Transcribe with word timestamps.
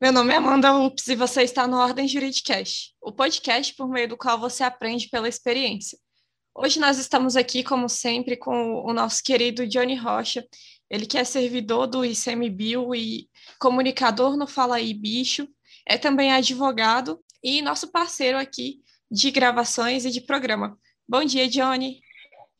Meu 0.00 0.12
nome 0.12 0.32
é 0.32 0.36
Amanda 0.36 0.72
Ups 0.76 1.08
e 1.08 1.16
você 1.16 1.42
está 1.42 1.66
no 1.66 1.76
Ordem 1.76 2.06
Juridicast, 2.06 2.94
o 3.02 3.10
podcast 3.10 3.74
por 3.74 3.88
meio 3.88 4.10
do 4.10 4.16
qual 4.16 4.38
você 4.38 4.62
aprende 4.62 5.08
pela 5.08 5.28
experiência. 5.28 5.98
Hoje 6.54 6.78
nós 6.78 6.98
estamos 6.98 7.34
aqui, 7.34 7.64
como 7.64 7.88
sempre, 7.88 8.36
com 8.36 8.74
o 8.84 8.92
nosso 8.92 9.20
querido 9.24 9.66
Johnny 9.66 9.96
Rocha, 9.96 10.46
ele 10.88 11.04
que 11.04 11.18
é 11.18 11.24
servidor 11.24 11.88
do 11.88 12.04
ICMBio 12.04 12.94
e 12.94 13.28
comunicador 13.58 14.36
no 14.36 14.46
Fala 14.46 14.76
Aí 14.76 14.94
Bicho, 14.94 15.48
é 15.84 15.98
também 15.98 16.32
advogado 16.32 17.18
e 17.42 17.60
nosso 17.60 17.90
parceiro 17.90 18.38
aqui 18.38 18.80
de 19.10 19.32
gravações 19.32 20.04
e 20.04 20.12
de 20.12 20.20
programa. 20.20 20.78
Bom 21.08 21.24
dia, 21.24 21.48
Johnny. 21.48 21.98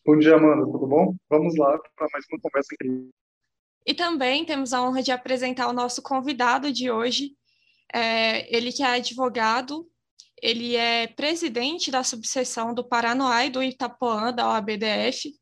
Bom 0.05 0.19
dia, 0.19 0.35
Amanda, 0.35 0.65
tudo 0.65 0.89
bom? 0.89 1.15
Vamos 1.31 1.57
lá 1.57 1.79
para 1.95 2.09
mais 2.13 2.25
uma 2.33 2.41
conversa 2.41 2.75
incrível. 2.75 3.11
E 3.87 3.95
também 3.95 4.45
temos 4.45 4.73
a 4.73 4.83
honra 4.83 5.03
de 5.03 5.11
apresentar 5.11 5.69
o 5.69 5.73
nosso 5.73 6.03
convidado 6.03 6.73
de 6.73 6.91
hoje, 6.91 7.37
é, 7.93 8.55
ele 8.55 8.73
que 8.73 8.83
é 8.83 8.87
advogado, 8.87 9.89
ele 10.43 10.77
é 10.77 11.07
presidente 11.07 11.91
da 11.91 12.05
subseção 12.05 12.75
do 12.75 12.87
Paranoá 12.87 13.49
do 13.49 13.63
Itapuã, 13.63 14.33
da 14.33 14.49
OABDF, 14.49 15.35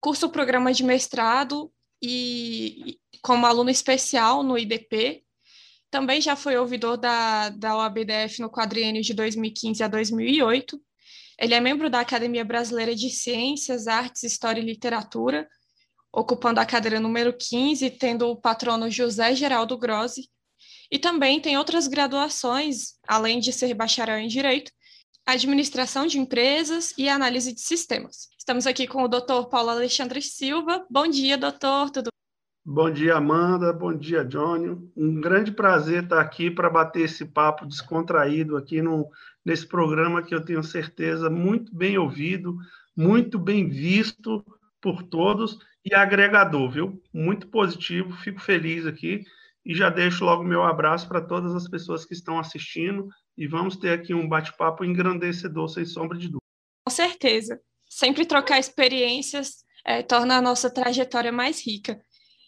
cursa 0.00 0.26
o 0.26 0.32
programa 0.32 0.72
de 0.72 0.82
mestrado 0.82 1.72
e 2.02 2.98
como 3.22 3.46
aluno 3.46 3.70
especial 3.70 4.42
no 4.42 4.58
IDP, 4.58 5.22
também 5.92 6.20
já 6.20 6.34
foi 6.34 6.56
ouvidor 6.56 6.96
da, 6.96 7.50
da 7.50 7.76
OABDF 7.76 8.40
no 8.40 8.50
quadriênio 8.50 9.02
de 9.02 9.12
2015 9.12 9.82
a 9.84 9.88
2008. 9.88 10.80
Ele 11.38 11.54
é 11.54 11.60
membro 11.60 11.90
da 11.90 12.00
Academia 12.00 12.44
Brasileira 12.44 12.94
de 12.94 13.10
Ciências, 13.10 13.86
Artes, 13.86 14.22
História 14.22 14.60
e 14.60 14.64
Literatura, 14.64 15.46
ocupando 16.12 16.60
a 16.60 16.66
cadeira 16.66 17.00
número 17.00 17.32
15, 17.32 17.90
tendo 17.90 18.28
o 18.28 18.36
patrono 18.36 18.90
José 18.90 19.34
Geraldo 19.34 19.78
Grossi, 19.78 20.28
e 20.90 20.98
também 20.98 21.40
tem 21.40 21.56
outras 21.56 21.88
graduações, 21.88 22.98
além 23.08 23.40
de 23.40 23.52
ser 23.52 23.72
bacharel 23.72 24.18
em 24.18 24.28
Direito, 24.28 24.70
Administração 25.24 26.06
de 26.06 26.18
Empresas 26.18 26.92
e 26.98 27.08
Análise 27.08 27.54
de 27.54 27.60
Sistemas. 27.60 28.28
Estamos 28.38 28.66
aqui 28.66 28.86
com 28.86 29.02
o 29.02 29.08
doutor 29.08 29.48
Paulo 29.48 29.70
Alexandre 29.70 30.20
Silva. 30.20 30.84
Bom 30.90 31.06
dia, 31.06 31.38
doutor, 31.38 31.90
tudo 31.90 32.12
Bom 32.64 32.90
dia, 32.92 33.16
Amanda. 33.16 33.72
Bom 33.72 33.92
dia, 33.92 34.24
Johnny. 34.24 34.68
Um 34.96 35.20
grande 35.20 35.50
prazer 35.50 36.04
estar 36.04 36.20
aqui 36.20 36.48
para 36.48 36.70
bater 36.70 37.02
esse 37.02 37.24
papo 37.24 37.66
descontraído 37.66 38.56
aqui 38.56 38.80
no, 38.80 39.10
nesse 39.44 39.66
programa 39.66 40.22
que 40.22 40.32
eu 40.32 40.44
tenho 40.44 40.62
certeza 40.62 41.28
muito 41.28 41.74
bem 41.74 41.98
ouvido, 41.98 42.56
muito 42.96 43.36
bem 43.36 43.68
visto 43.68 44.44
por 44.80 45.02
todos 45.02 45.58
e 45.84 45.94
agregador, 45.94 46.70
viu? 46.70 47.02
Muito 47.12 47.48
positivo, 47.48 48.12
fico 48.12 48.40
feliz 48.40 48.86
aqui 48.86 49.24
e 49.64 49.74
já 49.74 49.88
deixo 49.88 50.24
logo 50.24 50.42
meu 50.42 50.62
abraço 50.62 51.08
para 51.08 51.20
todas 51.20 51.54
as 51.54 51.68
pessoas 51.68 52.04
que 52.04 52.14
estão 52.14 52.38
assistindo 52.38 53.08
e 53.36 53.46
vamos 53.46 53.76
ter 53.76 53.92
aqui 53.92 54.12
um 54.12 54.28
bate-papo 54.28 54.84
engrandecedor, 54.84 55.68
sem 55.68 55.84
sombra 55.84 56.18
de 56.18 56.26
dúvida. 56.26 56.40
Com 56.86 56.92
certeza. 56.92 57.60
Sempre 57.88 58.24
trocar 58.24 58.58
experiências 58.58 59.64
é, 59.84 60.02
torna 60.02 60.36
a 60.36 60.42
nossa 60.42 60.70
trajetória 60.70 61.32
mais 61.32 61.64
rica. 61.64 62.00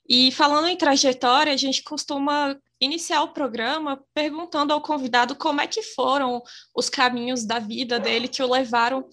E 0.09 0.31
falando 0.33 0.69
em 0.69 0.77
trajetória, 0.77 1.53
a 1.53 1.57
gente 1.57 1.83
costuma 1.83 2.57
iniciar 2.81 3.23
o 3.23 3.33
programa 3.33 4.03
perguntando 4.13 4.73
ao 4.73 4.83
convidado 4.83 5.35
como 5.35 5.61
é 5.61 5.67
que 5.67 5.83
foram 5.83 6.43
os 6.75 6.91
caminhos 6.91 7.47
da 7.47 7.59
vida 7.59 7.98
dele 7.98 8.29
que 8.29 8.43
o 8.43 8.51
levaram 8.51 9.09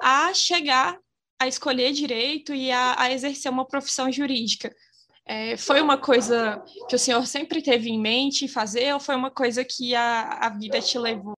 a 0.00 0.32
chegar 0.32 0.98
a 1.38 1.46
escolher 1.46 1.92
direito 1.92 2.52
e 2.52 2.70
a, 2.70 3.00
a 3.00 3.12
exercer 3.12 3.50
uma 3.50 3.66
profissão 3.66 4.10
jurídica. 4.10 4.74
É, 5.24 5.56
foi 5.56 5.80
uma 5.80 5.98
coisa 5.98 6.64
que 6.88 6.96
o 6.96 6.98
senhor 6.98 7.26
sempre 7.26 7.62
teve 7.62 7.90
em 7.90 8.00
mente 8.00 8.48
fazer 8.48 8.92
ou 8.94 9.00
foi 9.00 9.14
uma 9.14 9.30
coisa 9.30 9.64
que 9.64 9.94
a, 9.94 10.46
a 10.46 10.48
vida 10.48 10.80
te 10.80 10.98
levou? 10.98 11.34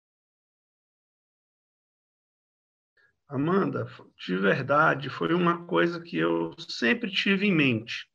Amanda, 3.29 3.87
de 4.27 4.37
verdade, 4.37 5.09
foi 5.09 5.35
uma 5.35 5.67
coisa 5.67 6.01
que 6.01 6.17
eu 6.17 6.53
sempre 6.59 7.11
tive 7.11 7.47
em 7.47 7.55
mente. 7.55 8.09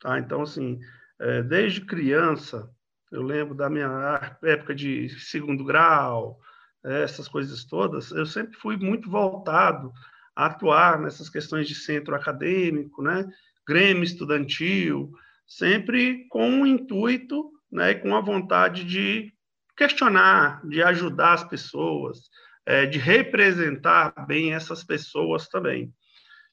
Tá? 0.00 0.18
Então, 0.18 0.42
assim, 0.42 0.78
é, 1.20 1.42
desde 1.42 1.84
criança, 1.84 2.68
eu 3.10 3.22
lembro 3.22 3.54
da 3.54 3.70
minha 3.70 4.36
época 4.42 4.74
de 4.74 5.08
segundo 5.20 5.64
grau, 5.64 6.40
essas 6.84 7.26
coisas 7.26 7.64
todas, 7.64 8.10
eu 8.10 8.26
sempre 8.26 8.58
fui 8.58 8.76
muito 8.76 9.08
voltado 9.08 9.92
atuar 10.34 10.98
nessas 10.98 11.28
questões 11.28 11.68
de 11.68 11.74
centro 11.74 12.14
acadêmico, 12.14 13.02
né? 13.02 13.26
Grêmio 13.66 14.02
estudantil, 14.02 15.12
sempre 15.46 16.26
com 16.28 16.62
o 16.62 16.66
intuito, 16.66 17.50
né, 17.70 17.90
e 17.90 17.94
com 17.96 18.14
a 18.14 18.20
vontade 18.20 18.84
de 18.84 19.32
questionar, 19.76 20.64
de 20.66 20.82
ajudar 20.82 21.34
as 21.34 21.44
pessoas, 21.44 22.30
é, 22.64 22.86
de 22.86 22.98
representar 22.98 24.12
bem 24.26 24.54
essas 24.54 24.84
pessoas 24.84 25.48
também. 25.48 25.92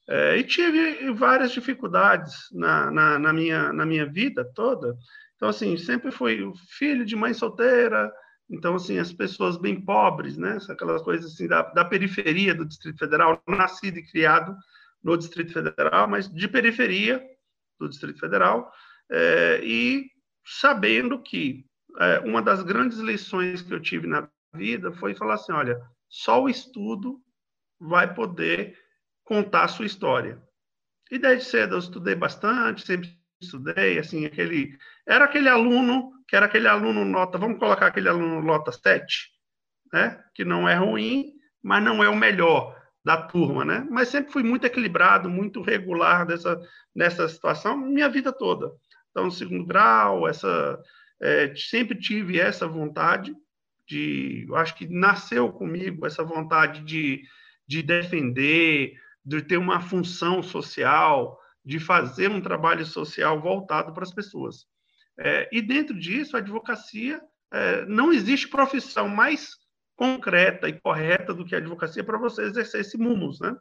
É, 0.08 0.36
e 0.36 0.42
tive 0.42 1.12
várias 1.12 1.52
dificuldades 1.52 2.34
na, 2.52 2.90
na, 2.90 3.18
na, 3.18 3.32
minha, 3.32 3.72
na 3.72 3.86
minha 3.86 4.04
vida 4.04 4.44
toda. 4.52 4.96
Então, 5.36 5.48
assim, 5.48 5.76
sempre 5.76 6.10
fui 6.10 6.52
filho 6.76 7.04
de 7.04 7.14
mãe 7.14 7.32
solteira, 7.32 8.12
então, 8.52 8.74
assim, 8.74 8.98
as 8.98 9.10
pessoas 9.10 9.56
bem 9.56 9.80
pobres, 9.80 10.36
né? 10.36 10.58
Aquelas 10.68 11.00
coisas 11.00 11.32
assim 11.32 11.48
da, 11.48 11.62
da 11.62 11.86
periferia 11.86 12.54
do 12.54 12.66
Distrito 12.66 12.98
Federal, 12.98 13.42
nascido 13.48 13.98
e 13.98 14.06
criado 14.06 14.54
no 15.02 15.16
Distrito 15.16 15.54
Federal, 15.54 16.06
mas 16.06 16.30
de 16.30 16.46
periferia 16.46 17.24
do 17.80 17.88
Distrito 17.88 18.20
Federal, 18.20 18.70
é, 19.10 19.60
e 19.64 20.10
sabendo 20.44 21.20
que 21.22 21.64
é, 21.98 22.20
uma 22.20 22.42
das 22.42 22.62
grandes 22.62 22.98
lições 22.98 23.62
que 23.62 23.72
eu 23.72 23.80
tive 23.80 24.06
na 24.06 24.28
vida 24.54 24.92
foi 24.92 25.14
falar 25.14 25.34
assim, 25.34 25.52
olha, 25.52 25.80
só 26.06 26.42
o 26.42 26.48
estudo 26.48 27.20
vai 27.80 28.12
poder 28.12 28.78
contar 29.24 29.64
a 29.64 29.68
sua 29.68 29.86
história. 29.86 30.40
E 31.10 31.18
desde 31.18 31.46
cedo 31.46 31.74
eu 31.74 31.78
estudei 31.78 32.14
bastante, 32.14 32.86
sempre 32.86 33.10
estudei, 33.40 33.98
assim, 33.98 34.26
aquele... 34.26 34.78
Era 35.06 35.24
aquele 35.24 35.48
aluno 35.48 36.12
que 36.32 36.36
era 36.36 36.46
aquele 36.46 36.66
aluno 36.66 37.04
nota, 37.04 37.36
vamos 37.36 37.58
colocar 37.58 37.88
aquele 37.88 38.08
aluno 38.08 38.40
nota 38.40 38.72
7, 38.72 39.30
né? 39.92 40.18
que 40.34 40.46
não 40.46 40.66
é 40.66 40.74
ruim, 40.74 41.34
mas 41.62 41.84
não 41.84 42.02
é 42.02 42.08
o 42.08 42.16
melhor 42.16 42.74
da 43.04 43.18
turma, 43.18 43.66
né? 43.66 43.86
Mas 43.90 44.08
sempre 44.08 44.32
fui 44.32 44.42
muito 44.42 44.64
equilibrado, 44.64 45.28
muito 45.28 45.60
regular 45.60 46.24
dessa, 46.24 46.58
nessa 46.96 47.28
situação, 47.28 47.76
minha 47.76 48.08
vida 48.08 48.32
toda. 48.32 48.72
Então, 49.10 49.30
segundo 49.30 49.66
grau, 49.66 50.26
essa, 50.26 50.82
é, 51.20 51.54
sempre 51.54 51.98
tive 51.98 52.40
essa 52.40 52.66
vontade 52.66 53.36
de, 53.86 54.46
eu 54.48 54.56
acho 54.56 54.74
que 54.74 54.88
nasceu 54.88 55.52
comigo 55.52 56.06
essa 56.06 56.24
vontade 56.24 56.82
de, 56.82 57.24
de 57.68 57.82
defender, 57.82 58.94
de 59.22 59.42
ter 59.42 59.58
uma 59.58 59.82
função 59.82 60.42
social, 60.42 61.38
de 61.62 61.78
fazer 61.78 62.30
um 62.30 62.40
trabalho 62.40 62.86
social 62.86 63.38
voltado 63.38 63.92
para 63.92 64.04
as 64.04 64.14
pessoas. 64.14 64.71
É, 65.24 65.48
e 65.52 65.62
dentro 65.62 65.96
disso, 65.96 66.36
a 66.36 66.40
advocacia, 66.40 67.22
é, 67.52 67.86
não 67.86 68.12
existe 68.12 68.48
profissão 68.48 69.08
mais 69.08 69.56
concreta 69.94 70.68
e 70.68 70.80
correta 70.80 71.32
do 71.32 71.44
que 71.44 71.54
a 71.54 71.58
advocacia 71.58 72.02
para 72.02 72.18
você 72.18 72.42
exercer 72.42 72.80
esse 72.80 72.98
mumus, 72.98 73.38
né? 73.38 73.56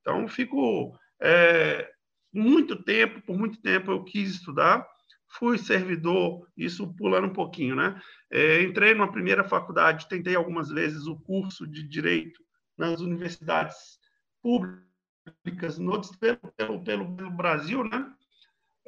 Então, 0.00 0.28
fico 0.28 0.94
é, 1.22 1.90
muito 2.30 2.82
tempo, 2.82 3.22
por 3.22 3.38
muito 3.38 3.60
tempo 3.62 3.90
eu 3.90 4.04
quis 4.04 4.30
estudar, 4.30 4.86
fui 5.26 5.56
servidor, 5.56 6.46
isso 6.54 6.92
pulando 6.96 7.28
um 7.28 7.32
pouquinho, 7.32 7.76
né? 7.76 7.98
É, 8.30 8.62
entrei 8.62 8.92
numa 8.92 9.10
primeira 9.10 9.42
faculdade, 9.42 10.08
tentei 10.08 10.34
algumas 10.34 10.68
vezes 10.68 11.06
o 11.06 11.18
curso 11.20 11.66
de 11.66 11.82
direito 11.82 12.42
nas 12.76 13.00
universidades 13.00 13.98
públicas 14.42 15.78
no, 15.78 15.98
pelo, 16.18 16.84
pelo, 16.84 17.16
pelo 17.16 17.30
Brasil, 17.30 17.84
né? 17.84 18.12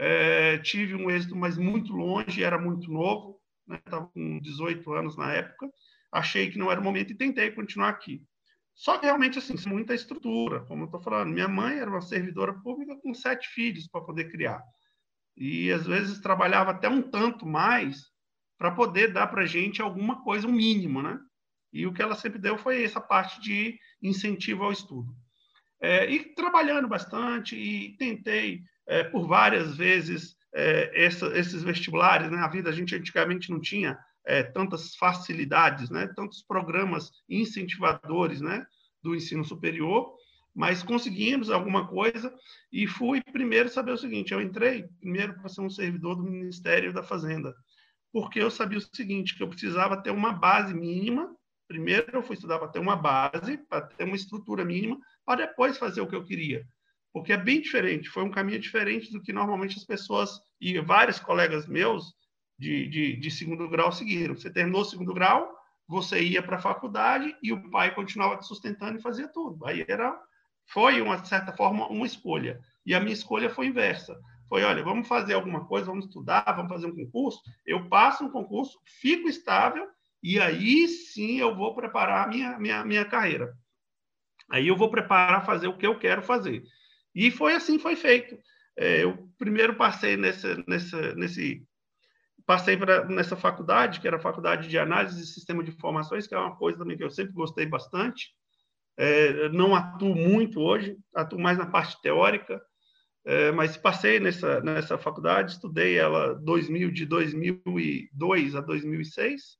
É, 0.05 0.59
tive 0.59 0.97
um 0.97 1.09
êxito, 1.09 1.37
mas 1.37 1.57
muito 1.57 1.93
longe, 1.93 2.43
era 2.43 2.59
muito 2.59 2.91
novo, 2.91 3.41
estava 3.71 4.03
né? 4.03 4.11
com 4.13 4.41
18 4.41 4.93
anos 4.95 5.17
na 5.17 5.33
época. 5.33 5.71
Achei 6.11 6.51
que 6.51 6.59
não 6.59 6.73
era 6.73 6.81
o 6.81 6.83
momento 6.83 7.13
e 7.13 7.17
tentei 7.17 7.53
continuar 7.53 7.91
aqui. 7.91 8.21
Só 8.75 8.99
que 8.99 9.07
realmente, 9.07 9.39
assim, 9.39 9.55
muita 9.69 9.95
estrutura, 9.95 10.65
como 10.65 10.83
eu 10.83 10.87
estou 10.87 11.01
falando. 11.01 11.33
Minha 11.33 11.47
mãe 11.47 11.79
era 11.79 11.89
uma 11.89 12.01
servidora 12.01 12.53
pública 12.53 12.97
com 12.97 13.15
sete 13.15 13.49
filhos 13.51 13.87
para 13.87 14.01
poder 14.01 14.29
criar. 14.29 14.61
E 15.37 15.71
às 15.71 15.87
vezes 15.87 16.19
trabalhava 16.19 16.73
até 16.73 16.89
um 16.89 17.01
tanto 17.01 17.47
mais 17.47 18.11
para 18.59 18.73
poder 18.73 19.13
dar 19.13 19.29
para 19.29 19.43
a 19.43 19.47
gente 19.47 19.81
alguma 19.81 20.25
coisa, 20.25 20.49
um 20.49 20.53
mínimo, 20.53 21.01
né? 21.01 21.17
E 21.73 21.87
o 21.87 21.93
que 21.93 22.03
ela 22.03 22.17
sempre 22.17 22.41
deu 22.41 22.59
foi 22.59 22.83
essa 22.83 23.01
parte 23.01 23.41
de 23.41 23.79
incentivo 24.03 24.65
ao 24.65 24.73
estudo. 24.73 25.15
É, 25.81 26.11
e 26.11 26.35
trabalhando 26.35 26.89
bastante, 26.89 27.55
e 27.55 27.97
tentei 27.97 28.63
é, 28.87 29.05
por 29.05 29.27
várias 29.27 29.77
vezes 29.77 30.37
é, 30.55 31.05
essa, 31.05 31.27
esses 31.39 31.63
vestibulares. 31.63 32.31
Né? 32.31 32.39
A 32.39 32.49
vida 32.49 32.71
a 32.71 32.73
gente 32.73 32.95
antigamente 32.95 33.51
não 33.51 33.61
tinha 33.61 33.99
é, 34.25 34.43
tantas 34.43 34.95
facilidades, 34.97 35.91
né? 35.91 36.09
tantos 36.15 36.43
programas 36.43 37.11
incentivadores 37.29 38.41
né? 38.41 38.65
do 39.03 39.15
ensino 39.15 39.45
superior, 39.45 40.15
mas 40.55 40.83
conseguimos 40.83 41.51
alguma 41.51 41.89
coisa 41.89 42.33
e 42.71 42.87
fui 42.87 43.23
primeiro 43.23 43.69
saber 43.69 43.93
o 43.93 43.99
seguinte: 43.99 44.33
eu 44.33 44.41
entrei 44.41 44.87
primeiro 45.01 45.35
para 45.35 45.49
ser 45.49 45.63
um 45.63 45.71
servidor 45.71 46.17
do 46.17 46.23
Ministério 46.23 46.93
da 46.93 47.03
Fazenda. 47.03 47.55
porque 48.13 48.39
eu 48.39 48.51
sabia 48.51 48.79
o 48.79 48.97
seguinte, 48.97 49.35
que 49.35 49.43
eu 49.43 49.49
precisava 49.49 49.97
ter 49.97 50.11
uma 50.11 50.33
base 50.33 50.75
mínima. 50.75 51.35
Primeiro 51.67 52.11
eu 52.13 52.23
fui 52.23 52.35
estudar 52.35 52.59
para 52.59 52.69
ter 52.69 52.79
uma 52.79 52.95
base, 52.95 53.57
para 53.57 53.81
ter 53.81 54.05
uma 54.05 54.15
estrutura 54.15 54.63
mínima, 54.63 54.99
para 55.25 55.47
depois 55.47 55.79
fazer 55.79 56.03
o 56.03 56.07
que 56.07 56.15
eu 56.15 56.23
queria. 56.23 56.67
Porque 57.13 57.33
é 57.33 57.37
bem 57.37 57.61
diferente, 57.61 58.09
foi 58.09 58.23
um 58.23 58.31
caminho 58.31 58.59
diferente 58.59 59.13
do 59.13 59.21
que 59.21 59.33
normalmente 59.33 59.77
as 59.77 59.85
pessoas, 59.85 60.41
e 60.61 60.79
vários 60.81 61.19
colegas 61.19 61.67
meus 61.67 62.15
de, 62.59 62.89
de, 62.89 63.17
de 63.17 63.31
segundo 63.31 63.69
grau 63.69 63.93
seguiram. 63.93 64.35
Você 64.35 64.51
terminou 64.51 64.83
o 64.83 64.85
segundo 64.85 65.13
grau, 65.13 65.53
você 65.87 66.23
ia 66.23 66.43
para 66.43 66.57
a 66.57 66.63
faculdade 66.63 67.37
e 67.43 67.53
o 67.53 67.71
pai 67.71 67.95
continuava 67.95 68.37
te 68.39 68.47
sustentando 68.47 68.99
e 68.99 69.03
fazia 69.03 69.29
tudo. 69.29 69.67
Aí 69.67 69.85
era, 69.89 70.19
foi, 70.67 71.03
uma 71.03 71.23
certa 71.25 71.53
forma, 71.53 71.87
uma 71.89 72.07
escolha. 72.07 72.61
E 72.87 72.95
a 72.95 73.01
minha 73.01 73.13
escolha 73.13 73.51
foi 73.51 73.67
inversa. 73.67 74.19
Foi, 74.49 74.63
olha, 74.63 74.83
vamos 74.83 75.09
fazer 75.09 75.35
alguma 75.35 75.67
coisa, 75.67 75.87
vamos 75.87 76.07
estudar, 76.07 76.45
vamos 76.55 76.71
fazer 76.71 76.87
um 76.87 76.95
concurso. 76.95 77.41
Eu 77.67 77.89
passo 77.89 78.25
um 78.25 78.31
concurso, 78.31 78.79
fico 79.01 79.29
estável 79.29 79.89
e 80.23 80.39
aí 80.39 80.87
sim 80.87 81.39
eu 81.39 81.57
vou 81.57 81.75
preparar 81.75 82.27
a 82.27 82.29
minha, 82.29 82.59
minha, 82.59 82.85
minha 82.85 83.05
carreira. 83.05 83.57
Aí 84.51 84.69
eu 84.69 84.77
vou 84.77 84.91
preparar 84.91 85.45
fazer 85.45 85.67
o 85.67 85.77
que 85.77 85.87
eu 85.87 85.99
quero 85.99 86.23
fazer. 86.23 86.63
E 87.15 87.31
foi 87.31 87.55
assim, 87.55 87.79
foi 87.79 87.97
feito. 87.97 88.39
É, 88.77 89.05
eu 89.05 89.29
primeiro 89.39 89.75
passei 89.77 90.17
nesse, 90.17 90.65
nesse, 90.67 90.97
nesse 91.15 91.67
passei 92.47 92.77
pra, 92.77 93.05
nessa 93.05 93.37
faculdade, 93.37 94.01
que 94.01 94.07
era 94.07 94.17
a 94.17 94.21
Faculdade 94.21 94.69
de 94.69 94.79
Análise 94.79 95.23
e 95.23 95.27
Sistema 95.27 95.63
de 95.63 95.71
Informações, 95.71 96.27
que 96.27 96.35
é 96.35 96.39
uma 96.39 96.57
coisa 96.57 96.79
também 96.79 96.97
que 96.97 97.05
eu 97.05 97.11
sempre 97.11 97.33
gostei 97.33 97.67
bastante. 97.67 98.31
É, 98.97 99.49
não 99.51 99.75
atuo 99.75 100.15
muito 100.15 100.61
hoje, 100.61 100.97
atuo 101.15 101.41
mais 101.41 101.57
na 101.59 101.67
parte 101.67 102.01
teórica, 102.03 102.61
é, 103.25 103.53
mas 103.53 103.77
passei 103.77 104.19
nessa, 104.19 104.61
nessa 104.61 104.99
faculdade, 104.99 105.53
estudei 105.53 105.97
ela 105.97 106.35
2000, 106.35 106.91
de 106.91 107.07
2002 107.07 108.57
a 108.57 108.61
2006, 108.61 109.57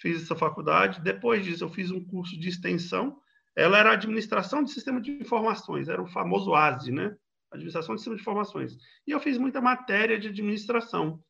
fiz 0.00 0.22
essa 0.22 0.34
faculdade. 0.34 1.00
Depois 1.00 1.44
disso, 1.44 1.64
eu 1.64 1.70
fiz 1.70 1.90
um 1.90 2.04
curso 2.04 2.38
de 2.38 2.48
extensão. 2.48 3.16
Ela 3.58 3.76
era 3.76 3.92
administração 3.92 4.62
de 4.62 4.70
sistema 4.70 5.00
de 5.00 5.10
informações, 5.10 5.88
era 5.88 6.00
o 6.00 6.06
famoso 6.06 6.54
ASE, 6.54 6.92
né? 6.92 7.16
Administração 7.50 7.96
de 7.96 8.00
sistema 8.00 8.14
de 8.14 8.22
informações. 8.22 8.76
E 9.04 9.10
eu 9.10 9.18
fiz 9.18 9.36
muita 9.36 9.60
matéria 9.60 10.16
de 10.16 10.28
administração. 10.28 11.20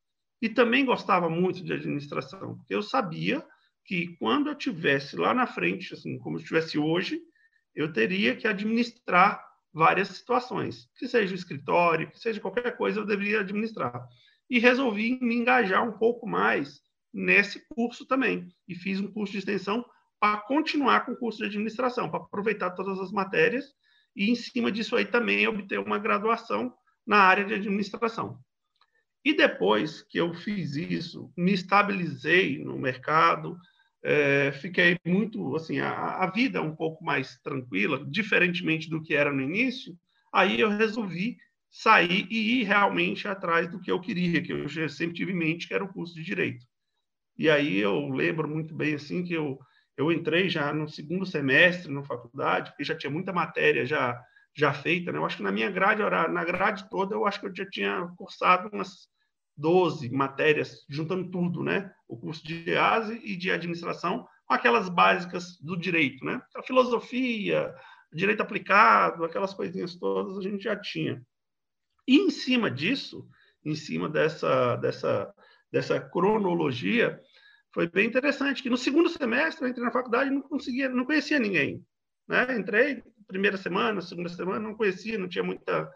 E 0.42 0.46
também 0.46 0.84
gostava 0.84 1.30
muito 1.30 1.64
de 1.64 1.72
administração, 1.72 2.62
eu 2.68 2.82
sabia 2.82 3.42
que 3.82 4.14
quando 4.18 4.48
eu 4.48 4.54
tivesse 4.54 5.16
lá 5.16 5.32
na 5.32 5.46
frente, 5.46 5.94
assim 5.94 6.18
como 6.18 6.36
eu 6.36 6.40
estivesse 6.42 6.78
hoje, 6.78 7.18
eu 7.74 7.90
teria 7.94 8.36
que 8.36 8.46
administrar 8.46 9.42
várias 9.72 10.08
situações, 10.08 10.86
que 10.98 11.08
seja 11.08 11.32
o 11.32 11.34
escritório, 11.34 12.10
que 12.10 12.20
seja 12.20 12.40
qualquer 12.40 12.76
coisa, 12.76 13.00
eu 13.00 13.06
deveria 13.06 13.40
administrar. 13.40 14.06
E 14.50 14.58
resolvi 14.58 15.18
me 15.22 15.34
engajar 15.34 15.82
um 15.82 15.96
pouco 15.96 16.26
mais 16.26 16.82
nesse 17.10 17.66
curso 17.70 18.04
também. 18.04 18.46
E 18.68 18.74
fiz 18.74 19.00
um 19.00 19.10
curso 19.10 19.32
de 19.32 19.38
extensão 19.38 19.82
para 20.20 20.38
continuar 20.38 21.06
com 21.06 21.12
o 21.12 21.16
curso 21.16 21.38
de 21.38 21.44
administração, 21.44 22.10
para 22.10 22.20
aproveitar 22.20 22.70
todas 22.70 22.98
as 22.98 23.12
matérias 23.12 23.66
e, 24.14 24.30
em 24.30 24.34
cima 24.34 24.70
disso 24.72 24.96
aí, 24.96 25.04
também 25.04 25.46
obter 25.46 25.78
uma 25.78 25.98
graduação 25.98 26.74
na 27.06 27.18
área 27.18 27.44
de 27.44 27.54
administração. 27.54 28.38
E 29.24 29.34
depois 29.34 30.02
que 30.02 30.18
eu 30.18 30.32
fiz 30.34 30.76
isso, 30.76 31.32
me 31.36 31.52
estabilizei 31.52 32.64
no 32.64 32.78
mercado, 32.78 33.58
é, 34.02 34.52
fiquei 34.52 34.96
muito, 35.04 35.54
assim, 35.56 35.80
a, 35.80 36.16
a 36.16 36.30
vida 36.30 36.62
um 36.62 36.74
pouco 36.74 37.04
mais 37.04 37.38
tranquila, 37.40 38.04
diferentemente 38.08 38.88
do 38.88 39.02
que 39.02 39.14
era 39.14 39.32
no 39.32 39.42
início, 39.42 39.96
aí 40.32 40.60
eu 40.60 40.68
resolvi 40.68 41.36
sair 41.70 42.26
e 42.30 42.60
ir 42.60 42.64
realmente 42.64 43.28
atrás 43.28 43.70
do 43.70 43.80
que 43.80 43.90
eu 43.90 44.00
queria, 44.00 44.42
que 44.42 44.52
eu 44.52 44.88
sempre 44.88 45.16
tive 45.16 45.32
em 45.32 45.36
mente, 45.36 45.68
que 45.68 45.74
era 45.74 45.84
o 45.84 45.92
curso 45.92 46.14
de 46.14 46.22
Direito. 46.22 46.64
E 47.36 47.48
aí 47.48 47.78
eu 47.78 48.08
lembro 48.08 48.48
muito 48.48 48.74
bem, 48.74 48.94
assim, 48.94 49.22
que 49.22 49.34
eu, 49.34 49.58
eu 49.98 50.12
entrei 50.12 50.48
já 50.48 50.72
no 50.72 50.88
segundo 50.88 51.26
semestre 51.26 51.92
na 51.92 52.04
faculdade, 52.04 52.70
porque 52.70 52.84
já 52.84 52.96
tinha 52.96 53.10
muita 53.10 53.32
matéria 53.32 53.84
já 53.84 54.18
já 54.56 54.72
feita, 54.72 55.12
né? 55.12 55.18
Eu 55.18 55.24
acho 55.24 55.36
que 55.36 55.42
na 55.42 55.52
minha 55.52 55.70
grade 55.70 56.02
na 56.02 56.44
grade 56.44 56.88
toda, 56.88 57.14
eu 57.14 57.26
acho 57.26 57.38
que 57.38 57.46
eu 57.46 57.54
já 57.54 57.68
tinha 57.68 58.08
cursado 58.16 58.68
umas 58.72 59.08
12 59.56 60.08
matérias, 60.10 60.84
juntando 60.88 61.30
tudo, 61.30 61.62
né? 61.62 61.92
O 62.08 62.16
curso 62.16 62.44
de 62.44 62.68
EASE 62.70 63.20
e 63.24 63.36
de 63.36 63.50
administração, 63.50 64.26
com 64.46 64.54
aquelas 64.54 64.88
básicas 64.88 65.58
do 65.60 65.76
direito, 65.76 66.24
né? 66.24 66.40
A 66.56 66.62
filosofia, 66.62 67.72
direito 68.12 68.40
aplicado, 68.40 69.24
aquelas 69.24 69.54
coisinhas 69.54 69.94
todas 69.96 70.38
a 70.38 70.42
gente 70.42 70.64
já 70.64 70.74
tinha. 70.76 71.22
E 72.06 72.16
em 72.16 72.30
cima 72.30 72.70
disso, 72.70 73.28
em 73.64 73.74
cima 73.74 74.08
dessa, 74.08 74.76
dessa, 74.76 75.32
dessa 75.70 76.00
cronologia, 76.00 77.20
foi 77.78 77.86
bem 77.86 78.08
interessante 78.08 78.60
que 78.60 78.68
no 78.68 78.76
segundo 78.76 79.08
semestre 79.08 79.64
eu 79.64 79.70
entrei 79.70 79.84
na 79.84 79.92
faculdade 79.92 80.28
e 80.28 80.34
não 80.34 80.42
conseguia, 80.42 80.88
não 80.88 81.04
conhecia 81.04 81.38
ninguém, 81.38 81.80
né? 82.26 82.58
Entrei 82.58 83.04
primeira 83.24 83.56
semana, 83.56 84.00
segunda 84.00 84.28
semana, 84.28 84.58
não 84.58 84.74
conhecia, 84.74 85.16
não 85.16 85.28
tinha 85.28 85.44
muita 85.44 85.88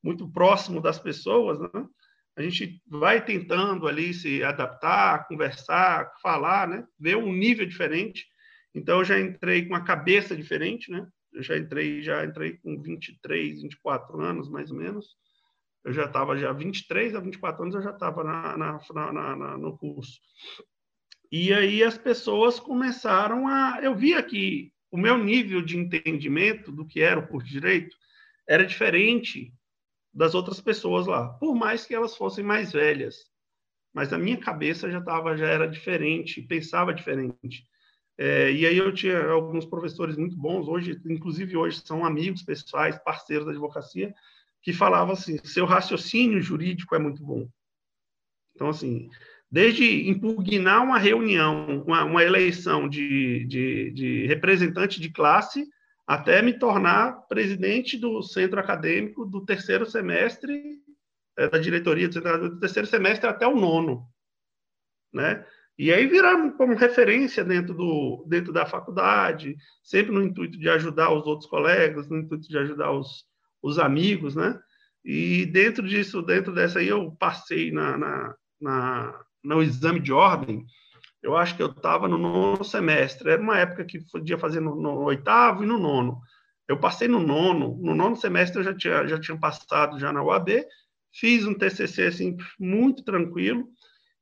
muito 0.00 0.30
próximo 0.30 0.80
das 0.80 0.96
pessoas, 0.96 1.58
né? 1.58 1.88
a 2.36 2.42
gente 2.42 2.80
vai 2.86 3.24
tentando 3.24 3.88
ali 3.88 4.14
se 4.14 4.44
adaptar, 4.44 5.26
conversar, 5.26 6.08
falar, 6.22 6.68
né? 6.68 6.86
Ver 6.96 7.16
um 7.16 7.32
nível 7.32 7.66
diferente. 7.66 8.24
Então, 8.72 9.00
eu 9.00 9.04
já 9.04 9.18
entrei 9.18 9.66
com 9.66 9.74
a 9.74 9.82
cabeça 9.82 10.36
diferente, 10.36 10.88
né? 10.88 11.04
Eu 11.32 11.42
já 11.42 11.58
entrei, 11.58 12.00
já 12.00 12.24
entrei 12.24 12.58
com 12.58 12.80
23, 12.80 13.60
24 13.60 14.20
anos, 14.20 14.48
mais 14.48 14.70
ou 14.70 14.76
menos. 14.76 15.16
Eu 15.84 15.92
já 15.92 16.04
estava, 16.04 16.38
já 16.38 16.52
23 16.52 17.16
a 17.16 17.20
24 17.20 17.62
anos, 17.62 17.74
eu 17.74 17.82
já 17.82 17.90
estava 17.90 18.22
na, 18.22 18.56
na, 18.56 18.80
na, 19.12 19.36
na, 19.36 19.58
no 19.58 19.76
curso. 19.76 20.20
E 21.36 21.52
aí 21.52 21.82
as 21.82 21.98
pessoas 21.98 22.60
começaram 22.60 23.48
a... 23.48 23.80
Eu 23.82 23.92
via 23.92 24.22
que 24.22 24.72
o 24.88 24.96
meu 24.96 25.18
nível 25.18 25.60
de 25.60 25.76
entendimento 25.76 26.70
do 26.70 26.86
que 26.86 27.00
era 27.00 27.18
o 27.18 27.26
curso 27.26 27.48
de 27.48 27.54
Direito 27.54 27.96
era 28.48 28.64
diferente 28.64 29.52
das 30.12 30.32
outras 30.32 30.60
pessoas 30.60 31.08
lá, 31.08 31.30
por 31.30 31.56
mais 31.56 31.84
que 31.84 31.92
elas 31.92 32.16
fossem 32.16 32.44
mais 32.44 32.70
velhas. 32.70 33.16
Mas 33.92 34.12
a 34.12 34.16
minha 34.16 34.36
cabeça 34.36 34.88
já 34.88 35.00
tava, 35.00 35.36
já 35.36 35.48
era 35.48 35.66
diferente, 35.66 36.40
pensava 36.40 36.94
diferente. 36.94 37.66
É, 38.16 38.52
e 38.52 38.64
aí 38.64 38.78
eu 38.78 38.94
tinha 38.94 39.20
alguns 39.26 39.66
professores 39.66 40.16
muito 40.16 40.36
bons, 40.36 40.68
hoje, 40.68 41.02
inclusive 41.04 41.56
hoje, 41.56 41.82
são 41.84 42.04
amigos 42.04 42.44
pessoais, 42.44 42.96
parceiros 42.96 43.44
da 43.44 43.50
advocacia, 43.50 44.14
que 44.62 44.72
falavam 44.72 45.14
assim: 45.14 45.36
seu 45.42 45.66
raciocínio 45.66 46.40
jurídico 46.40 46.94
é 46.94 46.98
muito 47.00 47.24
bom. 47.24 47.48
Então, 48.54 48.68
assim, 48.68 49.10
desde 49.54 50.10
impugnar 50.10 50.82
uma 50.82 50.98
reunião, 50.98 51.84
uma, 51.86 52.02
uma 52.02 52.24
eleição 52.24 52.88
de, 52.88 53.44
de, 53.44 53.92
de 53.92 54.26
representante 54.26 55.00
de 55.00 55.08
classe, 55.08 55.64
até 56.04 56.42
me 56.42 56.58
tornar 56.58 57.12
presidente 57.28 57.96
do 57.96 58.20
centro 58.20 58.58
acadêmico 58.58 59.24
do 59.24 59.44
terceiro 59.44 59.86
semestre, 59.86 60.80
é, 61.38 61.48
da 61.48 61.56
diretoria 61.56 62.08
do, 62.08 62.58
terceiro 62.58 62.88
semestre 62.88 63.30
até 63.30 63.46
o 63.46 63.54
nono, 63.54 64.04
né? 65.12 65.46
E 65.78 65.92
aí 65.92 66.04
virar 66.08 66.50
como 66.54 66.74
referência 66.74 67.44
dentro, 67.44 67.74
do, 67.74 68.24
dentro 68.26 68.52
da 68.52 68.66
faculdade, 68.66 69.56
sempre 69.84 70.10
no 70.10 70.24
intuito 70.24 70.58
de 70.58 70.68
ajudar 70.68 71.12
os 71.12 71.28
outros 71.28 71.48
colegas, 71.48 72.08
no 72.08 72.18
intuito 72.18 72.48
de 72.48 72.58
ajudar 72.58 72.90
os, 72.90 73.24
os 73.62 73.78
amigos, 73.78 74.34
né? 74.34 74.58
E 75.04 75.46
dentro 75.46 75.86
disso, 75.86 76.22
dentro 76.22 76.52
dessa 76.52 76.80
aí, 76.80 76.88
eu 76.88 77.12
passei 77.12 77.70
na, 77.70 77.96
na, 77.96 78.36
na 78.60 79.24
no 79.44 79.62
exame 79.62 80.00
de 80.00 80.12
ordem, 80.12 80.66
eu 81.22 81.36
acho 81.36 81.56
que 81.56 81.62
eu 81.62 81.70
estava 81.70 82.08
no 82.08 82.18
nono 82.18 82.64
semestre. 82.64 83.30
Era 83.30 83.40
uma 83.40 83.58
época 83.58 83.84
que 83.84 84.00
podia 84.10 84.38
fazer 84.38 84.60
no, 84.60 84.74
no, 84.74 85.02
oitavo 85.04 85.62
e 85.62 85.66
no 85.66 85.78
nono. 85.78 86.20
Eu 86.66 86.78
passei 86.78 87.08
no 87.08 87.20
nono. 87.20 87.78
No 87.80 87.94
nono 87.94 88.16
semestre 88.16 88.60
eu 88.60 88.64
já 88.64 88.74
tinha, 88.74 89.06
já 89.06 89.20
tinha 89.20 89.38
passado 89.38 89.98
já 89.98 90.12
na 90.12 90.22
UAB. 90.22 90.66
Fiz 91.12 91.46
um 91.46 91.54
TCC 91.54 92.06
assim, 92.06 92.36
muito 92.58 93.04
tranquilo. 93.04 93.68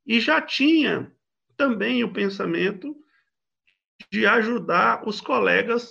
E 0.06 0.20
já 0.20 0.40
tinha 0.40 1.10
também 1.56 2.04
o 2.04 2.12
pensamento 2.12 2.94
de 4.10 4.26
ajudar 4.26 5.06
os 5.06 5.20
colegas 5.20 5.88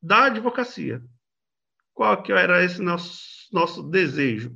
da 0.00 0.24
advocacia. 0.24 1.02
Qual 1.94 2.22
que 2.22 2.32
era 2.32 2.64
esse 2.64 2.80
nosso, 2.80 3.48
nosso 3.52 3.82
desejo? 3.82 4.54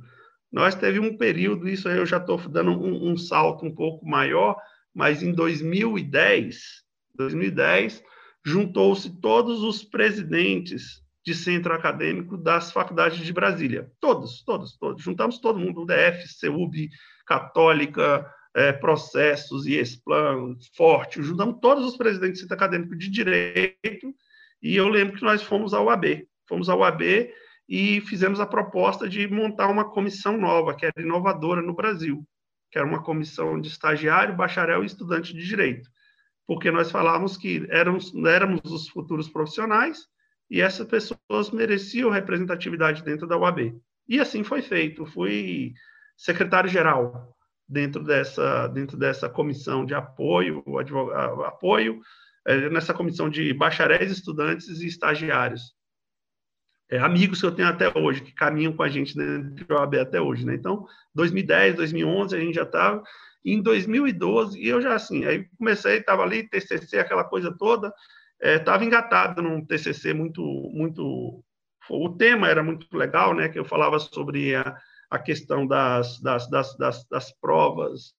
Nós 0.51 0.75
teve 0.75 0.99
um 0.99 1.17
período, 1.17 1.67
isso 1.67 1.89
aí 1.89 1.97
eu 1.97 2.05
já 2.05 2.17
estou 2.17 2.37
dando 2.49 2.71
um, 2.71 3.11
um 3.11 3.17
salto 3.17 3.65
um 3.65 3.73
pouco 3.73 4.07
maior, 4.07 4.55
mas 4.93 5.21
em 5.21 5.31
2010, 5.31 6.83
2010 7.15 8.03
juntou-se 8.45 9.19
todos 9.19 9.61
os 9.61 9.83
presidentes 9.83 11.03
de 11.25 11.35
centro 11.35 11.73
acadêmico 11.73 12.37
das 12.37 12.71
faculdades 12.71 13.19
de 13.19 13.33
Brasília. 13.33 13.91
Todos, 13.99 14.41
todos, 14.43 14.77
todos. 14.77 15.03
Juntamos 15.03 15.39
todo 15.39 15.59
mundo, 15.59 15.81
UDF, 15.81 16.25
CEUB, 16.25 16.89
Católica, 17.25 18.25
é, 18.55 18.71
Processos, 18.71 19.67
IESPLAN, 19.67 20.55
Forte, 20.75 21.21
juntamos 21.21 21.57
todos 21.61 21.85
os 21.85 21.97
presidentes 21.97 22.35
de 22.35 22.39
centro 22.41 22.55
acadêmico 22.55 22.95
de 22.95 23.09
Direito, 23.09 24.15
e 24.61 24.75
eu 24.75 24.87
lembro 24.87 25.17
que 25.17 25.23
nós 25.23 25.43
fomos 25.43 25.73
ao 25.73 25.89
AB. 25.89 26.25
Fomos 26.47 26.69
ao 26.69 26.83
AB 26.83 27.29
e 27.67 28.01
fizemos 28.01 28.39
a 28.39 28.45
proposta 28.45 29.07
de 29.09 29.27
montar 29.27 29.67
uma 29.67 29.89
comissão 29.89 30.37
nova, 30.37 30.75
que 30.75 30.85
era 30.85 31.01
inovadora 31.01 31.61
no 31.61 31.73
Brasil 31.73 32.25
que 32.71 32.77
era 32.77 32.87
uma 32.87 33.01
comissão 33.01 33.59
de 33.59 33.67
estagiário, 33.67 34.35
bacharel 34.35 34.83
e 34.83 34.85
estudante 34.85 35.33
de 35.33 35.45
direito, 35.45 35.89
porque 36.45 36.71
nós 36.71 36.91
falávamos 36.91 37.37
que 37.37 37.65
éramos, 37.69 38.13
éramos 38.25 38.61
os 38.65 38.89
futuros 38.89 39.29
profissionais 39.29 40.07
e 40.49 40.61
essas 40.61 40.87
pessoas 40.87 41.51
mereciam 41.51 42.09
representatividade 42.09 43.03
dentro 43.03 43.27
da 43.27 43.37
UAB. 43.37 43.75
E 44.07 44.19
assim 44.19 44.43
foi 44.43 44.61
feito. 44.61 45.05
Fui 45.05 45.73
secretário-geral 46.15 47.35
dentro 47.67 48.01
dessa, 48.01 48.67
dentro 48.67 48.97
dessa 48.97 49.27
comissão 49.27 49.85
de 49.85 49.93
apoio, 49.93 50.63
apoio 51.45 51.99
é, 52.45 52.69
nessa 52.69 52.93
comissão 52.93 53.29
de 53.29 53.53
bacharéis, 53.53 54.09
estudantes 54.09 54.79
e 54.79 54.87
estagiários. 54.87 55.75
É, 56.89 56.97
amigos 56.99 57.41
que 57.41 57.45
eu 57.45 57.51
tenho 57.51 57.67
até 57.67 57.91
hoje, 57.97 58.21
que 58.21 58.31
caminham 58.31 58.71
com 58.71 58.81
a 58.81 58.87
gente 58.87 59.15
dentro 59.15 59.65
da 59.67 59.75
OAB 59.81 59.95
até 59.95 60.21
hoje. 60.21 60.45
Né? 60.45 60.55
Então, 60.55 60.87
2010, 61.15 61.75
2011, 61.75 62.35
a 62.35 62.39
gente 62.39 62.55
já 62.55 62.63
estava. 62.63 63.03
Em 63.43 63.61
2012, 63.61 64.59
e 64.59 64.67
eu 64.67 64.81
já 64.81 64.95
assim, 64.95 65.23
aí 65.25 65.47
comecei, 65.57 65.97
estava 65.97 66.23
ali, 66.23 66.47
TCC, 66.49 66.99
aquela 66.99 67.23
coisa 67.23 67.55
toda, 67.57 67.93
estava 68.41 68.83
é, 68.83 68.87
engatado 68.87 69.41
num 69.41 69.63
TCC 69.65 70.13
muito, 70.13 70.41
muito. 70.73 71.43
O 71.89 72.09
tema 72.09 72.49
era 72.49 72.61
muito 72.61 72.85
legal, 72.95 73.33
né? 73.33 73.47
Que 73.47 73.59
eu 73.59 73.63
falava 73.65 73.99
sobre 73.99 74.55
a, 74.55 74.77
a 75.09 75.19
questão 75.19 75.65
das, 75.65 76.19
das, 76.19 76.49
das, 76.49 76.75
das, 76.77 77.05
das 77.07 77.31
provas, 77.39 78.13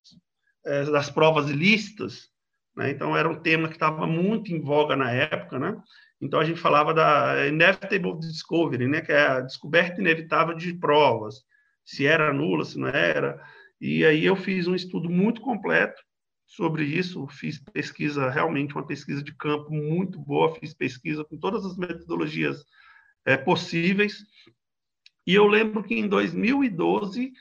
é, 0.65 0.85
das 0.85 1.11
provas 1.11 1.51
ilícitas, 1.51 2.31
né? 2.79 2.91
Então 2.93 3.17
era 3.17 3.29
um 3.29 3.35
tema 3.35 3.67
que 3.67 3.75
estava 3.75 4.07
muito 4.07 4.53
em 4.53 4.61
voga 4.61 4.95
na 4.95 5.11
época, 5.11 5.59
né? 5.59 5.77
Então 6.21 6.39
a 6.39 6.45
gente 6.45 6.61
falava 6.61 6.95
da 6.95 7.49
inevitable 7.49 8.21
discovery, 8.21 8.87
né? 8.87 9.01
Que 9.01 9.11
é 9.11 9.27
a 9.27 9.41
descoberta 9.41 10.01
inevitável 10.01 10.55
de 10.55 10.73
provas, 10.75 11.43
se 11.85 12.07
era 12.07 12.33
nula, 12.33 12.65
se 12.65 12.79
não 12.79 12.87
era. 12.87 13.45
E 13.81 14.05
aí 14.05 14.25
eu 14.25 14.37
fiz 14.37 14.69
um 14.69 14.77
estudo 14.77 15.11
muito 15.11 15.41
completo 15.41 16.01
sobre 16.47 16.85
isso, 16.85 17.27
fiz 17.27 17.59
pesquisa, 17.59 18.31
realmente 18.31 18.75
uma 18.75 18.87
pesquisa 18.87 19.25
de 19.25 19.35
campo 19.35 19.73
muito 19.73 20.21
boa, 20.21 20.55
fiz 20.55 20.73
pesquisa 20.73 21.25
com 21.25 21.37
todas 21.37 21.67
as 21.67 21.77
metodologias 21.77 22.65
é, 23.25 23.37
possíveis. 23.37 24.25
E 25.27 25.35
eu 25.35 25.49
lembro 25.49 25.83
que 25.83 25.97
em 25.97 26.07
2012 26.07 27.33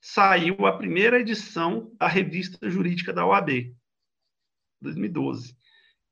saiu 0.00 0.64
a 0.64 0.72
primeira 0.72 1.20
edição 1.20 1.92
da 1.98 2.08
revista 2.08 2.68
jurídica 2.70 3.12
da 3.12 3.26
OAB, 3.26 3.74
2012. 4.80 5.54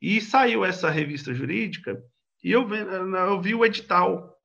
E 0.01 0.21
saiu 0.21 0.65
essa 0.65 0.91
revista 0.91 1.35
jurídica 1.35 2.03
e 2.43 2.53
eu, 2.53 2.69
eu 2.73 3.41
vi 3.41 3.55
o 3.55 3.65
edital, 3.65 4.37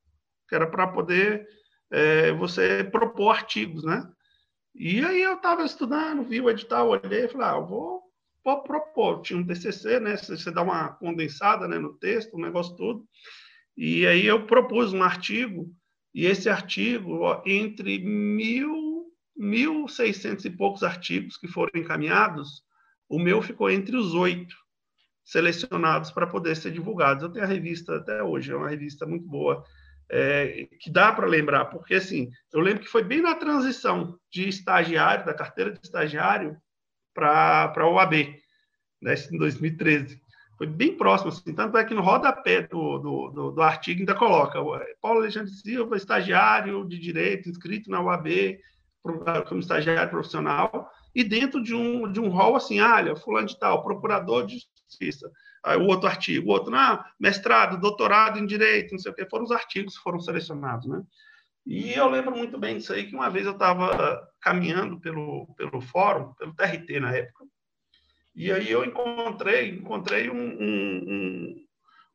que 0.49 0.55
era 0.55 0.67
para 0.67 0.87
poder 0.87 1.47
é, 1.91 2.31
você 2.31 2.83
propor 2.83 3.31
artigos, 3.31 3.83
né? 3.83 4.09
E 4.75 5.05
aí 5.05 5.21
eu 5.21 5.35
estava 5.35 5.63
estudando, 5.63 6.27
vi 6.27 6.41
o 6.41 6.49
edital, 6.49 6.89
olhei 6.89 7.25
e 7.25 7.27
falei, 7.27 7.47
ah, 7.47 7.57
eu 7.57 7.67
vou, 7.67 8.01
vou 8.43 8.63
propor. 8.63 9.21
Tinha 9.21 9.37
um 9.37 9.45
TCC, 9.45 9.99
né? 9.99 10.17
Você 10.17 10.49
dá 10.49 10.63
uma 10.63 10.89
condensada 10.93 11.67
né, 11.67 11.77
no 11.77 11.93
texto, 11.93 12.33
o 12.33 12.41
negócio 12.41 12.75
todo. 12.75 13.07
E 13.77 14.05
aí 14.07 14.25
eu 14.25 14.47
propus 14.47 14.91
um 14.93 15.03
artigo, 15.03 15.71
e 16.13 16.25
esse 16.25 16.49
artigo, 16.49 17.21
ó, 17.21 17.41
entre 17.45 17.99
mil, 17.99 19.11
mil 19.35 19.87
seiscentos 19.87 20.45
e 20.45 20.49
poucos 20.49 20.83
artigos 20.83 21.37
que 21.37 21.47
foram 21.47 21.71
encaminhados, 21.75 22.63
o 23.13 23.19
meu 23.19 23.43
ficou 23.43 23.69
entre 23.69 23.95
os 23.95 24.15
oito 24.15 24.55
selecionados 25.23 26.09
para 26.09 26.25
poder 26.25 26.55
ser 26.55 26.71
divulgados. 26.71 27.21
Eu 27.21 27.29
tenho 27.29 27.45
a 27.45 27.47
revista 27.47 27.97
até 27.97 28.23
hoje, 28.23 28.51
é 28.51 28.55
uma 28.55 28.69
revista 28.69 29.05
muito 29.05 29.27
boa, 29.27 29.63
é, 30.09 30.67
que 30.79 30.89
dá 30.89 31.11
para 31.11 31.27
lembrar, 31.27 31.65
porque 31.65 31.93
assim, 31.93 32.31
eu 32.51 32.59
lembro 32.59 32.81
que 32.81 32.89
foi 32.89 33.03
bem 33.03 33.21
na 33.21 33.35
transição 33.35 34.17
de 34.31 34.49
estagiário, 34.49 35.25
da 35.27 35.33
carteira 35.33 35.71
de 35.71 35.79
estagiário, 35.83 36.57
para 37.13 37.71
a 37.77 37.87
OAB, 37.87 38.13
né, 38.99 39.13
em 39.31 39.37
2013. 39.37 40.19
Foi 40.57 40.65
bem 40.65 40.97
próximo, 40.97 41.29
assim, 41.29 41.53
tanto 41.53 41.77
é 41.77 41.85
que 41.85 41.93
no 41.93 42.01
rodapé 42.01 42.63
do, 42.63 42.97
do, 42.97 43.29
do, 43.29 43.51
do 43.51 43.61
artigo 43.61 43.99
ainda 43.99 44.15
coloca 44.15 44.59
Paulo 44.99 45.19
Alexandre 45.19 45.51
Silva, 45.51 45.97
estagiário 45.97 46.83
de 46.87 46.97
Direito, 46.97 47.47
inscrito 47.47 47.91
na 47.91 48.01
UAB, 48.01 48.57
como 49.47 49.59
estagiário 49.59 50.09
profissional, 50.09 50.89
e 51.15 51.23
dentro 51.23 51.61
de 51.61 51.75
um, 51.75 52.11
de 52.11 52.19
um 52.19 52.29
rol 52.29 52.55
assim, 52.55 52.79
ah, 52.79 52.95
olha, 52.95 53.15
fulano 53.15 53.47
de 53.47 53.59
tal, 53.59 53.83
procurador 53.83 54.45
de 54.45 54.57
justiça, 54.87 55.31
aí 55.63 55.77
o 55.77 55.87
outro 55.87 56.07
artigo, 56.07 56.49
o 56.49 56.51
outro, 56.51 56.71
não, 56.71 57.03
mestrado, 57.19 57.79
doutorado 57.79 58.39
em 58.39 58.45
direito, 58.45 58.91
não 58.91 58.99
sei 58.99 59.11
o 59.11 59.15
que, 59.15 59.29
foram 59.29 59.45
os 59.45 59.51
artigos 59.51 59.97
que 59.97 60.03
foram 60.03 60.19
selecionados, 60.19 60.87
né? 60.87 61.01
E 61.65 61.93
eu 61.93 62.09
lembro 62.09 62.35
muito 62.35 62.57
bem 62.57 62.77
disso 62.77 62.91
aí, 62.91 63.07
que 63.07 63.15
uma 63.15 63.29
vez 63.29 63.45
eu 63.45 63.53
estava 63.53 64.27
caminhando 64.41 64.99
pelo, 64.99 65.47
pelo 65.55 65.79
fórum, 65.79 66.33
pelo 66.33 66.53
TRT 66.53 66.99
na 66.99 67.15
época, 67.15 67.45
e 68.35 68.51
aí 68.51 68.69
eu 68.69 68.83
encontrei, 68.83 69.69
encontrei 69.69 70.29
um, 70.29 70.35
um, 70.35 71.05
um, 71.07 71.65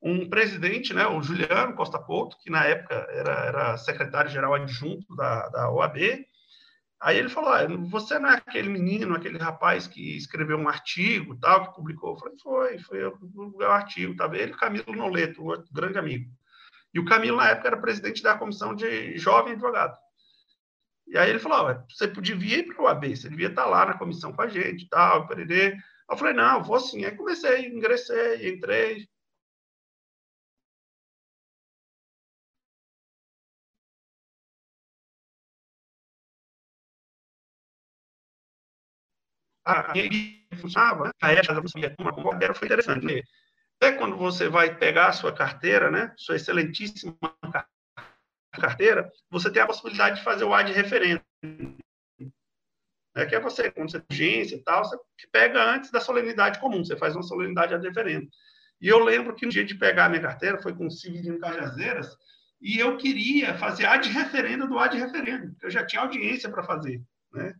um 0.02 0.28
presidente, 0.28 0.92
né, 0.92 1.06
o 1.06 1.22
Juliano 1.22 1.74
Costa 1.74 1.98
Couto, 1.98 2.36
que 2.42 2.50
na 2.50 2.64
época 2.64 2.94
era, 3.10 3.32
era 3.46 3.76
secretário-geral 3.78 4.54
adjunto 4.54 5.14
da, 5.14 5.48
da 5.48 5.70
OAB, 5.70 6.26
Aí 7.00 7.16
ele 7.16 7.28
falou: 7.28 7.50
ah, 7.50 7.66
você 7.88 8.18
não 8.18 8.28
é 8.28 8.34
aquele 8.34 8.68
menino, 8.68 9.14
aquele 9.14 9.38
rapaz 9.38 9.86
que 9.86 10.16
escreveu 10.16 10.58
um 10.58 10.68
artigo, 10.68 11.38
tal, 11.38 11.68
que 11.68 11.76
publicou? 11.76 12.14
Eu 12.14 12.18
falei: 12.18 12.38
foi, 12.38 12.78
foi 12.78 13.04
eu 13.04 13.18
o 13.32 13.62
artigo, 13.64 14.16
tá 14.16 14.28
Ele, 14.32 14.52
Camilo 14.54 14.94
Noleto, 14.94 15.42
um 15.42 15.64
grande 15.72 15.98
amigo. 15.98 16.30
E 16.92 16.98
o 16.98 17.04
Camilo, 17.04 17.36
na 17.36 17.50
época, 17.50 17.68
era 17.68 17.76
presidente 17.76 18.22
da 18.22 18.36
comissão 18.36 18.74
de 18.74 19.16
jovem 19.16 19.52
advogado. 19.52 19.96
E 21.06 21.16
aí 21.16 21.30
ele 21.30 21.38
falou: 21.38 21.68
ah, 21.68 21.84
você 21.88 22.06
devia 22.08 22.58
ir 22.58 22.66
para 22.66 22.82
o 22.82 22.88
AB, 22.88 23.16
você 23.16 23.28
devia 23.28 23.48
estar 23.48 23.66
lá 23.66 23.86
na 23.86 23.98
comissão 23.98 24.32
com 24.32 24.42
a 24.42 24.48
gente, 24.48 24.88
tal, 24.88 25.26
pererê. 25.26 25.76
Eu 26.10 26.16
falei: 26.16 26.34
não, 26.34 26.62
vou 26.62 26.80
sim. 26.80 27.04
Aí 27.04 27.16
comecei, 27.16 27.68
ingressei, 27.68 28.50
entrei, 28.50 29.08
a 39.68 39.92
minha 39.92 40.10
funcionava, 40.60 41.10
a 41.20 41.32
ética 41.32 41.54
da 41.54 41.62
função 41.62 41.80
como 42.14 42.54
foi 42.54 42.66
interessante. 42.66 43.04
Né? 43.04 43.22
Até 43.80 43.92
quando 43.92 44.16
você 44.16 44.48
vai 44.48 44.74
pegar 44.74 45.08
a 45.08 45.12
sua 45.12 45.32
carteira, 45.32 45.90
né, 45.90 46.12
sua 46.16 46.36
excelentíssima 46.36 47.16
carteira, 48.52 49.10
você 49.30 49.50
tem 49.50 49.62
a 49.62 49.66
possibilidade 49.66 50.16
de 50.16 50.24
fazer 50.24 50.44
o 50.44 50.54
ad 50.54 50.72
referendo. 50.72 51.22
É 53.14 53.26
que 53.26 53.34
é 53.34 53.40
você, 53.40 53.70
quando 53.70 53.90
você 53.90 54.00
tem 54.00 54.16
agência 54.16 54.56
e 54.56 54.62
tal, 54.62 54.84
você 54.84 54.96
pega 55.30 55.62
antes 55.62 55.90
da 55.90 56.00
solenidade 56.00 56.58
comum, 56.60 56.84
você 56.84 56.96
faz 56.96 57.14
uma 57.14 57.22
solenidade 57.22 57.74
ad 57.74 57.86
referendo. 57.86 58.28
E 58.80 58.88
eu 58.88 58.98
lembro 59.00 59.34
que 59.34 59.44
no 59.44 59.52
dia 59.52 59.64
de 59.64 59.74
pegar 59.74 60.06
a 60.06 60.08
minha 60.08 60.22
carteira, 60.22 60.62
foi 60.62 60.74
com 60.74 60.86
o 60.86 60.90
Civilino 60.90 61.38
Cajazeiras, 61.38 62.16
e 62.60 62.78
eu 62.78 62.96
queria 62.96 63.56
fazer 63.58 63.86
ad 63.86 64.08
referendo 64.08 64.68
do 64.68 64.78
ad 64.78 64.96
referendo, 64.96 65.54
eu 65.62 65.70
já 65.70 65.84
tinha 65.84 66.02
audiência 66.02 66.48
para 66.48 66.64
fazer, 66.64 67.02
né? 67.32 67.54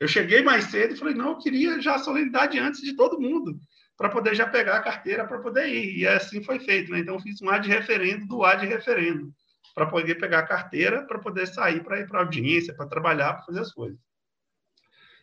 Eu 0.00 0.08
cheguei 0.08 0.42
mais 0.42 0.64
cedo 0.66 0.94
e 0.94 0.96
falei, 0.96 1.14
não, 1.14 1.30
eu 1.30 1.38
queria 1.38 1.80
já 1.80 1.94
a 1.94 1.98
solenidade 1.98 2.58
antes 2.58 2.80
de 2.80 2.94
todo 2.96 3.20
mundo, 3.20 3.58
para 3.96 4.08
poder 4.08 4.34
já 4.34 4.46
pegar 4.46 4.76
a 4.76 4.82
carteira 4.82 5.26
para 5.26 5.38
poder 5.38 5.68
ir. 5.68 5.98
E 5.98 6.06
assim 6.06 6.42
foi 6.42 6.58
feito. 6.58 6.90
Né? 6.90 6.98
Então, 6.98 7.14
eu 7.14 7.20
fiz 7.20 7.40
um 7.40 7.48
ad 7.48 7.68
referendo 7.68 8.26
do 8.26 8.44
ad 8.44 8.66
referendo, 8.66 9.32
para 9.74 9.86
poder 9.86 10.16
pegar 10.16 10.40
a 10.40 10.46
carteira, 10.46 11.06
para 11.06 11.18
poder 11.18 11.46
sair 11.46 11.82
para 11.82 12.00
ir 12.00 12.06
para 12.06 12.20
audiência, 12.20 12.74
para 12.74 12.86
trabalhar, 12.86 13.34
para 13.34 13.44
fazer 13.44 13.60
as 13.60 13.72
coisas. 13.72 13.98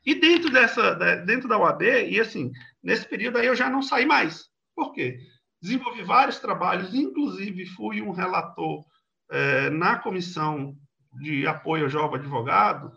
E 0.05 0.15
dentro 0.15 0.49
dessa, 0.49 0.95
dentro 1.25 1.47
da 1.47 1.59
UAB, 1.59 1.83
e 1.83 2.19
assim, 2.19 2.51
nesse 2.81 3.07
período 3.07 3.37
aí 3.37 3.45
eu 3.45 3.55
já 3.55 3.69
não 3.69 3.83
saí 3.83 4.05
mais. 4.05 4.45
Por 4.75 4.93
quê? 4.93 5.19
Desenvolvi 5.61 6.01
vários 6.01 6.39
trabalhos, 6.39 6.95
inclusive 6.95 7.67
fui 7.67 8.01
um 8.01 8.11
relator 8.11 8.83
eh, 9.29 9.69
na 9.69 9.97
comissão 9.97 10.75
de 11.21 11.45
apoio 11.45 11.83
ao 11.83 11.89
jovem 11.89 12.19
advogado, 12.19 12.91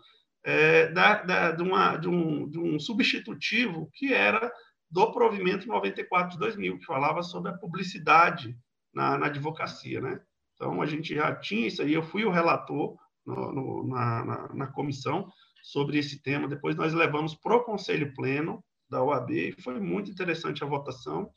é, 0.45 0.91
da, 0.91 1.23
da, 1.23 1.51
de, 1.51 1.63
uma, 1.63 1.97
de, 1.97 2.07
um, 2.07 2.47
de 2.47 2.59
um 2.59 2.79
substitutivo 2.79 3.89
que 3.91 4.13
era 4.13 4.51
do 4.89 5.11
provimento 5.11 5.67
94 5.67 6.33
de 6.33 6.37
2000, 6.37 6.77
que 6.77 6.85
falava 6.85 7.23
sobre 7.23 7.49
a 7.49 7.57
publicidade 7.57 8.55
na, 8.93 9.17
na 9.17 9.25
advocacia, 9.25 9.99
né? 9.99 10.21
Então, 10.53 10.81
a 10.81 10.85
gente 10.85 11.15
já 11.15 11.35
tinha 11.35 11.67
isso 11.67 11.81
aí, 11.81 11.93
eu 11.93 12.03
fui 12.03 12.23
o 12.23 12.31
relator 12.31 12.95
no, 13.25 13.51
no, 13.51 13.87
na, 13.87 14.23
na, 14.23 14.53
na, 14.53 14.67
comissão 14.67 15.27
sobre 15.63 15.97
esse 15.97 16.21
tema, 16.21 16.47
depois 16.47 16.75
nós 16.75 16.93
levamos 16.93 17.33
para 17.33 17.55
o 17.55 17.63
Conselho 17.63 18.13
Pleno 18.13 18.63
da 18.87 19.03
OAB, 19.03 19.31
e 19.31 19.61
foi 19.63 19.79
muito 19.79 20.11
interessante 20.11 20.63
a 20.63 20.67
votação. 20.67 21.29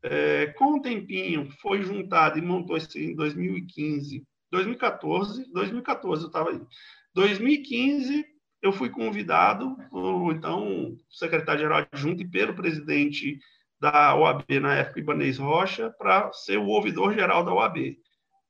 É, 0.00 0.46
com 0.56 0.78
o 0.78 0.80
tempinho, 0.80 1.50
foi 1.60 1.82
juntado 1.82 2.38
e 2.38 2.42
montou 2.42 2.76
isso 2.76 2.96
em 2.96 3.16
2015, 3.16 4.24
2014, 4.50 5.52
2014 5.52 6.22
eu 6.22 6.26
estava 6.28 6.50
aí. 6.50 6.60
2015, 7.14 8.33
eu 8.64 8.72
fui 8.72 8.88
convidado 8.88 9.76
por, 9.90 10.32
então, 10.32 10.96
secretário-geral 11.10 11.86
adjunto 11.92 12.22
e 12.22 12.28
pelo 12.28 12.54
presidente 12.54 13.38
da 13.78 14.14
OAB 14.14 14.44
na 14.60 14.74
época, 14.74 15.00
Ibanez 15.00 15.36
Rocha, 15.36 15.90
para 15.98 16.32
ser 16.32 16.56
o 16.56 16.66
ouvidor-geral 16.68 17.44
da 17.44 17.52
OAB. 17.52 17.98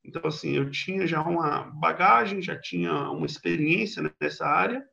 Então, 0.05 0.23
assim, 0.25 0.53
eu 0.53 0.71
tinha 0.71 1.07
já 1.07 1.21
uma 1.21 1.63
bagagem, 1.65 2.41
já 2.41 2.57
tinha 2.57 2.93
uma 3.11 3.27
experiência 3.27 4.03
nessa 4.21 4.47
área, 4.47 4.85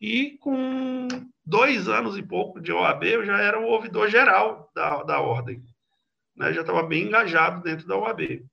E 0.00 0.36
com 0.38 1.06
dois 1.46 1.88
anos 1.88 2.18
e 2.18 2.22
pouco 2.22 2.60
de 2.60 2.72
OAB, 2.72 3.04
eu 3.04 3.24
já 3.24 3.40
era 3.40 3.60
o 3.60 3.64
ouvidor 3.64 4.10
geral 4.10 4.70
da, 4.74 5.02
da 5.04 5.20
ordem. 5.20 5.62
Né? 6.36 6.52
Já 6.52 6.62
estava 6.62 6.82
bem 6.82 7.04
engajado 7.04 7.62
dentro 7.62 7.86
da 7.86 7.96
OAB. 7.96 8.44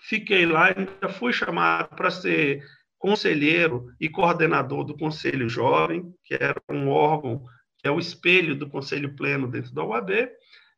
Fiquei 0.00 0.46
lá, 0.46 0.68
ainda 0.68 1.08
fui 1.08 1.32
chamado 1.32 1.94
para 1.94 2.10
ser 2.10 2.64
conselheiro 3.04 3.92
e 4.00 4.08
coordenador 4.08 4.82
do 4.82 4.96
Conselho 4.96 5.46
Jovem, 5.46 6.10
que 6.24 6.32
era 6.32 6.58
um 6.70 6.88
órgão 6.88 7.44
que 7.76 7.86
é 7.86 7.90
o 7.90 7.98
espelho 7.98 8.56
do 8.56 8.66
Conselho 8.66 9.14
Pleno 9.14 9.46
dentro 9.46 9.74
da 9.74 9.84
OAB. 9.84 10.30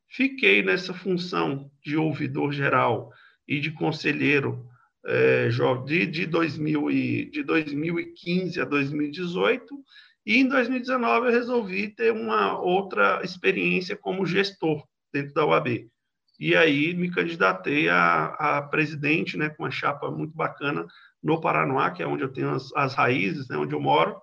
Fiquei 0.08 0.60
nessa 0.60 0.92
função 0.92 1.70
de 1.84 1.96
ouvidor 1.96 2.52
geral 2.52 3.12
e 3.46 3.60
de 3.60 3.70
conselheiro 3.70 4.66
é, 5.06 5.48
de, 5.86 6.04
de, 6.04 6.26
2000 6.26 6.90
e, 6.90 7.30
de 7.30 7.44
2015 7.44 8.60
a 8.60 8.64
2018, 8.64 9.78
e 10.26 10.38
em 10.38 10.48
2019 10.48 11.28
eu 11.28 11.32
resolvi 11.32 11.90
ter 11.90 12.12
uma 12.12 12.58
outra 12.58 13.20
experiência 13.22 13.96
como 13.96 14.26
gestor 14.26 14.84
dentro 15.12 15.32
da 15.32 15.46
UAB. 15.46 15.88
E 16.40 16.56
aí 16.56 16.92
me 16.92 17.08
candidatei 17.08 17.88
a, 17.88 18.34
a 18.34 18.62
presidente, 18.62 19.36
né, 19.36 19.48
com 19.48 19.62
uma 19.62 19.70
chapa 19.70 20.10
muito 20.10 20.34
bacana 20.34 20.84
no 21.26 21.40
Paranoá, 21.40 21.90
que 21.90 22.02
é 22.02 22.06
onde 22.06 22.22
eu 22.22 22.32
tenho 22.32 22.50
as, 22.50 22.72
as 22.74 22.94
raízes, 22.94 23.48
né, 23.48 23.56
onde 23.56 23.74
eu 23.74 23.80
moro, 23.80 24.16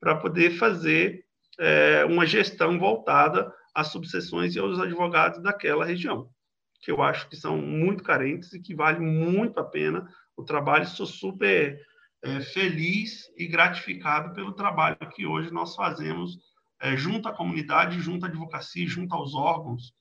para 0.00 0.16
poder 0.16 0.52
fazer 0.52 1.22
é, 1.60 2.04
uma 2.06 2.24
gestão 2.24 2.78
voltada 2.78 3.52
às 3.74 3.88
subseções 3.88 4.54
e 4.54 4.58
aos 4.58 4.80
advogados 4.80 5.42
daquela 5.42 5.84
região, 5.84 6.30
que 6.80 6.90
eu 6.90 7.02
acho 7.02 7.28
que 7.28 7.36
são 7.36 7.58
muito 7.58 8.02
carentes 8.02 8.54
e 8.54 8.60
que 8.60 8.74
vale 8.74 9.00
muito 9.00 9.60
a 9.60 9.64
pena 9.64 10.08
o 10.34 10.42
trabalho. 10.42 10.86
Sou 10.86 11.04
super 11.04 11.78
é, 12.22 12.40
feliz 12.40 13.30
e 13.36 13.46
gratificado 13.46 14.32
pelo 14.32 14.52
trabalho 14.52 14.96
que 15.14 15.26
hoje 15.26 15.52
nós 15.52 15.74
fazemos 15.74 16.38
é, 16.80 16.96
junto 16.96 17.28
à 17.28 17.34
comunidade, 17.34 18.00
junto 18.00 18.24
à 18.24 18.28
advocacia, 18.28 18.88
junto 18.88 19.14
aos 19.14 19.34
órgãos, 19.34 19.92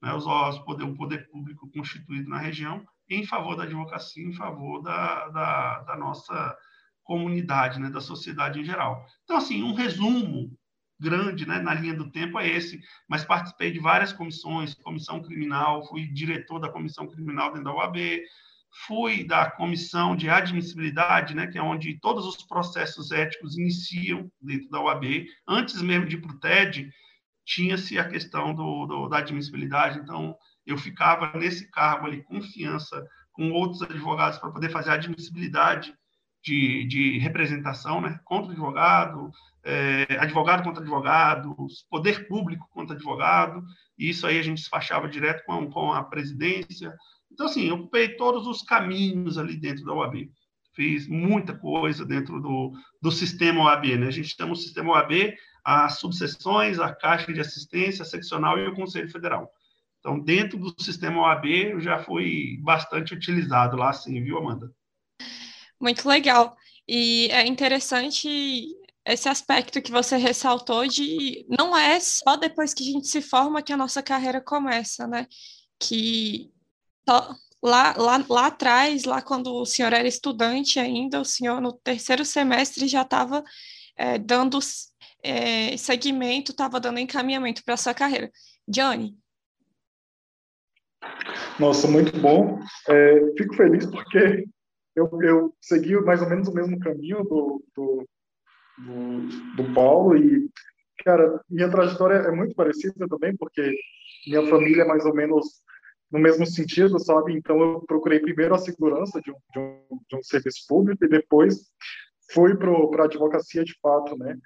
né, 0.00 0.14
os 0.14 0.26
órgãos, 0.28 0.64
poder, 0.64 0.84
o 0.84 0.94
poder 0.94 1.28
público 1.28 1.68
constituído 1.72 2.28
na 2.28 2.38
região, 2.38 2.86
em 3.08 3.26
favor 3.26 3.56
da 3.56 3.64
advocacia, 3.64 4.24
em 4.24 4.32
favor 4.32 4.82
da, 4.82 5.28
da, 5.28 5.78
da 5.80 5.96
nossa 5.96 6.56
comunidade, 7.02 7.78
né, 7.78 7.90
da 7.90 8.00
sociedade 8.00 8.60
em 8.60 8.64
geral. 8.64 9.04
Então, 9.24 9.36
assim, 9.36 9.62
um 9.62 9.74
resumo 9.74 10.50
grande 10.98 11.46
né, 11.46 11.60
na 11.60 11.74
linha 11.74 11.94
do 11.94 12.10
tempo 12.10 12.38
é 12.38 12.48
esse, 12.48 12.80
mas 13.08 13.24
participei 13.24 13.70
de 13.70 13.78
várias 13.78 14.12
comissões, 14.12 14.74
comissão 14.74 15.22
criminal, 15.22 15.86
fui 15.86 16.06
diretor 16.06 16.58
da 16.58 16.70
comissão 16.70 17.06
criminal 17.06 17.48
dentro 17.48 17.64
da 17.64 17.74
UAB, 17.74 18.22
fui 18.86 19.24
da 19.24 19.50
comissão 19.50 20.16
de 20.16 20.28
admissibilidade, 20.28 21.34
né, 21.34 21.46
que 21.46 21.58
é 21.58 21.62
onde 21.62 21.98
todos 22.00 22.26
os 22.26 22.42
processos 22.42 23.12
éticos 23.12 23.56
iniciam 23.56 24.30
dentro 24.40 24.68
da 24.70 24.80
UAB. 24.80 25.26
Antes 25.46 25.80
mesmo 25.82 26.06
de 26.06 26.16
ir 26.16 26.20
para 26.20 26.32
o 26.32 26.40
TED, 26.40 26.90
tinha-se 27.44 27.98
a 27.98 28.08
questão 28.08 28.54
do, 28.54 28.86
do, 28.86 29.08
da 29.08 29.18
admissibilidade, 29.18 29.98
então 29.98 30.36
eu 30.66 30.78
ficava 30.78 31.36
nesse 31.38 31.70
cargo 31.70 32.06
ali, 32.06 32.22
confiança 32.22 33.04
com 33.32 33.50
outros 33.50 33.82
advogados 33.82 34.38
para 34.38 34.50
poder 34.50 34.70
fazer 34.70 34.90
a 34.90 34.94
admissibilidade 34.94 35.94
de, 36.42 36.84
de 36.84 37.18
representação, 37.18 38.00
né, 38.00 38.20
contra 38.24 38.52
advogado, 38.52 39.30
é, 39.64 40.06
advogado 40.20 40.62
contra 40.62 40.82
advogado, 40.82 41.56
poder 41.90 42.28
público 42.28 42.68
contra 42.70 42.94
advogado, 42.94 43.64
e 43.98 44.10
isso 44.10 44.26
aí 44.26 44.38
a 44.38 44.42
gente 44.42 44.58
despachava 44.58 45.08
direto 45.08 45.44
com, 45.46 45.70
com 45.70 45.92
a 45.92 46.04
presidência. 46.04 46.94
Então, 47.32 47.46
assim, 47.46 47.68
eu 47.68 47.76
ocupei 47.76 48.10
todos 48.16 48.46
os 48.46 48.62
caminhos 48.62 49.38
ali 49.38 49.56
dentro 49.56 49.84
da 49.84 49.94
OAB. 49.94 50.30
Fiz 50.74 51.08
muita 51.08 51.56
coisa 51.56 52.04
dentro 52.04 52.40
do, 52.40 52.72
do 53.00 53.10
sistema 53.10 53.64
OAB, 53.64 53.96
né? 53.96 54.08
A 54.08 54.10
gente 54.10 54.36
chama 54.36 54.52
o 54.52 54.56
sistema 54.56 54.92
OAB 54.92 55.34
as 55.64 55.98
subseções, 55.98 56.78
a 56.78 56.94
Caixa 56.94 57.32
de 57.32 57.40
Assistência 57.40 58.04
Seccional 58.04 58.58
e 58.58 58.68
o 58.68 58.74
Conselho 58.74 59.10
Federal. 59.10 59.50
Então, 60.04 60.20
dentro 60.20 60.58
do 60.58 60.74
sistema 60.78 61.22
OAB, 61.22 61.80
já 61.80 61.98
fui 61.98 62.58
bastante 62.60 63.14
utilizado 63.14 63.74
lá, 63.74 63.90
sim, 63.90 64.22
viu, 64.22 64.36
Amanda? 64.36 64.70
Muito 65.80 66.06
legal. 66.06 66.54
E 66.86 67.28
é 67.30 67.46
interessante 67.46 68.28
esse 69.06 69.30
aspecto 69.30 69.80
que 69.80 69.90
você 69.90 70.18
ressaltou 70.18 70.86
de 70.86 71.46
não 71.48 71.74
é 71.74 71.98
só 72.00 72.36
depois 72.36 72.74
que 72.74 72.86
a 72.86 72.92
gente 72.92 73.08
se 73.08 73.22
forma 73.22 73.62
que 73.62 73.72
a 73.72 73.78
nossa 73.78 74.02
carreira 74.02 74.42
começa, 74.42 75.06
né? 75.06 75.26
Que 75.80 76.52
lá, 77.62 77.94
lá, 77.96 78.24
lá 78.28 78.46
atrás, 78.48 79.04
lá 79.04 79.22
quando 79.22 79.54
o 79.54 79.64
senhor 79.64 79.94
era 79.94 80.06
estudante 80.06 80.78
ainda, 80.78 81.18
o 81.18 81.24
senhor 81.24 81.62
no 81.62 81.72
terceiro 81.72 82.26
semestre 82.26 82.86
já 82.88 83.00
estava 83.00 83.42
é, 83.96 84.18
dando 84.18 84.58
é, 85.22 85.78
segmento, 85.78 86.52
estava 86.52 86.78
dando 86.78 86.98
encaminhamento 86.98 87.64
para 87.64 87.72
a 87.72 87.78
sua 87.78 87.94
carreira. 87.94 88.30
Johnny. 88.68 89.23
Nossa, 91.58 91.88
muito 91.88 92.18
bom. 92.20 92.58
É, 92.88 93.20
fico 93.36 93.54
feliz 93.54 93.86
porque 93.86 94.44
eu, 94.96 95.08
eu 95.22 95.54
segui 95.60 95.96
mais 96.00 96.22
ou 96.22 96.28
menos 96.28 96.48
o 96.48 96.54
mesmo 96.54 96.78
caminho 96.78 97.22
do, 97.24 97.64
do 97.74 98.06
do, 98.78 99.56
do 99.56 99.74
Paulo 99.74 100.16
e, 100.16 100.48
cara, 101.04 101.40
minha 101.48 101.70
trajetória 101.70 102.16
é 102.16 102.30
muito 102.30 102.54
parecida 102.54 103.06
também, 103.08 103.36
porque 103.36 103.74
minha 104.26 104.46
família 104.48 104.82
é 104.82 104.86
mais 104.86 105.04
ou 105.04 105.14
menos 105.14 105.62
no 106.10 106.18
mesmo 106.18 106.46
sentido, 106.46 106.98
sabe? 106.98 107.34
Então, 107.34 107.60
eu 107.60 107.80
procurei 107.86 108.20
primeiro 108.20 108.54
a 108.54 108.58
segurança 108.58 109.20
de 109.20 109.30
um, 109.30 109.36
de 109.52 109.58
um, 109.58 110.00
de 110.08 110.16
um 110.16 110.22
serviço 110.22 110.64
público 110.68 111.04
e 111.04 111.08
depois 111.08 111.70
fui 112.32 112.56
para 112.56 113.02
a 113.02 113.04
advocacia 113.06 113.64
de 113.64 113.74
fato, 113.80 114.16
né? 114.16 114.36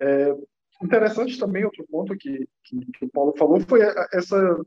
É, 0.00 0.34
interessante 0.82 1.38
também, 1.38 1.64
outro 1.64 1.86
ponto 1.90 2.16
que, 2.16 2.48
que, 2.64 2.86
que, 2.92 3.04
o 3.04 3.10
Paulo 3.10 3.34
falou 3.36 3.60
foi 3.60 3.80
essa, 4.12 4.60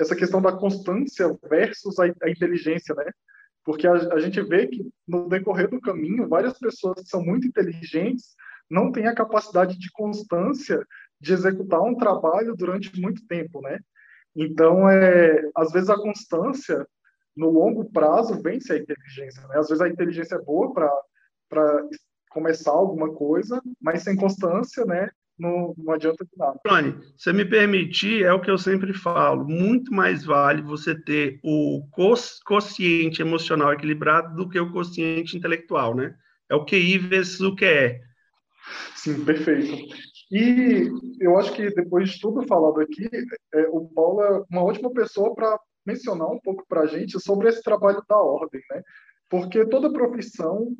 essa 0.00 0.14
questão 0.14 0.40
da 0.40 0.52
constância 0.52 1.36
versus 1.48 1.98
a, 1.98 2.04
a 2.04 2.30
inteligência, 2.30 2.94
né? 2.94 3.10
Porque 3.64 3.86
a, 3.86 3.92
a 3.92 4.20
gente 4.20 4.40
vê 4.42 4.66
que 4.66 4.88
no 5.06 5.28
decorrer 5.28 5.68
do 5.68 5.80
caminho, 5.80 6.28
várias 6.28 6.58
pessoas 6.58 7.02
que 7.02 7.08
são 7.08 7.22
muito 7.22 7.46
inteligentes 7.46 8.34
não 8.70 8.92
têm 8.92 9.06
a 9.06 9.14
capacidade 9.14 9.78
de 9.78 9.90
constância 9.92 10.84
de 11.20 11.32
executar 11.32 11.80
um 11.80 11.96
trabalho 11.96 12.54
durante 12.54 13.00
muito 13.00 13.26
tempo, 13.26 13.60
né? 13.60 13.78
Então, 14.36 14.88
é, 14.88 15.42
às 15.56 15.72
vezes 15.72 15.90
a 15.90 15.96
constância 15.96 16.86
no 17.36 17.50
longo 17.50 17.90
prazo 17.90 18.40
vence 18.42 18.72
a 18.72 18.78
inteligência, 18.78 19.46
né? 19.48 19.58
Às 19.58 19.68
vezes 19.68 19.80
a 19.80 19.88
inteligência 19.88 20.36
é 20.36 20.42
boa 20.42 20.72
para 20.72 21.82
começar 22.30 22.70
alguma 22.70 23.12
coisa, 23.12 23.60
mas 23.80 24.02
sem 24.02 24.16
constância, 24.16 24.84
né? 24.84 25.10
Não, 25.38 25.74
não 25.78 25.94
adianta 25.94 26.24
de 26.24 26.30
nada. 26.36 26.58
Tony, 26.64 26.94
se 27.16 27.32
me 27.32 27.44
permitir, 27.44 28.24
é 28.24 28.32
o 28.32 28.40
que 28.40 28.50
eu 28.50 28.58
sempre 28.58 28.92
falo, 28.92 29.44
muito 29.44 29.92
mais 29.92 30.24
vale 30.24 30.62
você 30.62 30.94
ter 30.94 31.38
o 31.44 31.86
consciente 32.44 33.22
emocional 33.22 33.72
equilibrado 33.72 34.34
do 34.34 34.48
que 34.48 34.58
o 34.58 34.72
consciente 34.72 35.36
intelectual, 35.36 35.94
né? 35.94 36.14
É 36.50 36.54
o 36.54 36.64
QI 36.64 36.98
vezes 36.98 37.40
o 37.40 37.54
QE. 37.54 38.00
Sim, 38.96 39.24
perfeito. 39.24 39.94
E 40.30 40.90
eu 41.20 41.38
acho 41.38 41.52
que 41.54 41.70
depois 41.70 42.10
de 42.10 42.20
tudo 42.20 42.46
falado 42.46 42.80
aqui, 42.80 43.08
é, 43.54 43.68
o 43.70 43.88
Paulo 43.88 44.22
é 44.22 44.44
uma 44.50 44.62
ótima 44.62 44.90
pessoa 44.92 45.34
para 45.34 45.58
mencionar 45.86 46.28
um 46.28 46.40
pouco 46.40 46.66
para 46.68 46.82
a 46.82 46.86
gente 46.86 47.18
sobre 47.20 47.48
esse 47.48 47.62
trabalho 47.62 48.02
da 48.08 48.16
ordem, 48.16 48.60
né? 48.70 48.82
Porque 49.30 49.64
toda 49.66 49.92
profissão 49.92 50.74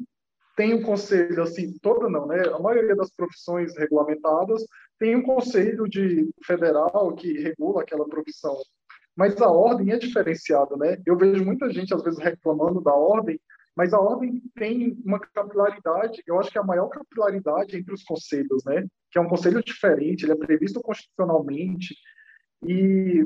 tem 0.59 0.75
um 0.75 0.83
conselho, 0.83 1.41
assim, 1.41 1.79
toda 1.79 2.11
não, 2.11 2.27
né? 2.27 2.43
A 2.53 2.59
maioria 2.59 2.97
das 2.97 3.13
profissões 3.13 3.79
regulamentadas 3.79 4.67
tem 4.99 5.15
um 5.15 5.23
conselho 5.23 5.89
de 5.89 6.29
federal 6.45 7.15
que 7.15 7.33
regula 7.41 7.83
aquela 7.83 8.09
profissão. 8.09 8.57
Mas 9.17 9.41
a 9.41 9.49
ordem 9.49 9.93
é 9.93 9.99
diferenciada, 9.99 10.77
né? 10.77 11.01
Eu 11.07 11.17
vejo 11.17 11.45
muita 11.45 11.71
gente, 11.71 11.95
às 11.95 12.03
vezes, 12.03 12.19
reclamando 12.19 12.81
da 12.81 12.93
ordem, 12.93 13.41
mas 13.77 13.95
a 13.95 14.01
ordem 14.01 14.43
tem 14.57 15.01
uma 15.05 15.21
capilaridade, 15.21 16.25
eu 16.27 16.41
acho 16.41 16.51
que 16.51 16.59
é 16.59 16.61
a 16.61 16.65
maior 16.65 16.89
capilaridade 16.89 17.77
entre 17.77 17.95
os 17.95 18.03
conselhos, 18.03 18.65
né? 18.67 18.85
Que 19.13 19.19
é 19.19 19.23
um 19.23 19.29
conselho 19.29 19.63
diferente, 19.63 20.25
ele 20.25 20.33
é 20.33 20.37
previsto 20.37 20.81
constitucionalmente. 20.81 21.95
E 22.67 23.25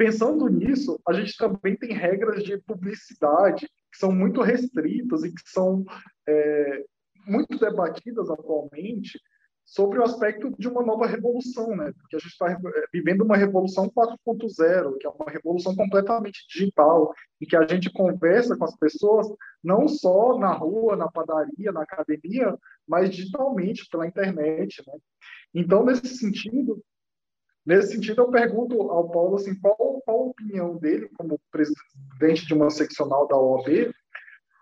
pensando 0.00 0.48
nisso, 0.48 0.98
a 1.06 1.12
gente 1.12 1.36
também 1.36 1.76
tem 1.76 1.92
regras 1.92 2.42
de 2.42 2.56
publicidade 2.56 3.66
que 3.66 3.98
são 3.98 4.10
muito 4.10 4.40
restritas 4.40 5.22
e 5.24 5.30
que 5.30 5.42
são 5.44 5.84
é, 6.26 6.84
muito 7.26 7.58
debatidas 7.58 8.30
atualmente, 8.30 9.20
sobre 9.62 9.98
o 9.98 10.02
aspecto 10.02 10.50
de 10.58 10.68
uma 10.68 10.82
nova 10.82 11.06
revolução, 11.06 11.76
né? 11.76 11.92
Porque 12.00 12.16
a 12.16 12.18
gente 12.18 12.32
está 12.32 12.50
é, 12.50 12.56
vivendo 12.90 13.24
uma 13.24 13.36
revolução 13.36 13.90
4.0, 13.90 14.96
que 14.98 15.06
é 15.06 15.10
uma 15.10 15.30
revolução 15.30 15.76
completamente 15.76 16.46
digital, 16.48 17.12
em 17.38 17.46
que 17.46 17.54
a 17.54 17.66
gente 17.66 17.92
conversa 17.92 18.56
com 18.56 18.64
as 18.64 18.76
pessoas 18.78 19.28
não 19.62 19.86
só 19.86 20.38
na 20.38 20.50
rua, 20.50 20.96
na 20.96 21.10
padaria, 21.10 21.72
na 21.72 21.82
academia, 21.82 22.56
mas 22.88 23.10
digitalmente 23.10 23.86
pela 23.90 24.06
internet, 24.06 24.82
né? 24.86 24.94
Então, 25.54 25.84
nesse 25.84 26.16
sentido, 26.16 26.82
nesse 27.70 27.92
sentido, 27.92 28.22
eu 28.22 28.30
pergunto 28.30 28.82
ao 28.90 29.08
Paulo 29.08 29.36
assim, 29.36 29.54
qual, 29.54 29.76
qual 30.04 30.18
a 30.18 30.30
opinião 30.30 30.76
dele 30.76 31.08
como 31.16 31.40
presidente 31.52 32.44
de 32.44 32.52
uma 32.52 32.68
seccional 32.68 33.28
da 33.28 33.36
OAB 33.36 33.92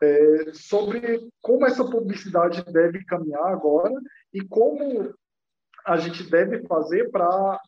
é, 0.02 0.52
sobre 0.52 1.18
como 1.40 1.66
essa 1.66 1.82
publicidade 1.82 2.62
deve 2.70 3.02
caminhar 3.06 3.46
agora 3.46 3.94
e 4.32 4.42
como 4.42 5.14
a 5.86 5.96
gente 5.96 6.22
deve 6.30 6.66
fazer 6.66 7.10
para 7.10 7.58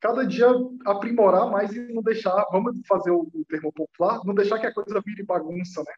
cada 0.00 0.26
dia 0.26 0.48
aprimorar 0.84 1.48
mais 1.48 1.72
e 1.72 1.92
não 1.92 2.02
deixar, 2.02 2.44
vamos 2.50 2.80
fazer 2.88 3.12
o, 3.12 3.30
o, 3.32 3.44
termo 3.48 3.72
popular, 3.72 4.20
não 4.24 4.34
deixar 4.34 4.58
que 4.58 4.66
a 4.66 4.74
coisa 4.74 5.00
vire 5.06 5.22
bagunça, 5.22 5.84
né? 5.84 5.94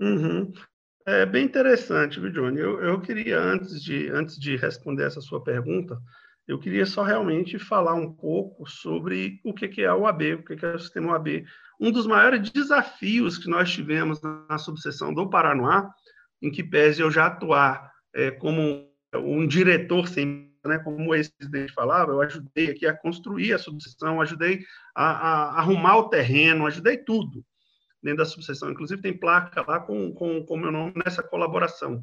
Uhum. 0.00 0.50
É 1.06 1.26
bem 1.26 1.44
interessante, 1.44 2.18
viu, 2.18 2.32
Johnny? 2.32 2.58
Eu, 2.58 2.82
eu 2.82 3.00
queria, 3.02 3.38
antes 3.38 3.82
de, 3.82 4.08
antes 4.08 4.38
de 4.38 4.56
responder 4.56 5.04
essa 5.04 5.20
sua 5.20 5.44
pergunta, 5.44 5.98
eu 6.48 6.58
queria 6.58 6.86
só 6.86 7.02
realmente 7.02 7.58
falar 7.58 7.94
um 7.94 8.10
pouco 8.10 8.66
sobre 8.66 9.38
o 9.44 9.52
que, 9.52 9.82
é 9.82 9.86
a 9.86 9.94
OAB, 9.94 10.22
o 10.40 10.42
que, 10.42 10.64
é 10.64 10.74
o 10.74 10.78
sistema 10.78 11.12
OAB. 11.12 11.44
Um 11.78 11.92
dos 11.92 12.06
maiores 12.06 12.50
desafios 12.50 13.36
que 13.36 13.50
nós 13.50 13.70
tivemos 13.70 14.20
na 14.22 14.56
subseção 14.56 15.12
do 15.12 15.28
Paranoá, 15.28 15.90
em 16.40 16.50
que 16.50 16.64
pese 16.64 17.02
eu 17.02 17.10
já 17.10 17.26
atuar 17.26 17.92
é, 18.14 18.30
como 18.30 18.88
um 19.14 19.46
diretor 19.46 20.08
sem 20.08 20.48
né, 20.64 20.78
como 20.78 21.08
o 21.08 21.14
ex-presidente 21.14 21.72
falava, 21.72 22.12
eu 22.12 22.20
ajudei 22.20 22.70
aqui 22.70 22.86
a 22.86 22.96
construir 22.96 23.52
a 23.52 23.58
subseção, 23.58 24.20
ajudei 24.20 24.60
a, 24.94 25.04
a, 25.04 25.58
arrumar 25.60 25.96
o 25.96 26.08
terreno, 26.08 26.66
ajudei 26.66 26.96
tudo 26.96 27.44
dentro 28.02 28.18
da 28.18 28.24
subseção. 28.24 28.70
Inclusive 28.70 29.00
tem 29.00 29.16
placa 29.16 29.64
lá 29.66 29.80
com, 29.80 30.12
com, 30.12 30.44
com 30.44 30.56
meu 30.56 30.72
nome 30.72 30.94
nessa 31.04 31.22
colaboração. 31.22 32.02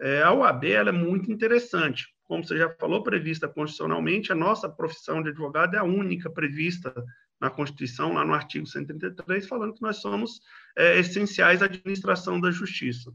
É, 0.00 0.22
a 0.22 0.32
OAB 0.32 0.64
ela 0.64 0.90
é 0.90 0.92
muito 0.92 1.32
interessante. 1.32 2.06
Como 2.26 2.44
você 2.44 2.56
já 2.56 2.68
falou, 2.70 3.02
prevista 3.02 3.48
constitucionalmente, 3.48 4.32
a 4.32 4.34
nossa 4.34 4.68
profissão 4.68 5.22
de 5.22 5.30
advogado 5.30 5.74
é 5.76 5.78
a 5.78 5.84
única 5.84 6.28
prevista 6.28 6.92
na 7.40 7.50
Constituição, 7.50 8.14
lá 8.14 8.24
no 8.24 8.34
artigo 8.34 8.66
133, 8.66 9.46
falando 9.46 9.74
que 9.74 9.82
nós 9.82 9.98
somos 9.98 10.40
é, 10.76 10.98
essenciais 10.98 11.62
à 11.62 11.66
administração 11.66 12.40
da 12.40 12.50
justiça. 12.50 13.12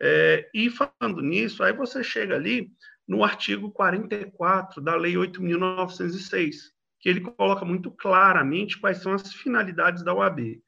É, 0.00 0.48
e 0.54 0.70
falando 0.70 1.20
nisso, 1.20 1.62
aí 1.62 1.72
você 1.72 2.02
chega 2.02 2.36
ali 2.36 2.70
no 3.06 3.24
artigo 3.24 3.70
44 3.70 4.80
da 4.80 4.94
Lei 4.94 5.14
8.906, 5.14 6.56
que 7.00 7.08
ele 7.08 7.20
coloca 7.20 7.64
muito 7.64 7.90
claramente 7.90 8.78
quais 8.78 8.98
são 8.98 9.12
as 9.12 9.32
finalidades 9.32 10.04
da 10.04 10.14
OAB. 10.14 10.60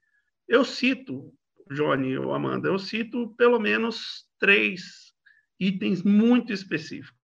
Eu 0.48 0.64
cito, 0.64 1.32
Johnny 1.70 2.18
ou 2.18 2.34
Amanda, 2.34 2.68
eu 2.68 2.78
cito 2.78 3.34
pelo 3.36 3.60
menos 3.60 4.26
três 4.38 5.12
itens 5.60 6.02
muito 6.02 6.52
específicos, 6.52 7.19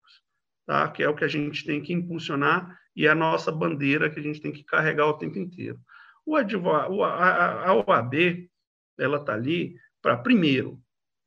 tá? 0.67 0.87
que 0.89 1.01
é 1.01 1.09
o 1.09 1.15
que 1.15 1.23
a 1.23 1.27
gente 1.27 1.65
tem 1.65 1.81
que 1.81 1.93
impulsionar 1.93 2.77
e 2.95 3.07
é 3.07 3.09
a 3.09 3.15
nossa 3.15 3.51
bandeira 3.51 4.09
que 4.09 4.19
a 4.19 4.23
gente 4.23 4.41
tem 4.41 4.51
que 4.51 4.63
carregar 4.63 5.07
o 5.07 5.17
tempo 5.17 5.39
inteiro. 5.39 5.79
O 6.25 6.35
a, 6.35 7.65
a 7.65 7.73
OAB, 7.73 8.49
ela 8.99 9.17
está 9.17 9.33
ali 9.33 9.77
para, 10.01 10.17
primeiro, 10.17 10.79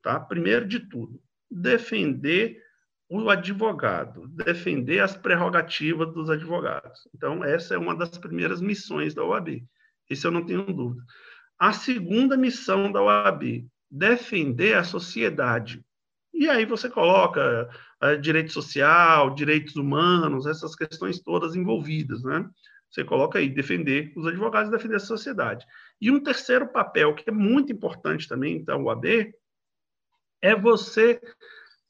tá? 0.03 0.20
primeiro 0.20 0.68
de 0.68 0.81
tudo, 0.81 1.20
defender 1.50 2.62
o 3.09 3.31
advogado, 3.31 4.29
defender 4.29 5.00
as 5.00 5.16
prerrogativas 5.16 6.12
dos 6.12 6.29
advogados. 6.29 7.09
Então, 7.14 7.42
essa 7.42 7.74
é 7.74 7.79
uma 7.79 7.96
das 7.96 8.18
primeiras 8.18 8.61
missões 8.61 9.14
da 9.14 9.24
OAB. 9.24 9.64
Isso 10.09 10.26
eu 10.26 10.31
não 10.31 10.44
tenho 10.44 10.64
dúvida. 10.64 11.03
A 11.59 11.72
segunda 11.72 12.37
missão 12.37 12.92
da 12.92 13.03
OAB, 13.03 13.66
defender 13.90 14.76
a 14.76 14.85
sociedade. 14.85 15.85
E 16.33 16.48
aí 16.48 16.64
você 16.64 16.88
coloca 16.88 17.68
direito 18.20 18.52
social, 18.52 19.34
direitos 19.34 19.76
humanos, 19.76 20.46
essas 20.46 20.74
questões 20.74 21.20
todas 21.20 21.54
envolvidas, 21.54 22.22
né? 22.22 22.48
Você 22.90 23.04
coloca 23.04 23.38
aí, 23.38 23.48
defender 23.48 24.12
os 24.16 24.26
advogados, 24.26 24.70
defender 24.70 24.96
a 24.96 25.00
sociedade. 25.00 25.64
E 26.00 26.10
um 26.10 26.20
terceiro 26.20 26.66
papel, 26.66 27.14
que 27.14 27.28
é 27.30 27.32
muito 27.32 27.72
importante 27.72 28.26
também 28.26 28.64
da 28.64 28.76
OAB, 28.76 29.32
é 30.42 30.56
você 30.56 31.20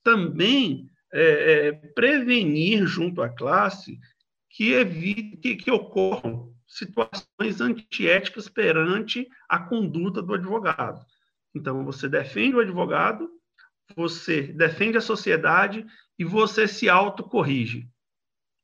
também 0.03 0.91
é, 1.13 1.69
é, 1.69 1.73
prevenir 1.73 2.87
junto 2.87 3.23
à 3.23 3.29
classe 3.29 3.99
que, 4.51 4.73
evite, 4.73 5.37
que, 5.39 5.57
que 5.57 5.71
ocorram 5.71 6.53
situações 6.67 7.61
antiéticas 7.61 8.49
perante 8.49 9.27
a 9.49 9.59
conduta 9.59 10.21
do 10.21 10.35
advogado. 10.35 11.05
Então, 11.55 11.85
você 11.85 12.09
defende 12.09 12.57
o 12.57 12.61
advogado, 12.61 13.29
você 13.97 14.43
defende 14.43 14.97
a 14.97 15.03
sociedade 15.03 15.85
e 16.19 16.25
você 16.25 16.67
se 16.69 16.89
autocorrige. 16.89 17.89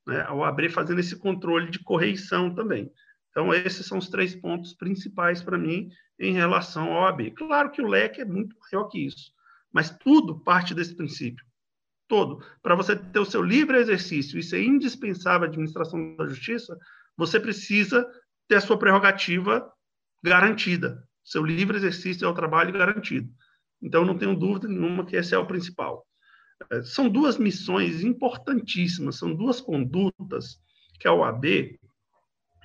Né? 0.07 0.23
Ao 0.23 0.45
abrir 0.45 0.71
fazendo 0.71 1.01
esse 1.01 1.17
controle 1.17 1.71
de 1.71 1.83
correição 1.83 2.55
também. 2.55 2.91
Então, 3.31 3.53
esses 3.53 3.87
são 3.87 3.99
os 3.99 4.09
três 4.09 4.35
pontos 4.35 4.73
principais 4.73 5.43
para 5.43 5.59
mim 5.59 5.91
em 6.19 6.33
relação 6.33 6.93
ao 6.93 7.07
AB. 7.07 7.33
Claro 7.33 7.71
que 7.71 7.83
o 7.83 7.87
leque 7.87 8.21
é 8.21 8.25
muito 8.25 8.57
maior 8.59 8.89
que 8.89 9.05
isso, 9.05 9.33
mas 9.73 9.91
tudo 9.91 10.41
parte 10.41 10.75
desse 10.75 10.95
princípio 10.95 11.45
todo. 12.09 12.45
Para 12.63 12.75
você 12.75 12.97
ter 12.97 13.19
o 13.19 13.25
seu 13.25 13.43
livre 13.43 13.79
exercício 13.79 14.39
e 14.39 14.43
ser 14.43 14.63
indispensável 14.63 15.47
à 15.47 15.51
administração 15.51 16.17
da 16.17 16.27
justiça, 16.27 16.77
você 17.17 17.39
precisa 17.39 18.07
ter 18.49 18.57
a 18.57 18.61
sua 18.61 18.79
prerrogativa 18.79 19.69
garantida. 20.23 21.03
Seu 21.25 21.45
livre 21.45 21.77
exercício 21.77 22.25
é 22.25 22.29
o 22.29 22.35
trabalho 22.35 22.73
garantido. 22.73 23.29
Então, 23.83 24.05
não 24.05 24.17
tenho 24.17 24.35
dúvida 24.35 24.69
nenhuma 24.69 25.05
que 25.05 25.17
esse 25.17 25.35
é 25.35 25.39
o 25.39 25.47
principal. 25.47 26.07
É, 26.71 26.83
são 26.83 27.09
duas 27.09 27.37
missões 27.37 28.03
importantíssimas, 28.03 29.17
são 29.17 29.35
duas 29.35 29.61
condutas 29.61 30.61
que 30.99 31.07
a 31.07 31.13
OAB, 31.13 31.79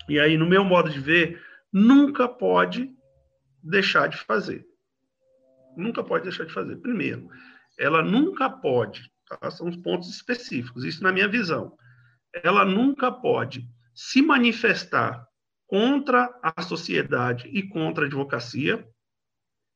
e 0.10 0.19
aí, 0.19 0.38
no 0.38 0.45
meu 0.45 0.63
modo 0.63 0.89
de 0.89 1.00
ver, 1.00 1.41
nunca 1.71 2.28
pode 2.28 2.89
deixar 3.62 4.08
de 4.08 4.17
fazer. 4.17 4.65
Nunca 5.78 6.04
pode 6.04 6.24
deixar 6.24 6.45
de 6.45 6.54
fazer. 6.54 6.78
Primeiro, 6.78 7.30
ela 7.78 8.02
nunca 8.02 8.50
pode 8.50 9.12
Tá? 9.39 9.50
São 9.50 9.69
os 9.69 9.78
pontos 9.78 10.10
específicos, 10.10 10.84
isso 10.84 11.04
na 11.04 11.12
minha 11.12 11.28
visão. 11.28 11.78
Ela 12.43 12.65
nunca 12.65 13.12
pode 13.12 13.67
se 13.93 14.21
manifestar 14.21 15.26
contra 15.67 16.30
a 16.41 16.62
sociedade 16.62 17.47
e 17.47 17.67
contra 17.67 18.04
a 18.04 18.08
advocacia, 18.08 18.86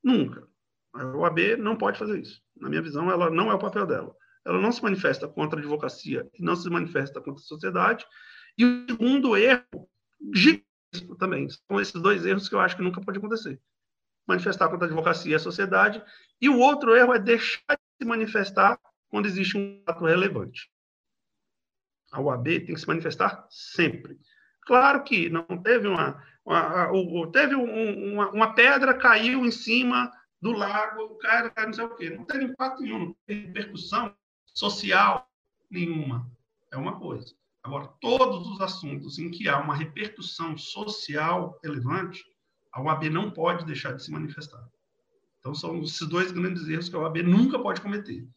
nunca. 0.03 0.47
A 0.95 1.05
OAB 1.05 1.57
não 1.57 1.75
pode 1.75 1.99
fazer 1.99 2.19
isso. 2.19 2.41
Na 2.55 2.69
minha 2.69 2.81
visão, 2.81 3.11
ela 3.11 3.29
não 3.29 3.51
é 3.51 3.53
o 3.53 3.59
papel 3.59 3.85
dela. 3.85 4.15
Ela 4.45 4.61
não 4.61 4.71
se 4.71 4.81
manifesta 4.81 5.27
contra 5.27 5.59
a 5.59 5.61
advocacia 5.61 6.29
não 6.39 6.55
se 6.55 6.69
manifesta 6.69 7.19
contra 7.19 7.41
a 7.41 7.45
sociedade. 7.45 8.05
E 8.57 8.63
o 8.63 8.85
segundo 8.89 9.35
erro, 9.35 9.89
gigantesco 10.33 11.15
também, 11.17 11.49
são 11.49 11.81
esses 11.81 11.99
dois 12.01 12.25
erros 12.25 12.47
que 12.47 12.55
eu 12.55 12.59
acho 12.59 12.77
que 12.77 12.83
nunca 12.83 13.01
pode 13.01 13.17
acontecer. 13.17 13.59
Manifestar 14.27 14.69
contra 14.69 14.85
a 14.85 14.89
advocacia 14.89 15.33
e 15.33 15.35
a 15.35 15.39
sociedade. 15.39 16.01
E 16.39 16.47
o 16.47 16.59
outro 16.59 16.95
erro 16.95 17.13
é 17.13 17.19
deixar 17.19 17.75
de 17.75 18.03
se 18.03 18.07
manifestar 18.07 18.79
quando 19.09 19.25
existe 19.25 19.57
um 19.57 19.81
fato 19.85 20.05
relevante. 20.05 20.69
A 22.11 22.21
UAB 22.21 22.45
tem 22.45 22.73
que 22.73 22.79
se 22.79 22.87
manifestar 22.87 23.45
sempre. 23.49 24.17
Claro 24.61 25.03
que 25.03 25.29
não 25.29 25.45
teve 25.61 25.87
uma, 25.87 26.23
uma 26.45 27.31
teve 27.31 27.55
um, 27.55 28.13
uma, 28.13 28.29
uma, 28.31 28.53
pedra 28.53 28.93
caiu 28.93 29.45
em 29.45 29.51
cima 29.51 30.11
do 30.45 30.51
lago, 30.51 31.01
o 31.05 31.17
cara 31.17 31.51
não 31.65 31.73
sei 31.73 31.83
o 31.85 31.95
quê. 31.95 32.11
Não 32.11 32.23
teve 32.23 32.43
impacto 32.43 32.83
nenhum, 32.83 32.99
não 32.99 33.15
teve 33.25 33.47
repercussão 33.47 34.15
social 34.53 35.27
nenhuma. 35.71 36.31
É 36.71 36.77
uma 36.77 36.99
coisa. 36.99 37.33
Agora, 37.63 37.87
todos 37.99 38.47
os 38.51 38.61
assuntos 38.61 39.17
em 39.17 39.31
que 39.31 39.49
há 39.49 39.59
uma 39.59 39.75
repercussão 39.75 40.55
social 40.55 41.59
relevante, 41.63 42.23
a 42.71 42.79
OAB 42.79 43.05
não 43.05 43.31
pode 43.31 43.65
deixar 43.65 43.93
de 43.93 44.03
se 44.03 44.11
manifestar. 44.11 44.63
Então, 45.39 45.55
são 45.55 45.81
esses 45.81 46.07
dois 46.07 46.31
grandes 46.31 46.69
erros 46.69 46.89
que 46.89 46.95
a 46.95 46.99
OAB 46.99 47.23
nunca 47.23 47.57
pode 47.57 47.81
cometer 47.81 48.27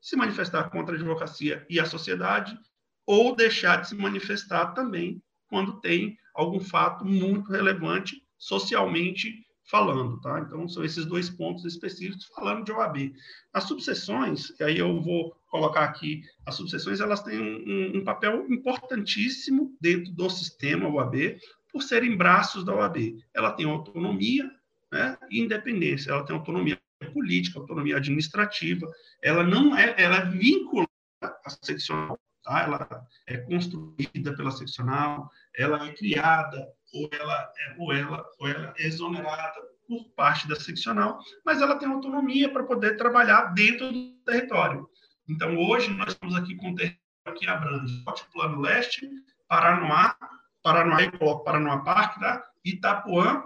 se 0.00 0.16
manifestar 0.16 0.70
contra 0.70 0.96
a 0.96 0.98
advocacia 0.98 1.64
e 1.70 1.78
a 1.78 1.86
sociedade, 1.86 2.58
ou 3.06 3.34
deixar 3.34 3.80
de 3.80 3.88
se 3.88 3.94
manifestar 3.94 4.74
também 4.74 5.22
quando 5.46 5.80
tem 5.80 6.18
algum 6.34 6.58
fato 6.58 7.04
muito 7.04 7.52
relevante 7.52 8.26
socialmente 8.36 9.46
falando, 9.74 10.20
tá? 10.20 10.38
Então, 10.38 10.68
são 10.68 10.84
esses 10.84 11.04
dois 11.04 11.28
pontos 11.28 11.64
específicos 11.64 12.26
falando 12.26 12.64
de 12.64 12.70
OAB. 12.70 13.12
As 13.52 13.64
subseções, 13.64 14.50
e 14.60 14.62
aí 14.62 14.78
eu 14.78 15.00
vou 15.00 15.34
colocar 15.48 15.82
aqui, 15.82 16.22
as 16.46 16.54
subseções, 16.54 17.00
elas 17.00 17.24
têm 17.24 17.40
um, 17.40 17.98
um 17.98 18.04
papel 18.04 18.46
importantíssimo 18.48 19.76
dentro 19.80 20.12
do 20.12 20.30
sistema 20.30 20.88
OAB, 20.88 21.40
por 21.72 21.82
serem 21.82 22.16
braços 22.16 22.64
da 22.64 22.72
OAB. 22.72 23.16
Ela 23.34 23.50
tem 23.50 23.66
autonomia 23.66 24.48
né, 24.92 25.18
e 25.28 25.40
independência, 25.40 26.12
ela 26.12 26.24
tem 26.24 26.36
autonomia 26.36 26.80
política, 27.12 27.58
autonomia 27.58 27.96
administrativa, 27.96 28.88
ela 29.20 29.42
não 29.42 29.76
é, 29.76 29.92
ela 30.00 30.18
é 30.18 30.24
vinculada 30.26 30.88
à 31.20 31.50
seccional, 31.50 32.16
tá? 32.44 32.62
Ela 32.62 33.06
é 33.26 33.38
construída 33.38 34.36
pela 34.36 34.52
seccional, 34.52 35.28
ela 35.52 35.84
é 35.84 35.92
criada 35.92 36.64
ou 36.94 37.08
ela 37.12 37.52
é, 37.58 37.74
ou 37.78 37.92
ela 37.92 38.24
ou 38.38 38.48
ela 38.48 38.74
é 38.78 38.86
exonerada 38.86 39.60
por 39.86 40.04
parte 40.16 40.48
da 40.48 40.56
seccional, 40.56 41.18
mas 41.44 41.60
ela 41.60 41.76
tem 41.76 41.88
autonomia 41.88 42.50
para 42.50 42.64
poder 42.64 42.96
trabalhar 42.96 43.52
dentro 43.54 43.92
do 43.92 44.14
território. 44.24 44.88
Então, 45.28 45.56
hoje 45.58 45.90
nós 45.90 46.08
estamos 46.08 46.34
aqui 46.36 46.54
com 46.56 46.68
um 46.68 46.74
território 46.74 47.38
que 47.38 47.46
abrange 47.46 48.02
o 48.06 48.32
Plano 48.32 48.60
Leste, 48.60 49.08
Paranoá, 49.46 50.16
Paranoá 50.62 51.02
e 51.02 51.10
Paranoá 51.44 51.80
Parque, 51.80 52.20
tá? 52.20 52.42
Itapuã, 52.64 53.44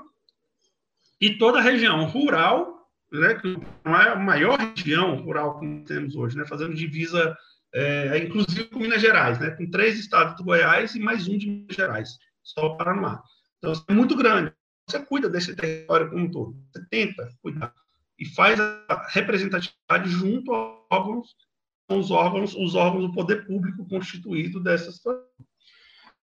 e 1.21 1.37
toda 1.37 1.59
a 1.59 1.63
região 1.63 2.05
rural 2.05 2.79
né, 3.13 3.35
que 3.35 3.57
não 3.85 3.97
é 3.97 4.11
a 4.11 4.17
maior 4.17 4.59
região 4.59 5.17
rural 5.17 5.59
que 5.59 5.85
temos 5.87 6.15
hoje, 6.15 6.37
né, 6.37 6.45
fazendo 6.45 6.75
divisa, 6.75 7.37
é, 7.75 8.19
inclusive 8.19 8.65
com 8.65 8.79
Minas 8.79 9.01
Gerais, 9.01 9.39
né, 9.39 9.51
com 9.51 9.71
três 9.71 9.99
estados 9.99 10.37
do 10.37 10.45
Goiás 10.45 10.95
e 10.95 11.01
mais 11.01 11.27
um 11.27 11.37
de 11.37 11.49
Minas 11.49 11.75
Gerais, 11.75 12.19
só 12.43 12.67
o 12.67 12.77
Paraná. 12.77 13.23
Então, 13.59 13.73
é 13.89 13.93
muito 13.93 14.17
grande. 14.17 14.53
Você 14.89 14.99
cuida 15.05 15.29
desse 15.29 15.55
território 15.55 16.09
como 16.09 16.25
um 16.25 16.31
todo. 16.31 16.57
Você 16.73 16.85
tenta 16.89 17.31
cuidar. 17.43 17.75
E 18.19 18.25
faz 18.25 18.59
a 18.59 19.07
representatividade 19.11 20.09
junto 20.09 20.53
aos 20.53 20.87
órgãos, 20.91 21.37
os 21.91 22.11
órgãos, 22.11 22.55
os 22.55 22.75
órgãos 22.75 23.07
do 23.07 23.13
poder 23.13 23.47
público 23.47 23.89
constituído 23.89 24.61
dessa 24.61 24.91
situação. 24.91 25.25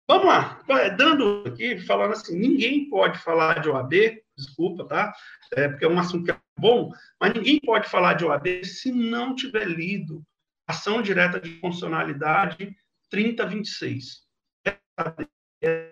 Vamos 0.09 0.27
lá, 0.27 0.63
dando 0.97 1.43
aqui, 1.45 1.79
falando 1.79 2.13
assim, 2.13 2.37
ninguém 2.37 2.87
pode 2.89 3.19
falar 3.19 3.59
de 3.59 3.69
OAB, 3.69 3.91
desculpa, 4.37 4.85
tá? 4.85 5.13
É, 5.51 5.67
porque 5.67 5.83
é 5.83 5.89
um 5.89 5.99
assunto 5.99 6.23
que 6.23 6.31
é 6.31 6.39
bom, 6.57 6.93
mas 7.19 7.33
ninguém 7.33 7.59
pode 7.59 7.89
falar 7.89 8.13
de 8.13 8.23
OAB 8.23 8.63
se 8.63 8.89
não 8.91 9.35
tiver 9.35 9.67
lido 9.67 10.23
Ação 10.65 11.01
Direta 11.01 11.41
de 11.41 11.59
Funcionalidade 11.59 12.73
3026. 13.09 14.25
É 14.65 15.91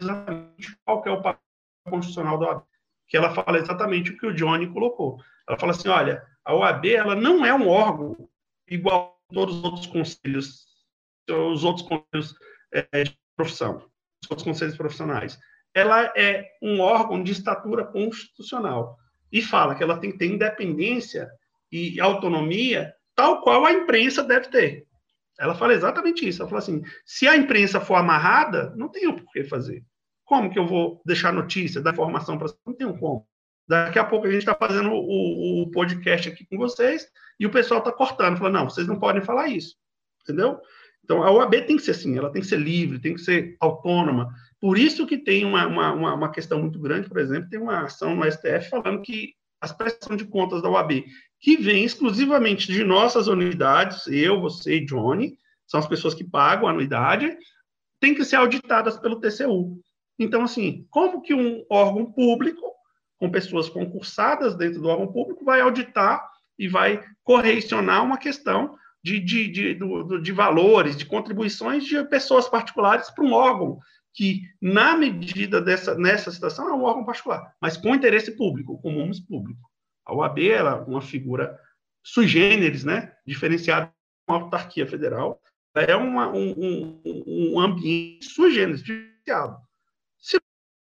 exatamente 0.00 0.51
qual 0.84 1.02
que 1.02 1.08
é 1.08 1.12
o 1.12 1.22
papel 1.22 1.40
constitucional 1.84 2.38
da 2.38 2.46
OAB, 2.46 2.62
que 3.08 3.16
ela 3.16 3.34
fala 3.34 3.58
exatamente 3.58 4.10
o 4.10 4.18
que 4.18 4.26
o 4.26 4.34
Johnny 4.34 4.66
colocou. 4.72 5.18
Ela 5.48 5.58
fala 5.58 5.72
assim, 5.72 5.88
olha, 5.88 6.24
a 6.44 6.54
OAB 6.54 6.86
ela 6.86 7.14
não 7.14 7.44
é 7.44 7.52
um 7.52 7.68
órgão 7.68 8.28
igual 8.68 9.20
a 9.30 9.34
todos 9.34 9.56
os 9.56 9.64
outros 9.64 9.86
conselhos, 9.86 10.66
os 11.28 11.64
outros 11.64 11.86
conselhos 11.86 12.34
é, 12.72 13.04
de 13.04 13.18
profissão, 13.36 13.84
os 14.22 14.30
outros 14.30 14.44
conselhos 14.44 14.76
profissionais. 14.76 15.38
Ela 15.74 16.12
é 16.16 16.46
um 16.62 16.80
órgão 16.80 17.22
de 17.22 17.32
estatura 17.32 17.84
constitucional 17.84 18.98
e 19.30 19.40
fala 19.40 19.74
que 19.74 19.82
ela 19.82 19.98
tem 19.98 20.12
que 20.12 20.18
ter 20.18 20.26
independência 20.26 21.30
e 21.70 21.98
autonomia 22.00 22.94
tal 23.14 23.42
qual 23.42 23.64
a 23.64 23.72
imprensa 23.72 24.22
deve 24.22 24.48
ter. 24.48 24.86
Ela 25.38 25.54
fala 25.54 25.72
exatamente 25.72 26.28
isso. 26.28 26.42
Ela 26.42 26.48
fala 26.48 26.60
assim: 26.60 26.82
se 27.04 27.26
a 27.26 27.36
imprensa 27.36 27.80
for 27.80 27.94
amarrada, 27.94 28.72
não 28.76 28.88
tem 28.88 29.08
o 29.08 29.16
porquê 29.16 29.44
fazer. 29.44 29.84
Como 30.32 30.48
que 30.48 30.58
eu 30.58 30.66
vou 30.66 31.02
deixar 31.04 31.30
notícia, 31.30 31.82
dar 31.82 31.92
informação 31.92 32.38
para 32.38 32.50
Não 32.66 32.72
tem 32.72 32.90
como. 32.96 33.26
Daqui 33.68 33.98
a 33.98 34.04
pouco 34.04 34.26
a 34.26 34.30
gente 34.30 34.38
está 34.38 34.54
fazendo 34.54 34.90
o, 34.90 35.64
o, 35.64 35.70
podcast 35.70 36.26
aqui 36.26 36.46
com 36.46 36.56
vocês 36.56 37.06
e 37.38 37.44
o 37.44 37.50
pessoal 37.50 37.80
está 37.80 37.92
cortando, 37.92 38.38
falando, 38.38 38.54
não, 38.54 38.70
vocês 38.70 38.86
não 38.86 38.98
podem 38.98 39.20
falar 39.20 39.48
isso. 39.48 39.76
Entendeu? 40.22 40.58
Então, 41.04 41.22
a 41.22 41.30
OAB 41.30 41.66
tem 41.66 41.76
que 41.76 41.82
ser 41.82 41.90
assim, 41.90 42.16
ela 42.16 42.32
tem 42.32 42.40
que 42.40 42.48
ser 42.48 42.58
livre, 42.58 42.98
tem 42.98 43.12
que 43.12 43.20
ser 43.20 43.58
autônoma. 43.60 44.32
Por 44.58 44.78
isso 44.78 45.06
que 45.06 45.18
tem 45.18 45.44
uma, 45.44 45.66
uma, 45.66 46.14
uma 46.14 46.32
questão 46.32 46.58
muito 46.58 46.78
grande, 46.78 47.10
por 47.10 47.18
exemplo, 47.18 47.50
tem 47.50 47.60
uma 47.60 47.82
ação 47.82 48.16
no 48.16 48.24
STF 48.24 48.70
falando 48.70 49.02
que 49.02 49.34
as 49.60 49.70
prestações 49.70 50.16
de 50.16 50.24
contas 50.24 50.62
da 50.62 50.70
OAB, 50.70 51.04
que 51.38 51.58
vem 51.58 51.84
exclusivamente 51.84 52.72
de 52.72 52.82
nossas 52.82 53.26
unidades, 53.26 54.06
eu, 54.06 54.40
você 54.40 54.76
e 54.76 54.86
Johnny, 54.86 55.36
são 55.66 55.78
as 55.78 55.86
pessoas 55.86 56.14
que 56.14 56.24
pagam 56.24 56.68
a 56.68 56.70
anuidade, 56.70 57.36
tem 58.00 58.14
que 58.14 58.24
ser 58.24 58.36
auditadas 58.36 58.96
pelo 58.96 59.20
TCU. 59.20 59.78
Então, 60.18 60.42
assim, 60.42 60.86
como 60.90 61.22
que 61.22 61.34
um 61.34 61.64
órgão 61.70 62.10
público, 62.10 62.60
com 63.18 63.30
pessoas 63.30 63.68
concursadas 63.68 64.54
dentro 64.56 64.80
do 64.80 64.88
órgão 64.88 65.12
público, 65.12 65.44
vai 65.44 65.60
auditar 65.60 66.28
e 66.58 66.68
vai 66.68 67.02
correcionar 67.22 68.04
uma 68.04 68.18
questão 68.18 68.76
de, 69.02 69.18
de, 69.18 69.48
de, 69.48 69.78
de, 70.20 70.32
valores, 70.32 70.96
de 70.96 71.06
contribuições 71.06 71.84
de 71.84 72.04
pessoas 72.04 72.48
particulares 72.48 73.10
para 73.10 73.24
um 73.24 73.32
órgão 73.32 73.78
que, 74.14 74.42
na 74.60 74.96
medida 74.96 75.60
dessa 75.60 75.94
nessa 75.96 76.30
situação, 76.30 76.68
é 76.68 76.74
um 76.74 76.82
órgão 76.82 77.04
particular, 77.04 77.54
mas 77.60 77.76
com 77.76 77.94
interesse 77.94 78.36
público, 78.36 78.76
com 78.76 78.94
comum 78.94 79.10
público. 79.26 79.70
A 80.04 80.14
OAB 80.14 80.38
é 80.38 80.62
uma 80.62 81.00
figura 81.00 81.58
sui 82.02 82.26
generis, 82.26 82.84
né, 82.84 83.12
diferenciada 83.26 83.86
de 83.86 83.92
uma 84.28 84.42
autarquia 84.42 84.86
federal, 84.86 85.40
é 85.74 85.96
uma, 85.96 86.28
um, 86.28 86.50
um, 86.50 87.52
um, 87.54 87.60
ambiente 87.60 88.26
sui 88.26 88.52
generis, 88.52 88.82
diferenciado. 88.82 89.56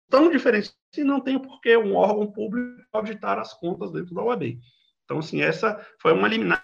Tão 0.09 0.31
diferente, 0.31 0.73
não 0.97 1.21
tem 1.21 1.39
por 1.39 1.61
que 1.61 1.77
um 1.77 1.95
órgão 1.95 2.31
público 2.31 2.81
auditar 2.91 3.37
as 3.37 3.53
contas 3.53 3.91
dentro 3.91 4.15
da 4.15 4.23
OAB. 4.23 4.59
Então, 5.05 5.19
assim, 5.19 5.41
essa 5.41 5.79
foi 6.01 6.13
uma 6.13 6.27
eliminada 6.27 6.63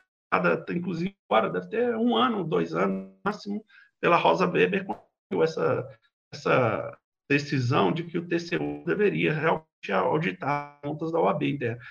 inclusive 0.72 1.16
agora, 1.30 1.50
deve 1.50 1.70
ter 1.70 1.96
um 1.96 2.16
ano, 2.16 2.44
dois 2.44 2.74
anos 2.74 3.14
máximo, 3.24 3.64
pela 4.02 4.18
Rosa 4.18 4.46
Weber, 4.46 4.86
com 4.86 5.44
essa, 5.44 5.88
essa 6.32 6.98
decisão 7.30 7.92
de 7.92 8.04
que 8.04 8.18
o 8.18 8.28
TCU 8.28 8.84
deveria 8.86 9.34
realmente 9.34 9.92
auditar 9.92 10.76
as 10.76 10.90
contas 10.90 11.12
da 11.12 11.20
OAB 11.20 11.44
interna. 11.44 11.82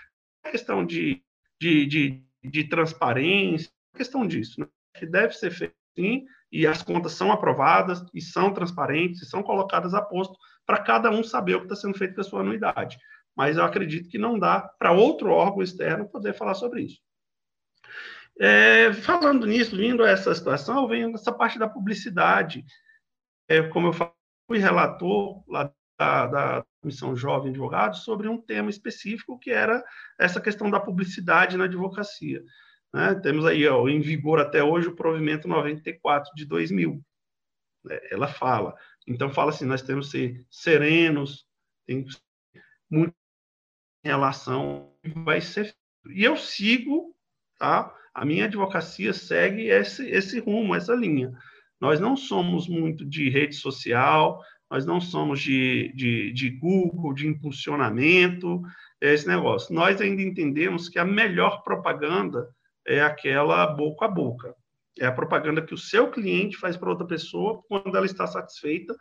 A 0.44 0.50
questão 0.50 0.84
de, 0.84 1.22
de, 1.60 1.86
de, 1.86 2.24
de 2.42 2.64
transparência, 2.64 3.70
a 3.94 3.98
questão 3.98 4.26
disso, 4.26 4.60
né? 4.60 4.68
que 4.94 5.06
deve 5.06 5.32
ser 5.32 5.50
feito 5.50 5.74
sim, 5.96 6.26
e 6.52 6.66
as 6.66 6.82
contas 6.82 7.12
são 7.12 7.32
aprovadas 7.32 8.04
e 8.12 8.20
são 8.20 8.52
transparentes 8.52 9.22
e 9.22 9.26
são 9.26 9.42
colocadas 9.42 9.94
a 9.94 10.02
posto 10.02 10.36
para 10.66 10.82
cada 10.82 11.10
um 11.10 11.22
saber 11.22 11.56
o 11.56 11.60
que 11.60 11.66
está 11.66 11.76
sendo 11.76 11.96
feito 11.96 12.14
com 12.14 12.20
a 12.20 12.24
sua 12.24 12.40
anuidade. 12.40 12.98
Mas 13.36 13.56
eu 13.56 13.64
acredito 13.64 14.08
que 14.08 14.18
não 14.18 14.38
dá 14.38 14.60
para 14.78 14.92
outro 14.92 15.30
órgão 15.30 15.62
externo 15.62 16.08
poder 16.08 16.34
falar 16.34 16.54
sobre 16.54 16.82
isso. 16.82 17.00
É, 18.38 18.92
falando 18.92 19.46
nisso, 19.46 19.76
vindo 19.76 20.02
a 20.02 20.10
essa 20.10 20.34
situação, 20.34 20.88
vem 20.88 21.12
essa 21.14 21.32
parte 21.32 21.58
da 21.58 21.68
publicidade. 21.68 22.64
É, 23.48 23.62
como 23.62 23.88
eu 23.88 23.92
fui 23.92 24.58
relator 24.58 25.42
lá 25.48 25.72
da, 25.98 26.26
da 26.26 26.66
Comissão 26.80 27.16
Jovem 27.16 27.50
Advogados 27.50 28.00
sobre 28.00 28.28
um 28.28 28.40
tema 28.40 28.70
específico 28.70 29.38
que 29.38 29.50
era 29.50 29.82
essa 30.18 30.40
questão 30.40 30.70
da 30.70 30.80
publicidade 30.80 31.56
na 31.56 31.64
advocacia. 31.64 32.42
Né? 32.92 33.14
Temos 33.16 33.44
aí 33.46 33.66
ó, 33.66 33.88
em 33.88 34.00
vigor 34.00 34.40
até 34.40 34.62
hoje 34.62 34.88
o 34.88 34.96
provimento 34.96 35.48
94 35.48 36.32
de 36.34 36.44
2000. 36.44 37.00
Né? 37.84 37.98
Ela 38.10 38.28
fala. 38.28 38.74
Então, 39.06 39.30
fala 39.30 39.50
assim: 39.50 39.64
nós 39.64 39.82
temos 39.82 40.10
que 40.10 40.18
ser 40.18 40.46
serenos, 40.50 41.46
tem 41.86 42.04
muito 42.90 43.14
em 44.04 44.08
relação 44.08 44.94
vai 45.24 45.40
ser. 45.40 45.74
E 46.06 46.22
eu 46.22 46.36
sigo, 46.36 47.14
tá? 47.58 47.94
A 48.14 48.24
minha 48.24 48.44
advocacia 48.44 49.12
segue 49.12 49.68
esse, 49.68 50.08
esse 50.08 50.38
rumo, 50.38 50.74
essa 50.74 50.94
linha. 50.94 51.32
Nós 51.80 51.98
não 51.98 52.16
somos 52.16 52.68
muito 52.68 53.04
de 53.04 53.28
rede 53.28 53.56
social, 53.56 54.40
nós 54.70 54.86
não 54.86 55.00
somos 55.00 55.40
de, 55.40 55.92
de, 55.94 56.32
de 56.32 56.50
Google, 56.50 57.12
de 57.12 57.26
impulsionamento, 57.26 58.62
é 59.00 59.12
esse 59.12 59.26
negócio. 59.26 59.74
Nós 59.74 60.00
ainda 60.00 60.22
entendemos 60.22 60.88
que 60.88 60.98
a 60.98 61.04
melhor 61.04 61.62
propaganda 61.62 62.48
é 62.86 63.02
aquela 63.02 63.66
boca 63.66 64.06
a 64.06 64.08
boca. 64.08 64.54
É 64.98 65.06
a 65.06 65.12
propaganda 65.12 65.62
que 65.62 65.74
o 65.74 65.78
seu 65.78 66.10
cliente 66.10 66.56
faz 66.56 66.76
para 66.76 66.90
outra 66.90 67.06
pessoa 67.06 67.62
quando 67.68 67.96
ela 67.96 68.06
está 68.06 68.26
satisfeita, 68.26 68.96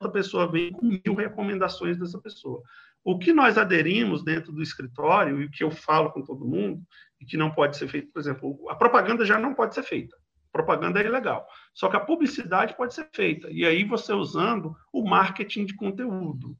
outra 0.00 0.12
pessoa 0.12 0.50
vem 0.50 0.72
com 0.72 0.86
mil 0.86 1.14
recomendações 1.14 1.96
dessa 1.96 2.20
pessoa. 2.20 2.62
O 3.04 3.18
que 3.18 3.32
nós 3.32 3.56
aderimos 3.56 4.24
dentro 4.24 4.52
do 4.52 4.62
escritório, 4.62 5.40
e 5.40 5.46
o 5.46 5.50
que 5.50 5.62
eu 5.62 5.70
falo 5.70 6.10
com 6.12 6.22
todo 6.22 6.44
mundo, 6.44 6.82
e 7.20 7.24
que 7.24 7.36
não 7.36 7.50
pode 7.50 7.76
ser 7.76 7.88
feito, 7.88 8.12
por 8.12 8.20
exemplo, 8.20 8.68
a 8.68 8.74
propaganda 8.74 9.24
já 9.24 9.38
não 9.38 9.54
pode 9.54 9.74
ser 9.74 9.82
feita. 9.82 10.16
propaganda 10.52 11.00
é 11.00 11.06
ilegal. 11.06 11.46
Só 11.72 11.88
que 11.88 11.96
a 11.96 12.00
publicidade 12.00 12.76
pode 12.76 12.94
ser 12.94 13.08
feita. 13.12 13.48
E 13.50 13.64
aí 13.64 13.84
você 13.84 14.12
usando 14.12 14.76
o 14.92 15.08
marketing 15.08 15.64
de 15.64 15.74
conteúdo. 15.74 16.50
O 16.50 16.56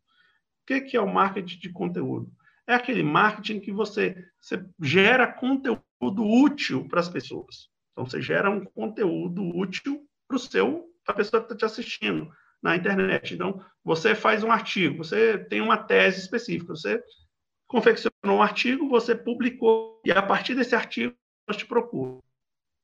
que, 0.67 0.81
que 0.83 0.97
é 0.97 1.01
o 1.01 1.13
marketing 1.13 1.59
de 1.59 1.71
conteúdo? 1.71 2.31
É 2.67 2.75
aquele 2.75 3.03
marketing 3.03 3.61
que 3.61 3.73
você, 3.73 4.25
você 4.41 4.65
gera 4.81 5.27
conteúdo 5.27 5.83
útil 6.23 6.87
para 6.87 7.01
as 7.01 7.09
pessoas. 7.09 7.69
Então, 7.99 8.07
você 8.07 8.23
gera 8.23 8.49
um 8.49 8.65
conteúdo 8.65 9.43
útil 9.43 10.07
para 10.29 10.37
o 10.37 10.39
seu, 10.39 10.89
para 11.05 11.15
a 11.15 11.17
pessoa 11.17 11.41
que 11.43 11.53
está 11.53 11.57
te 11.57 11.65
assistindo 11.65 12.31
na 12.63 12.77
internet. 12.77 13.35
Então, 13.35 13.61
você 13.83 14.15
faz 14.15 14.45
um 14.45 14.53
artigo, 14.53 14.99
você 14.99 15.37
tem 15.37 15.61
uma 15.61 15.77
tese 15.77 16.21
específica, 16.21 16.77
você 16.77 17.03
confeccionou 17.67 18.39
um 18.39 18.43
artigo, 18.43 18.89
você 18.89 19.17
publicou, 19.17 20.01
e 20.05 20.13
a 20.13 20.23
partir 20.23 20.55
desse 20.55 20.77
artigo, 20.77 21.13
eu 21.49 21.55
te 21.57 21.67
procuro. 21.67 22.23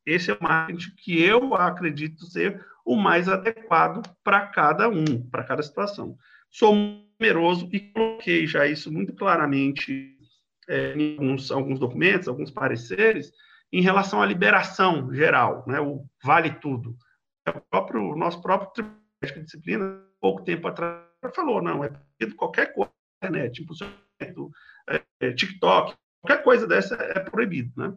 Esse 0.04 0.32
é 0.32 0.34
o 0.34 0.42
marketing 0.42 0.96
que 0.96 1.22
eu 1.22 1.54
acredito 1.54 2.26
ser 2.26 2.66
o 2.84 2.96
mais 2.96 3.28
adequado 3.28 4.02
para 4.24 4.48
cada 4.48 4.88
um, 4.88 5.22
para 5.30 5.44
cada 5.44 5.62
situação. 5.62 6.18
Sou 6.50 6.74
numeroso 6.74 7.68
e 7.72 7.78
coloquei 7.78 8.48
já 8.48 8.66
isso 8.66 8.92
muito 8.92 9.14
claramente 9.14 10.18
é, 10.66 10.92
em 10.94 11.12
alguns, 11.12 11.52
alguns 11.52 11.78
documentos, 11.78 12.26
alguns 12.26 12.50
pareceres, 12.50 13.32
em 13.74 13.80
relação 13.80 14.22
à 14.22 14.26
liberação 14.26 15.12
geral, 15.12 15.64
né, 15.66 15.80
o 15.80 16.06
vale 16.22 16.52
tudo. 16.60 16.96
É 17.44 17.50
o 17.50 17.60
próprio, 17.60 18.14
nosso 18.14 18.40
próprio 18.40 18.70
Tribunal 18.70 19.00
de 19.20 19.40
Disciplina, 19.42 20.00
pouco 20.20 20.44
tempo 20.44 20.68
atrás, 20.68 21.02
falou, 21.34 21.60
não, 21.60 21.82
é 21.82 21.90
qualquer 22.36 22.72
coisa 22.72 22.92
na 23.20 23.28
internet, 23.28 23.62
impulsionamento, 23.62 24.50
é, 25.20 25.32
TikTok, 25.32 25.96
qualquer 26.20 26.44
coisa 26.44 26.68
dessa 26.68 26.94
é 26.94 27.18
proibido, 27.18 27.72
né? 27.76 27.92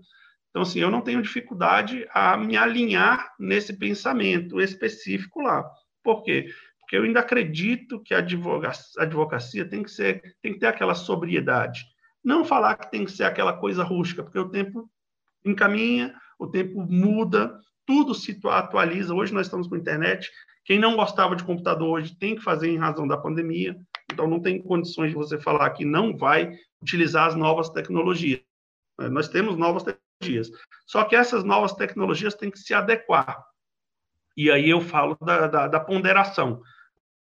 Então, 0.49 0.63
assim, 0.63 0.79
eu 0.79 0.89
não 0.89 1.01
tenho 1.01 1.21
dificuldade 1.21 2.07
a 2.11 2.35
me 2.35 2.57
alinhar 2.57 3.35
nesse 3.39 3.77
pensamento 3.77 4.59
específico 4.59 5.41
lá. 5.41 5.63
Por 6.03 6.23
quê? 6.23 6.49
Porque 6.79 6.97
eu 6.97 7.03
ainda 7.03 7.19
acredito 7.19 8.01
que 8.01 8.15
a 8.15 8.17
advocacia, 8.17 9.69
tem 9.69 9.83
que 9.83 9.91
ser, 9.91 10.35
tem 10.41 10.53
que 10.53 10.59
ter 10.59 10.67
aquela 10.67 10.95
sobriedade. 10.95 11.85
Não 12.23 12.43
falar 12.43 12.75
que 12.77 12.89
tem 12.89 13.05
que 13.05 13.11
ser 13.11 13.25
aquela 13.25 13.53
coisa 13.53 13.83
rústica, 13.83 14.23
porque 14.23 14.39
o 14.39 14.49
tempo 14.49 14.89
encaminha, 15.45 16.13
o 16.39 16.47
tempo 16.47 16.82
muda, 16.82 17.60
tudo 17.86 18.13
se 18.13 18.39
atualiza. 18.45 19.13
Hoje 19.13 19.34
nós 19.34 19.47
estamos 19.47 19.67
com 19.67 19.76
internet. 19.76 20.30
Quem 20.65 20.78
não 20.78 20.95
gostava 20.95 21.36
de 21.36 21.43
computador 21.43 21.89
hoje 21.89 22.15
tem 22.17 22.36
que 22.36 22.41
fazer 22.41 22.69
em 22.69 22.78
razão 22.78 23.08
da 23.08 23.17
pandemia. 23.17 23.76
Então 24.12 24.28
não 24.28 24.41
tem 24.41 24.62
condições 24.62 25.10
de 25.10 25.15
você 25.15 25.39
falar 25.39 25.69
que 25.71 25.86
não 25.86 26.15
vai 26.15 26.54
utilizar 26.82 27.28
as 27.28 27.36
novas 27.36 27.69
tecnologias. 27.69 28.41
Nós 29.12 29.30
temos 29.30 29.56
novas 29.56 29.84
tecnologias. 29.84 30.52
Só 30.86 31.04
que 31.04 31.15
essas 31.15 31.43
novas 31.43 31.73
tecnologias 31.73 32.36
têm 32.36 32.52
que 32.52 32.60
se 32.60 32.73
adequar. 32.73 33.43
E 34.36 34.52
aí 34.52 34.69
eu 34.69 34.82
falo 34.82 35.17
da, 35.21 35.47
da, 35.47 35.67
da 35.67 35.80
ponderação. 35.80 36.62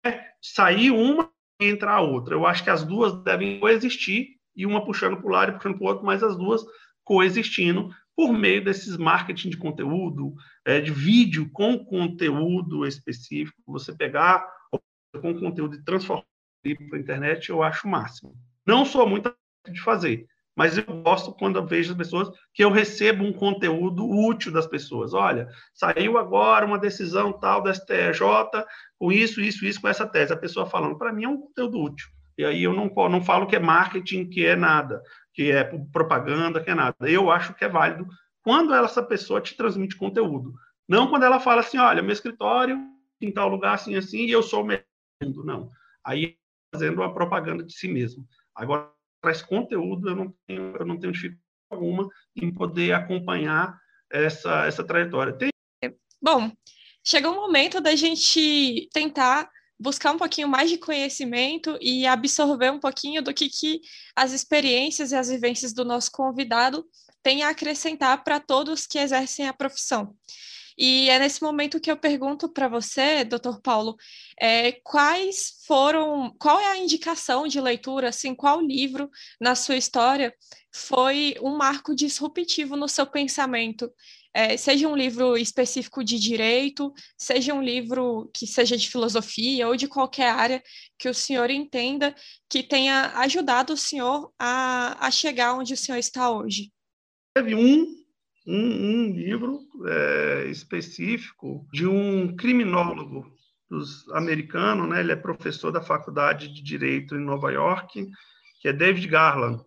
É 0.06 0.21
sair 0.41 0.91
uma 0.91 1.30
e 1.60 1.67
entrar 1.67 1.95
a 1.95 2.02
outra. 2.02 2.36
Eu 2.36 2.45
acho 2.45 2.63
que 2.63 2.69
as 2.69 2.84
duas 2.84 3.13
devem 3.23 3.60
coexistir, 3.60 4.38
e 4.56 4.65
uma 4.65 4.86
puxando 4.86 5.17
para 5.17 5.26
o 5.26 5.30
lado 5.30 5.49
e 5.49 5.54
puxando 5.56 5.78
para 5.78 5.84
o 5.84 5.88
outro, 5.88 6.06
mas 6.06 6.23
as 6.23 6.38
duas 6.38 6.63
coexistindo 7.04 7.89
por 8.15 8.32
meio 8.34 8.63
desses 8.63 8.97
marketing 8.97 9.49
de 9.49 9.58
conteúdo, 9.58 10.34
é, 10.65 10.80
de 10.80 10.91
vídeo 10.91 11.49
com 11.52 11.78
conteúdo 11.84 12.86
específico, 12.86 13.62
você 13.65 13.95
pegar 13.95 14.45
com 15.21 15.34
conteúdo 15.39 15.76
e 15.76 15.84
transformar 15.84 16.26
para 16.89 16.97
a 16.97 17.02
internet, 17.02 17.49
eu 17.49 17.62
acho 17.62 17.88
o 17.88 17.91
máximo. 17.91 18.36
Não 18.65 18.86
sou 18.86 19.08
muito 19.08 19.36
de 19.69 19.82
fazer, 19.82 20.26
mas 20.56 20.78
eu 20.78 20.86
gosto 21.02 21.34
quando 21.34 21.58
eu 21.58 21.65
vejo 21.65 21.91
as 21.91 21.97
pessoas 21.97 22.30
que 22.54 22.63
eu 22.63 22.69
recebo 22.69 23.23
um 23.23 23.34
conteúdo 23.34 24.08
útil 24.08 24.52
das 24.52 24.67
pessoas. 24.67 25.13
Olha, 25.13 25.49
saiu 25.73 26.17
agora 26.17 26.65
uma 26.65 26.78
decisão 26.78 27.34
tal 27.34 27.62
da 27.62 27.73
STJ 27.73 28.21
com 28.97 29.12
isso, 29.12 29.41
isso, 29.41 29.65
isso, 29.65 29.82
com 29.82 29.88
essa 29.88 30.08
tese. 30.08 30.32
A 30.32 30.38
pessoa 30.38 30.65
falando, 30.65 30.97
para 30.97 31.12
mim 31.12 31.26
é 31.26 31.30
um 31.30 31.41
conteúdo 31.41 31.82
útil. 31.82 32.08
E 32.38 32.45
aí 32.45 32.63
eu 32.63 32.73
não, 32.73 32.91
não 33.10 33.21
falo 33.21 33.45
que 33.45 33.56
é 33.56 33.60
marketing, 33.60 34.30
que 34.30 34.45
é 34.45 34.56
nada, 34.56 35.02
que 35.34 35.52
é 35.52 35.63
propaganda, 35.91 36.63
que 36.63 36.69
é 36.69 36.76
nada. 36.76 36.96
Eu 37.02 37.32
acho 37.32 37.54
que 37.54 37.65
é 37.65 37.69
válido 37.69 38.08
quando 38.41 38.74
essa 38.74 39.02
pessoa 39.02 39.41
te 39.41 39.56
transmite 39.56 39.96
conteúdo. 39.96 40.54
Não 40.88 41.10
quando 41.10 41.24
ela 41.24 41.39
fala 41.39 41.62
assim, 41.62 41.78
olha, 41.78 42.02
meu 42.02 42.13
escritório 42.13 42.78
em 43.22 43.32
tal 43.32 43.48
lugar 43.48 43.76
assim, 43.76 43.96
assim, 43.96 44.26
e 44.26 44.32
eu 44.32 44.43
sou 44.43 44.63
o 44.63 44.65
melhor. 44.65 44.86
Não. 45.46 45.69
Aí 46.06 46.38
fazendo 46.74 47.02
uma 47.02 47.13
propaganda 47.13 47.63
de 47.63 47.74
si 47.74 47.88
mesmo. 47.88 48.28
Agora, 48.54 48.91
traz 49.22 49.41
conteúdo, 49.41 50.10
eu 50.10 50.15
não 50.15 50.36
tenho, 50.46 50.76
eu 50.78 50.86
não 50.86 51.00
tenho 51.00 51.13
dificuldade 51.13 51.43
alguma 51.69 52.08
em 52.36 52.54
poder 52.54 52.93
acompanhar 52.93 53.80
essa, 54.12 54.65
essa 54.65 54.84
trajetória. 54.84 55.34
Tem... 55.34 55.50
Bom, 56.22 56.52
chegou 57.04 57.34
o 57.34 57.36
momento 57.36 57.82
da 57.82 57.96
gente 57.96 58.89
tentar 58.93 59.50
buscar 59.79 60.12
um 60.12 60.17
pouquinho 60.17 60.47
mais 60.47 60.69
de 60.69 60.77
conhecimento 60.77 61.77
e 61.81 62.05
absorver 62.05 62.71
um 62.71 62.79
pouquinho 62.79 63.21
do 63.21 63.33
que, 63.33 63.49
que 63.49 63.81
as 64.15 64.31
experiências 64.31 65.12
e 65.12 65.15
as 65.15 65.29
vivências 65.29 65.73
do 65.73 65.83
nosso 65.83 66.12
convidado 66.12 66.86
têm 67.21 67.43
a 67.43 67.49
acrescentar 67.49 68.23
para 68.23 68.39
todos 68.39 68.86
que 68.86 68.99
exercem 68.99 69.47
a 69.47 69.53
profissão. 69.53 70.15
E 70.77 71.09
é 71.09 71.19
nesse 71.19 71.41
momento 71.41 71.79
que 71.79 71.91
eu 71.91 71.97
pergunto 71.97 72.49
para 72.49 72.67
você, 72.67 73.23
doutor 73.23 73.62
Paulo, 73.62 73.95
é, 74.39 74.71
quais 74.83 75.62
foram, 75.67 76.36
qual 76.39 76.59
é 76.59 76.71
a 76.71 76.77
indicação 76.77 77.47
de 77.47 77.62
leitura, 77.62 78.09
assim, 78.09 78.33
qual 78.33 78.59
livro 78.59 79.09
na 79.39 79.55
sua 79.55 79.75
história 79.75 80.33
foi 80.73 81.36
um 81.41 81.55
marco 81.55 81.95
disruptivo 81.95 82.75
no 82.75 82.89
seu 82.89 83.05
pensamento? 83.05 83.91
É, 84.34 84.58
seja 84.58 84.88
um 84.88 84.96
livro 84.96 85.38
específico 85.38 86.04
de 86.04 86.19
direito, 86.19 86.91
seja 87.17 87.54
um 87.54 87.62
livro 87.62 88.30
que 88.34 88.48
seja 88.48 88.76
de 88.76 88.89
filosofia 88.89 89.67
ou 89.67 89.76
de 89.76 89.88
qualquer 89.88 90.32
área 90.32 90.63
que 90.98 91.08
o 91.08 91.13
senhor 91.13 91.50
entenda 91.52 92.15
que 92.50 92.63
tenha 92.63 93.12
ajudado 93.19 93.74
o 93.74 93.78
senhor 93.78 94.34
a, 94.39 94.98
a 95.06 95.12
chegar 95.12 95.54
onde 95.54 95.74
o 95.74 95.78
senhor 95.78 95.98
está 95.98 96.32
hoje. 96.32 96.72
Teve 97.36 97.54
um 97.54 98.04
um, 98.46 98.56
um 98.56 99.12
livro 99.13 99.62
é, 99.88 100.46
específico 100.48 101.65
de 101.72 101.88
um 101.88 102.36
criminólogo 102.36 103.32
dos 103.69 104.10
americano, 104.12 104.86
né? 104.86 105.00
Ele 105.00 105.13
é 105.13 105.15
professor 105.15 105.72
da 105.72 105.82
Faculdade 105.82 106.54
de 106.54 106.62
Direito 106.62 107.15
em 107.15 107.24
Nova 107.24 107.52
York, 107.52 108.08
que 108.62 108.67
é 108.67 108.74
David 108.74 109.08
Garland, 109.08 109.63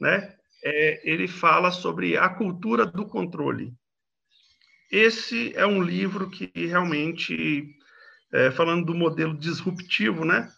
né? 0.00 0.34
É, 0.62 1.10
ele 1.10 1.26
fala 1.26 1.70
sobre 1.70 2.16
a 2.16 2.28
cultura 2.28 2.86
do 2.86 3.06
controle. 3.06 3.72
Esse 4.90 5.52
é 5.56 5.66
um 5.66 5.82
livro 5.82 6.28
que 6.28 6.50
realmente, 6.54 7.76
é, 8.32 8.50
falando 8.50 8.86
do 8.86 8.94
modelo 8.94 9.36
disruptivo, 9.38 10.24
né? 10.24 10.50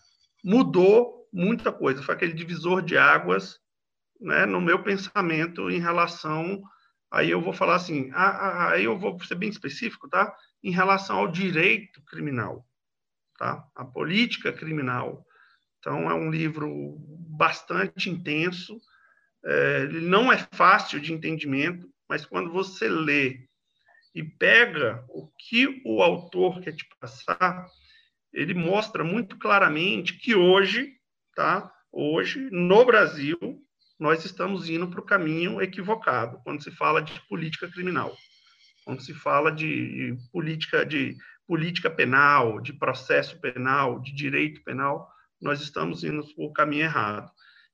Mudou 0.43 1.29
muita 1.33 1.71
coisa. 1.71 2.03
Foi 2.03 2.15
aquele 2.15 2.33
divisor 2.33 2.83
de 2.83 2.97
águas, 2.97 3.59
né? 4.21 4.47
No 4.47 4.61
meu 4.61 4.83
pensamento 4.83 5.71
em 5.71 5.79
relação 5.79 6.63
Aí 7.13 7.31
eu 7.31 7.43
vou 7.43 7.53
falar 7.53 7.75
assim, 7.75 8.11
aí 8.15 8.85
eu 8.85 8.99
vou 8.99 9.23
ser 9.23 9.35
bem 9.35 9.51
específico, 9.51 10.09
tá? 10.09 10.35
Em 10.65 10.71
relação 10.71 11.19
ao 11.19 11.29
direito 11.31 12.03
criminal, 12.05 12.67
tá? 13.39 13.63
A 13.75 13.85
política 13.85 14.51
criminal. 14.51 15.23
Então 15.79 16.11
é 16.11 16.15
um 16.15 16.31
livro 16.31 16.97
bastante 17.29 18.09
intenso. 18.09 18.81
É, 19.45 19.83
ele 19.83 20.01
não 20.01 20.33
é 20.33 20.39
fácil 20.53 20.99
de 21.01 21.13
entendimento, 21.13 21.87
mas 22.09 22.25
quando 22.25 22.51
você 22.51 22.89
lê 22.89 23.47
e 24.15 24.23
pega 24.23 25.05
o 25.09 25.29
que 25.39 25.83
o 25.85 26.03
autor 26.03 26.61
quer 26.61 26.75
te 26.75 26.87
passar, 27.01 27.67
ele 28.33 28.55
mostra 28.55 29.03
muito 29.03 29.39
claramente 29.39 30.19
que 30.19 30.35
hoje, 30.35 30.95
tá? 31.35 31.71
Hoje 31.91 32.49
no 32.51 32.85
Brasil 32.85 33.39
nós 33.99 34.25
estamos 34.25 34.69
indo 34.69 34.89
para 34.89 35.01
o 35.01 35.05
caminho 35.05 35.61
equivocado 35.63 36.41
quando 36.43 36.63
se 36.63 36.71
fala 36.71 37.01
de 37.01 37.21
política 37.29 37.69
criminal, 37.69 38.15
quando 38.85 39.03
se 39.03 39.15
fala 39.15 39.53
de, 39.53 40.17
política 40.33 40.85
de 40.85 41.17
política 41.47 41.91
penal, 41.91 42.61
de 42.61 42.73
processo 42.73 43.39
penal, 43.41 44.01
de 44.01 44.13
direito 44.15 44.63
penal, 44.65 45.09
nós 45.41 45.61
estamos 45.61 46.03
indo 46.05 46.23
para 46.35 46.45
o 46.45 46.53
caminho 46.53 46.85
errado 46.85 47.31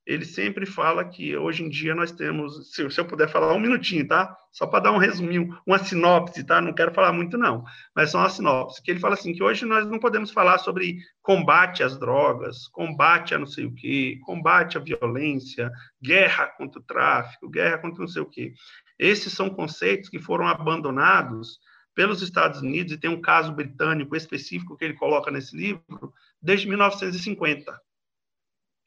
ele 0.09 0.25
sempre 0.25 0.65
fala 0.65 1.05
que 1.05 1.37
hoje 1.37 1.63
em 1.63 1.69
dia 1.69 1.95
nós 1.95 2.11
temos, 2.11 2.73
se, 2.73 2.83
eu 2.83 3.05
puder 3.05 3.29
falar 3.29 3.53
um 3.53 3.61
minutinho, 3.61 4.09
tá? 4.09 4.35
Só 4.51 4.67
para 4.67 4.85
dar 4.85 4.93
um 4.93 4.97
resuminho, 4.97 5.55
uma 5.67 5.79
sinopse, 5.79 6.43
tá? 6.45 6.63
Não 6.63 6.73
quero 6.73 6.95
falar 6.95 7.13
muito 7.13 7.37
não, 7.37 7.63
mas 7.95 8.11
só 8.11 8.21
uma 8.21 8.31
sinopse, 8.31 8.83
que 8.83 8.91
ele 8.91 9.01
fala 9.01 9.13
assim 9.13 9.35
que 9.35 9.43
hoje 9.43 9.67
nós 9.67 9.87
não 9.87 9.99
podemos 9.99 10.31
falar 10.31 10.57
sobre 10.57 10.97
combate 11.21 11.83
às 11.83 11.99
drogas, 11.99 12.67
combate 12.69 13.35
a 13.35 13.39
não 13.39 13.47
sei 13.47 13.67
o 13.67 13.75
quê, 13.75 14.19
combate 14.25 14.79
à 14.79 14.81
violência, 14.81 15.71
guerra 16.03 16.47
contra 16.57 16.81
o 16.81 16.83
tráfico, 16.83 17.51
guerra 17.51 17.77
contra 17.77 18.01
não 18.01 18.09
sei 18.09 18.23
o 18.23 18.31
quê. 18.31 18.55
Esses 18.99 19.35
são 19.35 19.51
conceitos 19.51 20.09
que 20.09 20.19
foram 20.19 20.49
abandonados 20.49 21.59
pelos 21.95 22.23
Estados 22.23 22.63
Unidos, 22.63 22.95
e 22.95 22.97
tem 22.97 23.11
um 23.11 23.21
caso 23.21 23.53
britânico 23.53 24.17
específico 24.17 24.75
que 24.75 24.87
ele 24.87 24.95
coloca 24.95 25.31
nesse 25.31 25.55
livro, 25.55 26.15
desde 26.41 26.67
1950 26.67 27.79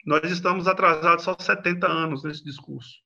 nós 0.06 0.32
estamos 0.32 0.68
atrasados 0.68 1.24
só 1.24 1.36
70 1.38 1.88
anos 1.88 2.24
nesse 2.24 2.44
discurso. 2.44 3.00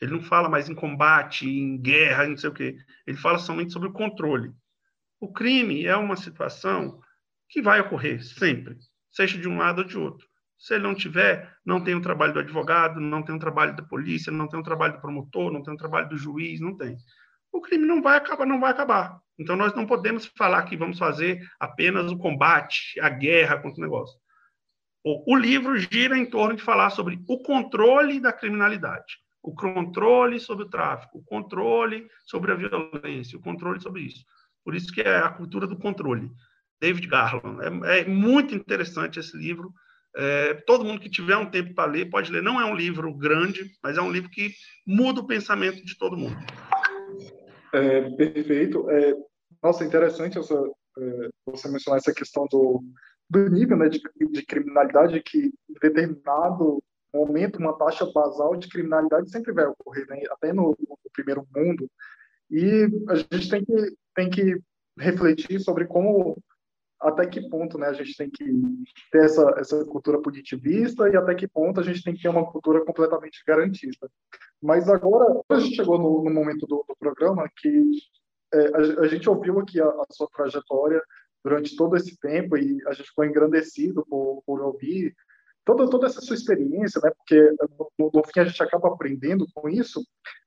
Ele 0.00 0.12
não 0.12 0.22
fala 0.22 0.48
mais 0.48 0.68
em 0.68 0.74
combate, 0.74 1.48
em 1.48 1.80
guerra, 1.80 2.26
não 2.26 2.36
sei 2.36 2.50
o 2.50 2.54
quê. 2.54 2.76
Ele 3.06 3.16
fala 3.16 3.38
somente 3.38 3.72
sobre 3.72 3.88
o 3.88 3.92
controle. 3.92 4.52
O 5.18 5.32
crime 5.32 5.86
é 5.86 5.96
uma 5.96 6.16
situação 6.16 7.00
que 7.48 7.62
vai 7.62 7.80
ocorrer 7.80 8.22
sempre, 8.22 8.76
seja 9.10 9.38
de 9.38 9.48
um 9.48 9.56
lado 9.56 9.78
ou 9.78 9.84
de 9.84 9.96
outro. 9.96 10.26
Se 10.58 10.74
ele 10.74 10.82
não 10.82 10.94
tiver, 10.94 11.54
não 11.64 11.82
tem 11.82 11.94
o 11.94 12.02
trabalho 12.02 12.32
do 12.32 12.40
advogado, 12.40 13.00
não 13.00 13.22
tem 13.22 13.34
o 13.34 13.38
trabalho 13.38 13.76
da 13.76 13.82
polícia, 13.82 14.32
não 14.32 14.48
tem 14.48 14.58
o 14.58 14.62
trabalho 14.62 14.94
do 14.94 15.00
promotor, 15.00 15.52
não 15.52 15.62
tem 15.62 15.72
o 15.72 15.78
trabalho 15.78 16.08
do 16.08 16.16
juiz, 16.16 16.60
não 16.60 16.76
tem. 16.76 16.96
O 17.52 17.60
crime 17.60 17.86
não 17.86 18.02
vai 18.02 18.18
acabar, 18.18 18.46
não 18.46 18.60
vai 18.60 18.70
acabar. 18.70 19.18
Então 19.38 19.56
nós 19.56 19.74
não 19.74 19.86
podemos 19.86 20.26
falar 20.36 20.62
que 20.64 20.76
vamos 20.76 20.98
fazer 20.98 21.40
apenas 21.60 22.10
o 22.10 22.18
combate, 22.18 22.98
a 23.00 23.08
guerra 23.08 23.58
contra 23.58 23.80
o 23.80 23.84
negócio. 23.84 24.18
O 25.08 25.36
livro 25.36 25.78
gira 25.78 26.18
em 26.18 26.26
torno 26.26 26.56
de 26.56 26.64
falar 26.64 26.90
sobre 26.90 27.22
o 27.28 27.38
controle 27.38 28.18
da 28.18 28.32
criminalidade, 28.32 29.18
o 29.40 29.54
controle 29.54 30.40
sobre 30.40 30.64
o 30.64 30.68
tráfico, 30.68 31.18
o 31.18 31.24
controle 31.24 32.08
sobre 32.24 32.50
a 32.50 32.56
violência, 32.56 33.38
o 33.38 33.40
controle 33.40 33.80
sobre 33.80 34.02
isso. 34.02 34.24
Por 34.64 34.74
isso 34.74 34.92
que 34.92 35.00
é 35.00 35.18
a 35.18 35.30
cultura 35.30 35.64
do 35.64 35.78
controle. 35.78 36.28
David 36.80 37.06
Garland. 37.06 37.86
É, 37.86 38.00
é 38.00 38.04
muito 38.04 38.52
interessante 38.52 39.20
esse 39.20 39.36
livro. 39.36 39.72
É, 40.16 40.54
todo 40.66 40.84
mundo 40.84 41.00
que 41.00 41.08
tiver 41.08 41.36
um 41.36 41.48
tempo 41.48 41.72
para 41.72 41.88
ler 41.88 42.10
pode 42.10 42.32
ler. 42.32 42.42
Não 42.42 42.60
é 42.60 42.64
um 42.64 42.74
livro 42.74 43.14
grande, 43.14 43.70
mas 43.84 43.96
é 43.96 44.02
um 44.02 44.10
livro 44.10 44.28
que 44.28 44.50
muda 44.84 45.20
o 45.20 45.26
pensamento 45.26 45.84
de 45.84 45.96
todo 45.96 46.16
mundo. 46.16 46.36
É, 47.72 48.10
perfeito. 48.16 48.90
É, 48.90 49.14
nossa, 49.62 49.84
interessante 49.84 50.36
essa, 50.36 50.60
é, 50.98 51.28
você 51.46 51.68
mencionar 51.68 51.98
essa 51.98 52.12
questão 52.12 52.44
do, 52.50 52.82
do 53.28 53.48
nível 53.48 53.76
né, 53.76 53.88
de, 53.88 54.00
de 54.30 54.46
criminalidade 54.46 55.20
que 55.22 55.52
em 55.68 55.74
determinado 55.80 56.82
momento 57.12 57.58
uma 57.58 57.76
taxa 57.76 58.04
basal 58.12 58.56
de 58.56 58.68
criminalidade 58.68 59.30
sempre 59.30 59.52
vai 59.52 59.66
ocorrer, 59.66 60.06
né? 60.08 60.22
até 60.30 60.52
no, 60.52 60.76
no, 60.78 60.98
primeiro 61.12 61.46
mundo. 61.54 61.90
E 62.50 62.86
a 63.08 63.14
gente 63.16 63.48
tem 63.48 63.64
que, 63.64 63.96
tem 64.14 64.30
que 64.30 64.60
refletir 64.98 65.60
sobre 65.60 65.86
como 65.86 66.36
até 67.00 67.26
que 67.26 67.48
ponto 67.48 67.78
né, 67.78 67.88
a 67.88 67.92
gente 67.92 68.16
tem 68.16 68.30
que 68.30 68.44
ter 69.10 69.24
essa, 69.24 69.54
essa 69.58 69.84
cultura 69.84 70.20
positivista 70.20 71.08
e 71.08 71.16
até 71.16 71.34
que 71.34 71.46
ponto 71.46 71.80
a 71.80 71.82
gente 71.82 72.02
tem 72.02 72.14
que 72.14 72.22
ter 72.22 72.28
uma 72.28 72.50
cultura 72.50 72.84
completamente 72.84 73.42
garantista. 73.46 74.10
Mas 74.62 74.88
agora, 74.88 75.40
a 75.50 75.58
gente 75.58 75.76
chegou 75.76 75.98
no, 75.98 76.24
no 76.24 76.30
momento 76.30 76.66
do, 76.66 76.84
do, 76.88 76.96
programa 76.98 77.48
que 77.56 77.82
é, 78.52 78.58
a, 78.58 79.00
a, 79.02 79.08
gente 79.08 79.28
ouviu 79.28 79.58
aqui 79.60 79.80
a, 79.80 79.86
a, 79.86 80.04
sua 80.10 80.28
trajetória 80.34 81.02
durante 81.46 81.76
todo 81.76 81.96
esse 81.96 82.18
tempo 82.18 82.56
e 82.56 82.76
a 82.88 82.92
gente 82.92 83.08
foi 83.14 83.28
engrandecido 83.28 84.04
por, 84.04 84.42
por 84.44 84.60
ouvir 84.60 85.14
toda, 85.64 85.88
toda 85.88 86.08
essa 86.08 86.20
sua 86.20 86.34
experiência, 86.34 87.00
né? 87.00 87.12
porque 87.16 87.40
no, 87.96 88.10
no 88.12 88.22
fim 88.24 88.40
a 88.40 88.44
gente 88.44 88.60
acaba 88.60 88.88
aprendendo 88.88 89.46
com 89.54 89.68
isso, 89.68 90.04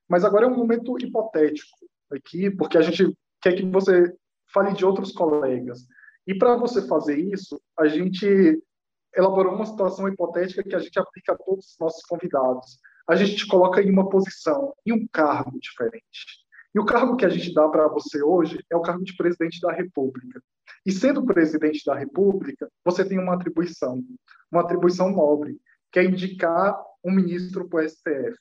mas 0.09 0.25
agora 0.25 0.45
é 0.45 0.49
um 0.49 0.57
momento 0.57 0.97
hipotético 0.99 1.77
aqui, 2.11 2.51
porque 2.51 2.77
a 2.77 2.81
gente 2.81 3.17
quer 3.41 3.53
que 3.53 3.65
você 3.65 4.13
fale 4.53 4.73
de 4.73 4.85
outros 4.85 5.13
colegas. 5.13 5.87
E 6.27 6.35
para 6.35 6.57
você 6.57 6.85
fazer 6.85 7.17
isso, 7.17 7.61
a 7.77 7.87
gente 7.87 8.61
elaborou 9.15 9.55
uma 9.55 9.65
situação 9.65 10.05
hipotética 10.05 10.63
que 10.63 10.75
a 10.75 10.79
gente 10.79 10.99
aplica 10.99 11.31
a 11.31 11.37
todos 11.37 11.65
os 11.65 11.79
nossos 11.79 12.03
convidados. 12.03 12.77
A 13.07 13.15
gente 13.15 13.37
te 13.37 13.47
coloca 13.47 13.81
em 13.81 13.89
uma 13.89 14.09
posição, 14.09 14.73
em 14.85 14.91
um 14.91 15.07
cargo 15.07 15.57
diferente. 15.61 16.43
E 16.75 16.79
o 16.79 16.85
cargo 16.85 17.15
que 17.15 17.25
a 17.25 17.29
gente 17.29 17.53
dá 17.53 17.69
para 17.69 17.87
você 17.87 18.21
hoje 18.21 18.59
é 18.69 18.75
o 18.75 18.81
cargo 18.81 19.03
de 19.05 19.15
presidente 19.15 19.61
da 19.61 19.71
República. 19.71 20.41
E 20.85 20.91
sendo 20.91 21.25
presidente 21.25 21.83
da 21.85 21.95
República, 21.95 22.69
você 22.83 23.03
tem 23.05 23.19
uma 23.19 23.35
atribuição, 23.35 24.03
uma 24.51 24.61
atribuição 24.61 25.11
nobre, 25.11 25.59
que 25.91 25.99
é 25.99 26.03
indicar 26.03 26.79
um 27.03 27.11
ministro 27.11 27.67
para 27.67 27.85
o 27.85 27.89
STF. 27.89 28.35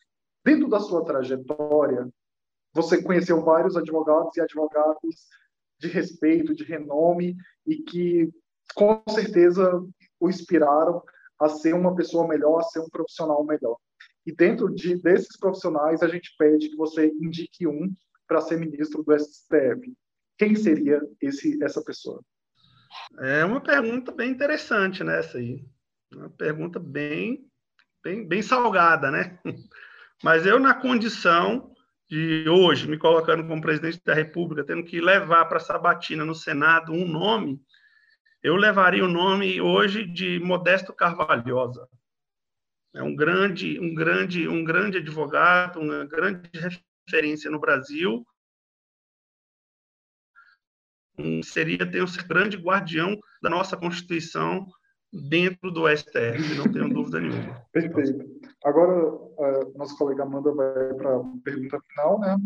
Dentro 0.44 0.68
da 0.68 0.80
sua 0.80 1.04
trajetória, 1.04 2.08
você 2.72 3.02
conheceu 3.02 3.42
vários 3.42 3.76
advogados 3.76 4.36
e 4.36 4.40
advogados 4.40 5.26
de 5.78 5.88
respeito, 5.88 6.54
de 6.54 6.64
renome 6.64 7.36
e 7.66 7.76
que 7.76 8.30
com 8.74 9.02
certeza 9.08 9.84
o 10.20 10.28
inspiraram 10.28 11.02
a 11.40 11.48
ser 11.48 11.74
uma 11.74 11.94
pessoa 11.94 12.26
melhor, 12.26 12.58
a 12.58 12.62
ser 12.64 12.80
um 12.80 12.88
profissional 12.88 13.44
melhor. 13.44 13.76
E 14.26 14.34
dentro 14.34 14.72
de, 14.74 15.00
desses 15.00 15.38
profissionais, 15.38 16.02
a 16.02 16.08
gente 16.08 16.34
pede 16.36 16.68
que 16.68 16.76
você 16.76 17.06
indique 17.20 17.66
um 17.66 17.92
para 18.26 18.40
ser 18.40 18.58
ministro 18.58 19.02
do 19.02 19.18
STF. 19.18 19.94
Quem 20.38 20.54
seria 20.54 21.00
esse, 21.20 21.62
essa 21.62 21.82
pessoa? 21.82 22.22
É 23.20 23.44
uma 23.44 23.60
pergunta 23.60 24.12
bem 24.12 24.30
interessante, 24.30 25.02
né, 25.02 25.18
essa 25.18 25.38
aí. 25.38 25.64
Uma 26.14 26.30
pergunta 26.30 26.78
bem, 26.78 27.44
bem, 28.02 28.26
bem 28.26 28.40
salgada, 28.40 29.10
né? 29.10 29.38
Mas 30.22 30.46
eu, 30.46 30.58
na 30.58 30.74
condição 30.74 31.72
de 32.08 32.48
hoje, 32.48 32.88
me 32.88 32.96
colocando 32.96 33.46
como 33.46 33.60
presidente 33.60 34.00
da 34.04 34.14
República, 34.14 34.64
tendo 34.64 34.84
que 34.84 35.00
levar 35.00 35.44
para 35.44 35.60
sabatina 35.60 36.24
no 36.24 36.34
Senado 36.34 36.92
um 36.92 37.06
nome, 37.06 37.60
eu 38.42 38.56
levaria 38.56 39.04
o 39.04 39.08
nome 39.08 39.60
hoje 39.60 40.04
de 40.06 40.38
Modesto 40.40 40.92
Carvalhosa. 40.92 41.88
É 42.94 43.02
um 43.02 43.14
grande, 43.14 43.78
um 43.80 43.94
grande, 43.94 44.48
um 44.48 44.64
grande 44.64 44.98
advogado, 44.98 45.80
uma 45.80 46.04
grande 46.04 46.48
referência 47.06 47.50
no 47.50 47.60
Brasil. 47.60 48.26
Seria 51.42 51.90
ter 51.90 52.02
um 52.02 52.28
grande 52.28 52.56
guardião 52.56 53.18
da 53.42 53.50
nossa 53.50 53.76
Constituição 53.76 54.66
dentro 55.12 55.70
do 55.70 55.88
STF, 55.88 56.54
não 56.56 56.70
tenho 56.70 56.88
dúvida 56.88 57.20
nenhuma. 57.20 57.64
Perfeito. 57.72 58.24
Agora, 58.64 59.12
uh, 59.12 59.78
nosso 59.78 59.96
colega 59.96 60.22
Amanda 60.22 60.52
vai 60.52 60.94
para 60.94 61.16
a 61.16 61.24
pergunta 61.42 61.80
final, 61.88 62.20
né? 62.20 62.36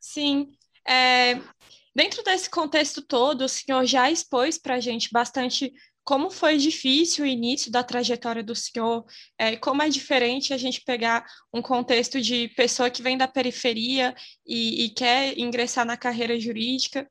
Sim. 0.00 0.50
É, 0.86 1.34
dentro 1.94 2.22
desse 2.24 2.48
contexto 2.48 3.02
todo, 3.02 3.42
o 3.42 3.48
senhor 3.48 3.84
já 3.84 4.10
expôs 4.10 4.56
para 4.56 4.76
a 4.76 4.80
gente 4.80 5.10
bastante 5.12 5.72
como 6.08 6.30
foi 6.30 6.56
difícil 6.56 7.22
o 7.22 7.28
início 7.28 7.70
da 7.70 7.84
trajetória 7.84 8.42
do 8.42 8.54
senhor, 8.54 9.04
é, 9.36 9.58
como 9.58 9.82
é 9.82 9.90
diferente 9.90 10.54
a 10.54 10.56
gente 10.56 10.80
pegar 10.80 11.22
um 11.52 11.60
contexto 11.60 12.18
de 12.18 12.48
pessoa 12.56 12.88
que 12.88 13.02
vem 13.02 13.18
da 13.18 13.28
periferia 13.28 14.14
e, 14.46 14.86
e 14.86 14.88
quer 14.88 15.38
ingressar 15.38 15.84
na 15.84 15.98
carreira 15.98 16.40
jurídica, 16.40 17.06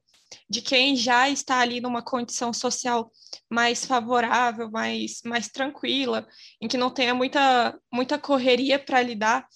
de 0.49 0.63
quem 0.63 0.95
já 0.95 1.29
está 1.29 1.59
ali 1.59 1.79
numa 1.79 2.01
condição 2.01 2.51
social 2.51 3.11
mais 3.47 3.85
favorável, 3.85 4.71
mais, 4.71 5.21
mais 5.23 5.47
tranquila, 5.47 6.27
em 6.59 6.67
que 6.67 6.75
não 6.75 6.89
tenha 6.89 7.13
muita, 7.13 7.79
muita 7.93 8.17
correria 8.17 8.79
para 8.79 9.03
lidar, 9.03 9.47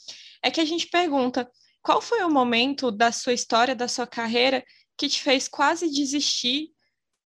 é 0.43 0.51
que 0.51 0.61
a 0.61 0.65
gente 0.65 0.85
pergunta 0.85 1.49
qual 1.81 1.99
foi 1.99 2.23
o 2.23 2.29
momento 2.29 2.91
da 2.91 3.11
sua 3.11 3.33
história, 3.33 3.73
da 3.75 3.87
sua 3.87 4.05
carreira, 4.05 4.63
que 4.95 5.09
te 5.09 5.19
fez 5.19 5.47
quase 5.47 5.89
desistir 5.89 6.69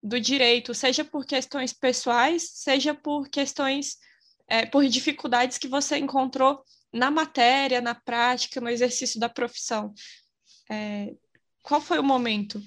do 0.02 0.20
direito, 0.20 0.74
seja 0.74 1.04
por 1.04 1.26
questões 1.26 1.72
pessoais, 1.72 2.50
seja 2.54 2.94
por 2.94 3.28
questões, 3.28 3.98
é, 4.48 4.64
por 4.64 4.84
dificuldades 4.86 5.58
que 5.58 5.68
você 5.68 5.98
encontrou 5.98 6.62
na 6.92 7.10
matéria, 7.10 7.80
na 7.80 7.94
prática, 7.94 8.60
no 8.60 8.68
exercício 8.68 9.20
da 9.20 9.28
profissão. 9.28 9.92
É, 10.70 11.14
qual 11.62 11.80
foi 11.80 11.98
o 11.98 12.04
momento? 12.04 12.60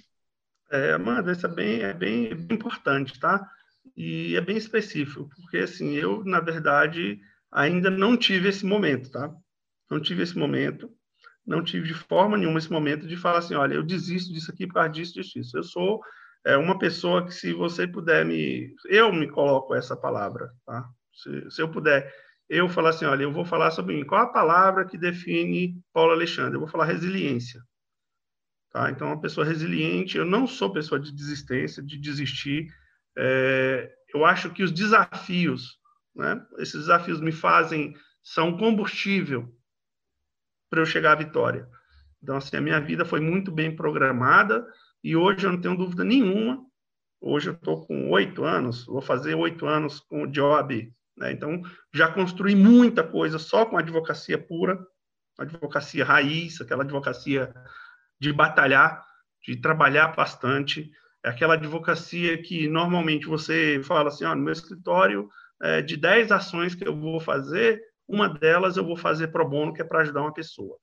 É, 0.72 0.94
Amanda, 0.94 1.32
isso 1.32 1.46
é 1.46 1.50
bem, 1.50 1.82
é 1.82 1.94
bem, 1.94 2.28
é 2.28 2.36
bem 2.36 2.58
importante, 2.58 3.20
tá? 3.20 3.48
E 3.96 4.36
é 4.36 4.42
bem 4.42 4.58
específico, 4.58 5.30
porque 5.36 5.58
assim, 5.58 5.94
eu, 5.94 6.24
na 6.24 6.40
verdade, 6.40 7.20
ainda 7.52 7.90
não 7.90 8.18
tive 8.18 8.50
esse 8.50 8.66
momento, 8.66 9.12
tá? 9.12 9.34
Não 9.90 10.00
tive 10.00 10.24
esse 10.24 10.38
momento, 10.38 10.90
não 11.46 11.64
tive 11.64 11.88
de 11.88 11.94
forma 11.94 12.38
nenhuma 12.38 12.58
esse 12.58 12.72
momento 12.72 13.06
de 13.06 13.18
falar 13.18 13.40
assim, 13.40 13.56
olha, 13.56 13.76
eu 13.76 13.84
desisto 13.84 14.34
disso 14.34 14.52
aqui 14.52 14.66
por 14.66 14.76
causa 14.76 14.90
disso, 14.90 15.14
disso, 15.14 15.34
disso. 15.34 15.58
Eu 15.58 15.64
sou 15.64 16.02
é, 16.46 16.58
uma 16.58 16.78
pessoa 16.78 17.26
que, 17.26 17.34
se 17.34 17.54
você 17.54 17.88
puder 17.88 18.26
me... 18.26 18.74
Eu 18.86 19.14
me 19.14 19.30
coloco 19.30 19.74
essa 19.74 19.96
palavra, 19.96 20.52
tá? 20.66 20.90
Se, 21.14 21.52
se 21.52 21.62
eu 21.62 21.70
puder, 21.70 22.14
eu 22.50 22.68
falar 22.68 22.90
assim, 22.90 23.06
olha, 23.06 23.24
eu 23.24 23.32
vou 23.32 23.46
falar 23.46 23.72
sobre 23.72 23.96
mim. 23.96 24.06
Qual 24.06 24.22
a 24.22 24.32
palavra 24.32 24.86
que 24.86 24.98
define 24.98 25.82
Paulo 25.94 26.12
Alexandre? 26.12 26.56
Eu 26.56 26.60
vou 26.60 26.70
falar 26.70 26.86
resiliência. 26.86 27.62
Tá? 28.72 28.90
Então, 28.90 29.08
uma 29.08 29.22
pessoa 29.22 29.46
resiliente, 29.46 30.18
eu 30.18 30.26
não 30.26 30.48
sou 30.48 30.74
pessoa 30.74 31.00
de 31.00 31.14
desistência, 31.14 31.82
de 31.82 31.98
desistir. 31.98 32.68
É, 33.18 33.92
eu 34.14 34.26
acho 34.26 34.50
que 34.50 34.64
os 34.64 34.72
desafios, 34.72 35.78
né? 36.16 36.44
esses 36.58 36.82
desafios 36.82 37.22
me 37.22 37.32
fazem, 37.32 37.96
são 38.22 38.58
combustível 38.58 39.56
para 40.70 40.82
eu 40.82 40.86
chegar 40.86 41.12
à 41.14 41.16
vitória. 41.16 41.70
Então, 42.22 42.38
assim, 42.38 42.58
a 42.58 42.62
minha 42.62 42.80
vida 42.80 43.06
foi 43.06 43.20
muito 43.20 43.52
bem 43.52 43.76
programada 43.76 44.66
e 45.04 45.16
hoje 45.16 45.46
eu 45.46 45.52
não 45.52 45.60
tenho 45.60 45.76
dúvida 45.76 46.04
nenhuma. 46.04 46.64
Hoje 47.20 47.50
eu 47.50 47.54
estou 47.54 47.86
com 47.86 48.10
oito 48.12 48.44
anos, 48.44 48.86
vou 48.86 49.02
fazer 49.02 49.36
oito 49.36 49.66
anos 49.66 50.00
com 50.00 50.24
o 50.24 50.28
job. 50.28 50.94
Né? 51.18 51.32
Então, 51.32 51.62
já 51.94 52.12
construí 52.12 52.56
muita 52.56 53.04
coisa 53.04 53.38
só 53.38 53.66
com 53.66 53.78
advocacia 53.78 54.38
pura, 54.38 54.80
advocacia 55.38 56.06
raiz, 56.06 56.62
aquela 56.62 56.84
advocacia 56.84 57.54
de 58.20 58.32
batalhar, 58.32 59.06
de 59.46 59.58
trabalhar 59.58 60.16
bastante. 60.16 60.90
É 61.24 61.30
aquela 61.30 61.56
advocacia 61.56 62.42
que 62.42 62.68
normalmente 62.68 63.26
você 63.26 63.82
fala 63.84 64.10
assim: 64.10 64.26
no 64.26 64.36
meu 64.38 64.54
escritório, 64.54 65.30
é, 65.62 65.82
de 65.82 65.98
10 65.98 66.32
ações 66.32 66.76
que 66.76 66.88
eu 66.88 66.98
vou 66.98 67.20
fazer, 67.20 67.82
uma 68.08 68.28
delas 68.28 68.78
eu 68.78 68.86
vou 68.86 68.98
fazer 68.98 69.30
pro 69.30 69.48
bono, 69.48 69.74
que 69.74 69.82
é 69.82 69.86
para 69.86 70.02
ajudar 70.02 70.22
uma 70.22 70.34
pessoa. 70.34 70.78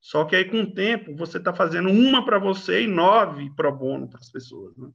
Só 0.00 0.24
que 0.24 0.34
aí, 0.34 0.44
com 0.44 0.62
o 0.62 0.72
tempo, 0.72 1.14
você 1.14 1.38
está 1.38 1.52
fazendo 1.52 1.90
uma 1.90 2.24
para 2.24 2.38
você 2.38 2.82
e 2.82 2.86
nove 2.86 3.50
pro 3.54 3.70
bono 3.70 4.08
para 4.08 4.18
as 4.18 4.30
pessoas. 4.30 4.76
Né? 4.76 4.88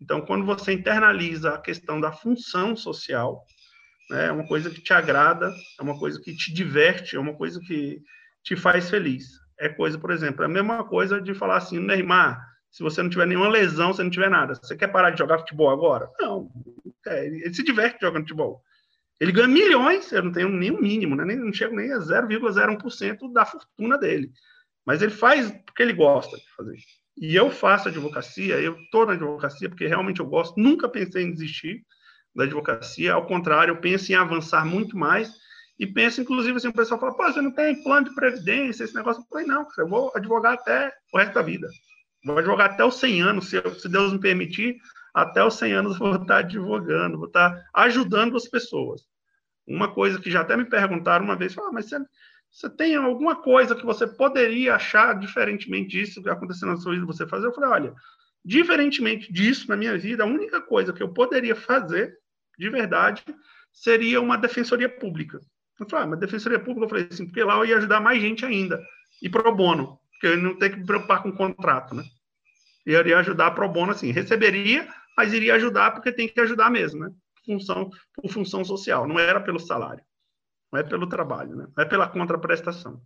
Então, 0.00 0.20
quando 0.22 0.44
você 0.44 0.72
internaliza 0.72 1.54
a 1.54 1.60
questão 1.60 2.00
da 2.00 2.10
função 2.10 2.74
social, 2.74 3.44
né, 4.10 4.26
é 4.26 4.32
uma 4.32 4.46
coisa 4.46 4.70
que 4.70 4.82
te 4.82 4.92
agrada, 4.92 5.52
é 5.78 5.82
uma 5.82 5.98
coisa 5.98 6.20
que 6.20 6.34
te 6.34 6.52
diverte, 6.52 7.16
é 7.16 7.20
uma 7.20 7.34
coisa 7.34 7.60
que 7.60 8.02
te 8.42 8.56
faz 8.56 8.90
feliz 8.90 9.40
é 9.60 9.68
coisa, 9.68 9.98
por 9.98 10.10
exemplo, 10.10 10.42
é 10.42 10.46
a 10.46 10.48
mesma 10.48 10.82
coisa 10.82 11.20
de 11.20 11.34
falar 11.34 11.58
assim, 11.58 11.78
Neymar, 11.78 12.42
se 12.70 12.82
você 12.82 13.02
não 13.02 13.10
tiver 13.10 13.26
nenhuma 13.26 13.48
lesão, 13.48 13.92
você 13.92 14.02
não 14.02 14.10
tiver 14.10 14.30
nada, 14.30 14.54
você 14.54 14.74
quer 14.74 14.88
parar 14.88 15.10
de 15.10 15.18
jogar 15.18 15.38
futebol 15.38 15.68
agora? 15.68 16.08
Não, 16.18 16.50
é, 17.06 17.26
ele 17.26 17.54
se 17.54 17.62
diverte 17.62 17.98
jogando 18.00 18.22
futebol. 18.22 18.62
Ele 19.20 19.32
ganha 19.32 19.48
milhões, 19.48 20.10
eu 20.12 20.22
não 20.22 20.32
tenho 20.32 20.48
nem 20.48 20.70
o 20.70 20.80
mínimo, 20.80 21.14
né? 21.14 21.24
nem, 21.24 21.36
não 21.36 21.52
chego 21.52 21.76
nem 21.76 21.92
a 21.92 21.98
0,01% 21.98 23.32
da 23.32 23.44
fortuna 23.44 23.98
dele. 23.98 24.32
Mas 24.84 25.02
ele 25.02 25.12
faz 25.12 25.50
porque 25.66 25.82
ele 25.82 25.92
gosta 25.92 26.36
de 26.36 26.48
fazer. 26.56 26.76
E 27.18 27.36
eu 27.36 27.50
faço 27.50 27.88
advocacia, 27.88 28.58
eu 28.60 28.78
estou 28.80 29.04
na 29.04 29.12
advocacia 29.12 29.68
porque 29.68 29.86
realmente 29.86 30.20
eu 30.20 30.26
gosto, 30.26 30.58
nunca 30.58 30.88
pensei 30.88 31.22
em 31.24 31.32
desistir 31.32 31.84
da 32.34 32.44
advocacia, 32.44 33.12
ao 33.12 33.26
contrário, 33.26 33.72
eu 33.72 33.80
penso 33.80 34.10
em 34.10 34.14
avançar 34.14 34.64
muito 34.64 34.96
mais 34.96 35.30
e 35.78 35.86
pensa, 35.86 36.20
inclusive, 36.20 36.56
assim, 36.56 36.68
o 36.68 36.72
pessoal 36.72 37.00
fala, 37.00 37.14
pô, 37.14 37.24
você 37.24 37.40
não 37.40 37.50
tem 37.52 37.82
plano 37.82 38.08
de 38.08 38.14
previdência, 38.14 38.84
esse 38.84 38.94
negócio. 38.94 39.22
Eu 39.22 39.26
falei, 39.28 39.46
não, 39.46 39.66
eu 39.78 39.88
vou 39.88 40.12
advogar 40.14 40.54
até 40.54 40.92
o 41.12 41.18
resto 41.18 41.34
da 41.34 41.42
vida. 41.42 41.68
Vou 42.24 42.38
advogar 42.38 42.70
até 42.70 42.84
os 42.84 42.96
100 42.96 43.22
anos, 43.22 43.48
se, 43.48 43.60
se 43.80 43.88
Deus 43.88 44.12
me 44.12 44.20
permitir, 44.20 44.76
até 45.14 45.42
os 45.44 45.54
100 45.54 45.72
anos 45.72 45.98
vou 45.98 46.16
estar 46.16 46.38
advogando, 46.38 47.16
vou 47.16 47.26
estar 47.26 47.64
ajudando 47.74 48.36
as 48.36 48.46
pessoas. 48.46 49.09
Uma 49.66 49.92
coisa 49.92 50.20
que 50.20 50.30
já 50.30 50.40
até 50.40 50.56
me 50.56 50.64
perguntaram 50.64 51.24
uma 51.24 51.36
vez, 51.36 51.56
ah, 51.58 51.70
mas 51.72 51.88
você, 51.88 51.98
você 52.50 52.70
tem 52.70 52.96
alguma 52.96 53.36
coisa 53.36 53.74
que 53.74 53.84
você 53.84 54.06
poderia 54.06 54.74
achar 54.74 55.18
diferentemente 55.18 55.90
disso 55.90 56.22
que 56.22 56.30
aconteceu 56.30 56.66
na 56.68 56.76
sua 56.76 56.92
vida 56.92 57.06
você 57.06 57.26
fazer? 57.26 57.46
Eu 57.46 57.54
falei, 57.54 57.70
olha, 57.70 57.94
Diferentemente 58.44 59.32
disso, 59.32 59.68
na 59.68 59.76
minha 59.76 59.96
vida, 59.98 60.22
a 60.22 60.26
única 60.26 60.60
coisa 60.60 60.92
que 60.92 61.02
eu 61.02 61.12
poderia 61.12 61.54
fazer, 61.54 62.16
de 62.58 62.70
verdade, 62.70 63.22
seria 63.72 64.20
uma 64.20 64.38
defensoria 64.38 64.88
pública. 64.88 65.40
Eu 65.78 65.88
falei, 65.88 66.04
ah, 66.04 66.08
mas 66.08 66.20
defensoria 66.20 66.58
pública, 66.58 66.86
eu 66.86 66.88
falei 66.88 67.08
assim, 67.10 67.26
porque 67.26 67.42
lá 67.42 67.56
eu 67.56 67.66
ia 67.66 67.76
ajudar 67.76 68.00
mais 68.00 68.20
gente 68.20 68.44
ainda. 68.44 68.82
E 69.22 69.28
pro 69.28 69.54
bono, 69.54 69.98
porque 70.12 70.26
eu 70.26 70.36
não 70.38 70.56
tenho 70.58 70.72
que 70.72 70.80
me 70.80 70.86
preocupar 70.86 71.22
com 71.22 71.32
contrato, 71.32 71.94
né? 71.94 72.02
E 72.86 72.92
eu 72.92 73.00
iria 73.00 73.18
ajudar 73.18 73.50
pro 73.50 73.68
bono, 73.68 73.92
assim, 73.92 74.10
receberia, 74.10 74.88
mas 75.16 75.34
iria 75.34 75.54
ajudar 75.54 75.90
porque 75.90 76.10
tem 76.10 76.26
que 76.26 76.40
ajudar 76.40 76.70
mesmo, 76.70 77.00
né? 77.00 77.10
Função, 77.50 77.90
por 78.14 78.30
função 78.30 78.64
social, 78.64 79.08
não 79.08 79.18
era 79.18 79.40
pelo 79.40 79.58
salário, 79.58 80.04
não 80.72 80.78
é 80.78 80.84
pelo 80.84 81.08
trabalho, 81.08 81.56
né? 81.56 81.66
Não 81.76 81.84
é 81.84 81.86
pela 81.86 82.08
contraprestação. 82.08 83.02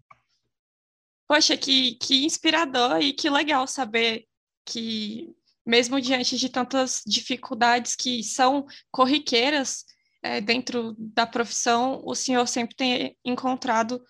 Poxa, 1.26 1.57
que, 1.57 1.95
que 1.95 2.26
inspirador 2.26 3.01
e 3.01 3.14
que 3.14 3.30
legal 3.30 3.66
saber 3.66 4.26
que, 4.66 5.34
mesmo 5.64 5.99
diante 5.99 6.36
de 6.36 6.51
tantas 6.51 7.03
dificuldades 7.07 7.97
que 7.97 8.22
são 8.22 8.66
corriqueiras 8.90 9.86
é, 10.22 10.40
dentro 10.42 10.95
da 10.99 11.26
profissão, 11.26 12.03
o 12.05 12.14
senhor 12.14 12.47
sempre 12.47 12.76
tem 12.76 13.16
encontrado 13.24 14.03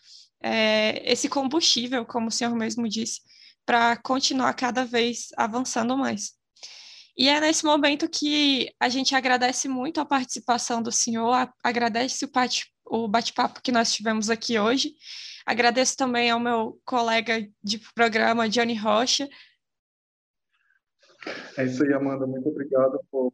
é, 0.42 1.00
esse 1.10 1.28
combustível, 1.28 2.04
como 2.04 2.28
o 2.28 2.32
senhor 2.32 2.54
mesmo 2.56 2.88
disse, 2.88 3.20
para 3.64 3.96
continuar 3.96 4.52
cada 4.54 4.84
vez 4.84 5.28
avançando 5.36 5.96
mais. 5.96 6.34
E 7.16 7.28
é 7.28 7.40
nesse 7.40 7.64
momento 7.64 8.08
que 8.08 8.74
a 8.80 8.88
gente 8.88 9.14
agradece 9.14 9.68
muito 9.68 10.00
a 10.00 10.04
participação 10.04 10.82
do 10.82 10.90
senhor, 10.90 11.48
agradece 11.62 12.28
o 12.86 13.08
bate-papo 13.08 13.62
que 13.62 13.70
nós 13.70 13.92
tivemos 13.92 14.30
aqui 14.30 14.58
hoje. 14.58 14.94
Agradeço 15.46 15.96
também 15.96 16.30
ao 16.30 16.40
meu 16.40 16.80
colega 16.84 17.46
de 17.62 17.78
programa, 17.94 18.48
Johnny 18.48 18.74
Rocha. 18.74 19.28
É 21.56 21.64
isso 21.64 21.84
aí, 21.84 21.92
Amanda. 21.92 22.26
Muito 22.26 22.48
obrigado 22.48 22.98
por, 23.10 23.32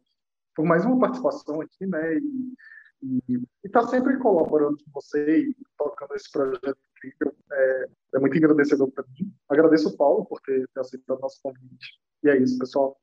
por 0.55 0.65
mais 0.65 0.85
uma 0.85 0.99
participação 0.99 1.61
aqui, 1.61 1.87
né? 1.87 2.17
E 2.17 3.39
estar 3.63 3.81
tá 3.81 3.87
sempre 3.87 4.17
colaborando 4.19 4.77
com 4.77 4.91
você 4.93 5.39
e 5.39 5.55
tocando 5.75 6.15
esse 6.15 6.29
projeto 6.31 6.77
incrível. 6.97 7.35
É, 7.51 7.89
é 8.15 8.19
muito 8.19 8.37
agradecedor 8.37 8.91
para 8.91 9.03
mim. 9.07 9.33
Agradeço 9.49 9.89
o 9.89 9.97
Paulo 9.97 10.25
por 10.25 10.39
ter, 10.41 10.67
ter 10.73 10.79
aceitado 10.79 11.19
nosso 11.19 11.39
convite. 11.41 11.99
E 12.23 12.29
é 12.29 12.37
isso, 12.37 12.59
pessoal. 12.59 12.95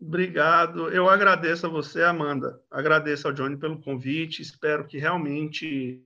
Obrigado. 0.00 0.88
Eu 0.88 1.10
agradeço 1.10 1.66
a 1.66 1.68
você, 1.68 2.02
Amanda. 2.02 2.58
Agradeço 2.70 3.28
ao 3.28 3.34
Johnny 3.34 3.56
pelo 3.58 3.80
convite. 3.80 4.40
Espero 4.40 4.86
que 4.86 4.96
realmente 4.96 6.02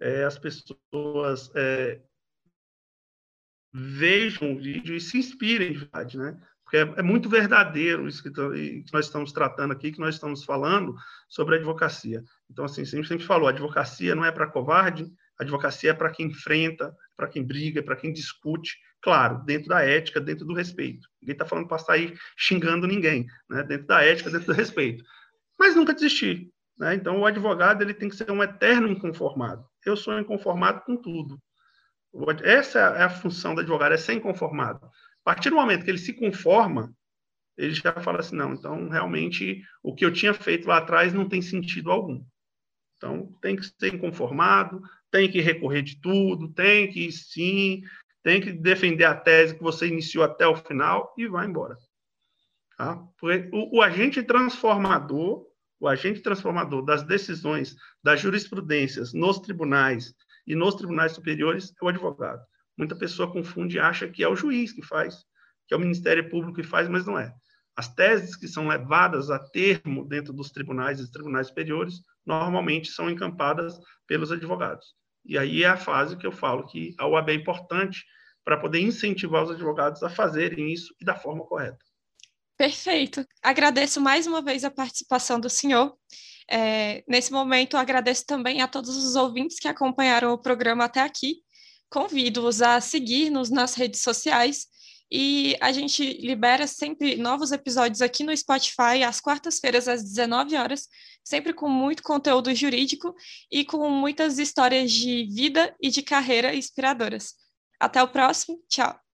é, 0.00 0.24
as 0.24 0.36
pessoas 0.36 1.48
é, 1.54 2.00
vejam 3.72 4.52
o 4.52 4.58
vídeo 4.58 4.96
e 4.96 5.00
se 5.00 5.18
inspirem 5.18 5.72
de 5.72 5.78
verdade, 5.78 6.18
né? 6.18 6.36
Porque 6.64 6.78
é, 6.78 6.94
é 6.96 7.02
muito 7.02 7.28
verdadeiro 7.28 8.08
isso 8.08 8.22
que, 8.24 8.30
que, 8.30 8.92
nós 8.92 9.06
estamos 9.06 9.32
tratando 9.32 9.72
aqui, 9.72 9.92
que 9.92 10.00
nós 10.00 10.16
estamos 10.16 10.42
falando 10.42 10.96
sobre 11.28 11.54
a 11.54 11.58
advocacia. 11.58 12.24
Então, 12.50 12.64
assim, 12.64 12.82
a 12.82 12.84
gente 12.84 13.06
sempre 13.06 13.24
falou, 13.24 13.46
a 13.46 13.50
advocacia 13.50 14.16
não 14.16 14.24
é 14.24 14.32
para 14.32 14.50
covarde, 14.50 15.12
a 15.38 15.44
advocacia 15.44 15.90
é 15.90 15.94
para 15.94 16.10
quem 16.10 16.26
enfrenta, 16.26 16.92
para 17.22 17.28
quem 17.28 17.44
briga, 17.44 17.84
para 17.84 17.94
quem 17.94 18.12
discute, 18.12 18.76
claro, 19.00 19.44
dentro 19.44 19.68
da 19.68 19.80
ética, 19.80 20.20
dentro 20.20 20.44
do 20.44 20.54
respeito. 20.54 21.08
Ninguém 21.20 21.34
está 21.34 21.46
falando 21.46 21.68
para 21.68 21.78
sair 21.78 22.18
xingando 22.36 22.84
ninguém, 22.84 23.26
né? 23.48 23.62
dentro 23.62 23.86
da 23.86 24.02
ética, 24.02 24.28
dentro 24.28 24.48
do 24.48 24.52
respeito. 24.52 25.04
Mas 25.56 25.76
nunca 25.76 25.94
desistir. 25.94 26.50
Né? 26.76 26.96
Então, 26.96 27.20
o 27.20 27.26
advogado 27.26 27.80
ele 27.80 27.94
tem 27.94 28.08
que 28.08 28.16
ser 28.16 28.28
um 28.32 28.42
eterno 28.42 28.88
inconformado. 28.88 29.64
Eu 29.86 29.96
sou 29.96 30.18
inconformado 30.18 30.80
com 30.80 30.96
tudo. 30.96 31.40
Essa 32.42 32.80
é 32.80 33.04
a 33.04 33.10
função 33.10 33.54
do 33.54 33.60
advogado, 33.60 33.92
é 33.92 33.96
ser 33.96 34.14
inconformado. 34.14 34.84
A 34.84 35.24
partir 35.24 35.50
do 35.50 35.56
momento 35.56 35.84
que 35.84 35.90
ele 35.92 35.98
se 35.98 36.12
conforma, 36.14 36.92
ele 37.56 37.72
já 37.72 37.92
fala 38.00 38.18
assim, 38.18 38.34
não, 38.34 38.52
então 38.52 38.88
realmente 38.88 39.62
o 39.80 39.94
que 39.94 40.04
eu 40.04 40.12
tinha 40.12 40.34
feito 40.34 40.66
lá 40.66 40.78
atrás 40.78 41.14
não 41.14 41.28
tem 41.28 41.40
sentido 41.40 41.92
algum. 41.92 42.20
Então, 43.02 43.26
tem 43.42 43.56
que 43.56 43.64
ser 43.64 43.92
inconformado, 43.92 44.80
tem 45.10 45.28
que 45.28 45.40
recorrer 45.40 45.82
de 45.82 46.00
tudo, 46.00 46.52
tem 46.52 46.88
que 46.88 47.10
sim, 47.10 47.82
tem 48.22 48.40
que 48.40 48.52
defender 48.52 49.04
a 49.04 49.14
tese 49.16 49.56
que 49.56 49.62
você 49.62 49.88
iniciou 49.88 50.22
até 50.22 50.46
o 50.46 50.54
final 50.54 51.12
e 51.18 51.26
vai 51.26 51.46
embora. 51.46 51.76
Tá? 52.78 53.02
O, 53.20 53.78
o, 53.78 53.82
agente 53.82 54.22
transformador, 54.22 55.44
o 55.80 55.88
agente 55.88 56.20
transformador 56.20 56.84
das 56.84 57.02
decisões, 57.02 57.74
das 58.00 58.20
jurisprudências 58.20 59.12
nos 59.12 59.40
tribunais 59.40 60.14
e 60.46 60.54
nos 60.54 60.76
tribunais 60.76 61.10
superiores 61.10 61.74
é 61.82 61.84
o 61.84 61.88
advogado. 61.88 62.40
Muita 62.78 62.94
pessoa 62.94 63.32
confunde 63.32 63.78
e 63.78 63.80
acha 63.80 64.06
que 64.06 64.22
é 64.22 64.28
o 64.28 64.36
juiz 64.36 64.72
que 64.72 64.82
faz, 64.82 65.24
que 65.66 65.74
é 65.74 65.76
o 65.76 65.80
Ministério 65.80 66.30
Público 66.30 66.54
que 66.54 66.62
faz, 66.62 66.88
mas 66.88 67.04
não 67.04 67.18
é. 67.18 67.34
As 67.76 67.92
teses 67.92 68.36
que 68.36 68.46
são 68.46 68.68
levadas 68.68 69.28
a 69.28 69.40
termo 69.40 70.06
dentro 70.06 70.32
dos 70.32 70.52
tribunais 70.52 71.00
e 71.00 71.10
tribunais 71.10 71.48
superiores 71.48 72.00
normalmente 72.26 72.88
são 72.90 73.10
encampadas 73.10 73.78
pelos 74.06 74.30
advogados. 74.30 74.94
E 75.24 75.38
aí 75.38 75.62
é 75.62 75.68
a 75.68 75.76
fase 75.76 76.16
que 76.16 76.26
eu 76.26 76.32
falo 76.32 76.66
que 76.66 76.94
a 76.98 77.06
OAB 77.06 77.30
é 77.30 77.34
importante 77.34 78.04
para 78.44 78.58
poder 78.58 78.80
incentivar 78.80 79.44
os 79.44 79.50
advogados 79.50 80.02
a 80.02 80.10
fazerem 80.10 80.72
isso 80.72 80.94
e 81.00 81.04
da 81.04 81.14
forma 81.14 81.44
correta. 81.44 81.78
Perfeito. 82.56 83.26
Agradeço 83.42 84.00
mais 84.00 84.26
uma 84.26 84.42
vez 84.42 84.64
a 84.64 84.70
participação 84.70 85.38
do 85.38 85.48
senhor. 85.48 85.96
É, 86.50 87.02
nesse 87.08 87.32
momento, 87.32 87.76
agradeço 87.76 88.26
também 88.26 88.60
a 88.60 88.68
todos 88.68 88.96
os 88.96 89.14
ouvintes 89.16 89.58
que 89.58 89.68
acompanharam 89.68 90.32
o 90.32 90.38
programa 90.38 90.84
até 90.84 91.00
aqui. 91.00 91.36
Convido-os 91.88 92.62
a 92.62 92.80
seguir-nos 92.80 93.50
nas 93.50 93.74
redes 93.74 94.00
sociais 94.00 94.66
e 95.10 95.56
a 95.60 95.70
gente 95.72 96.02
libera 96.26 96.66
sempre 96.66 97.16
novos 97.16 97.52
episódios 97.52 98.00
aqui 98.00 98.24
no 98.24 98.34
Spotify 98.34 99.02
às 99.06 99.20
quartas-feiras 99.20 99.86
às 99.86 100.02
19 100.02 100.56
horas, 100.56 100.88
sempre 101.24 101.52
com 101.52 101.68
muito 101.68 102.02
conteúdo 102.02 102.54
jurídico 102.54 103.14
e 103.50 103.64
com 103.64 103.88
muitas 103.90 104.38
histórias 104.38 104.90
de 104.90 105.24
vida 105.24 105.74
e 105.80 105.90
de 105.90 106.02
carreira 106.02 106.54
inspiradoras. 106.54 107.34
Até 107.78 108.02
o 108.02 108.08
próximo, 108.08 108.58
tchau. 108.68 109.11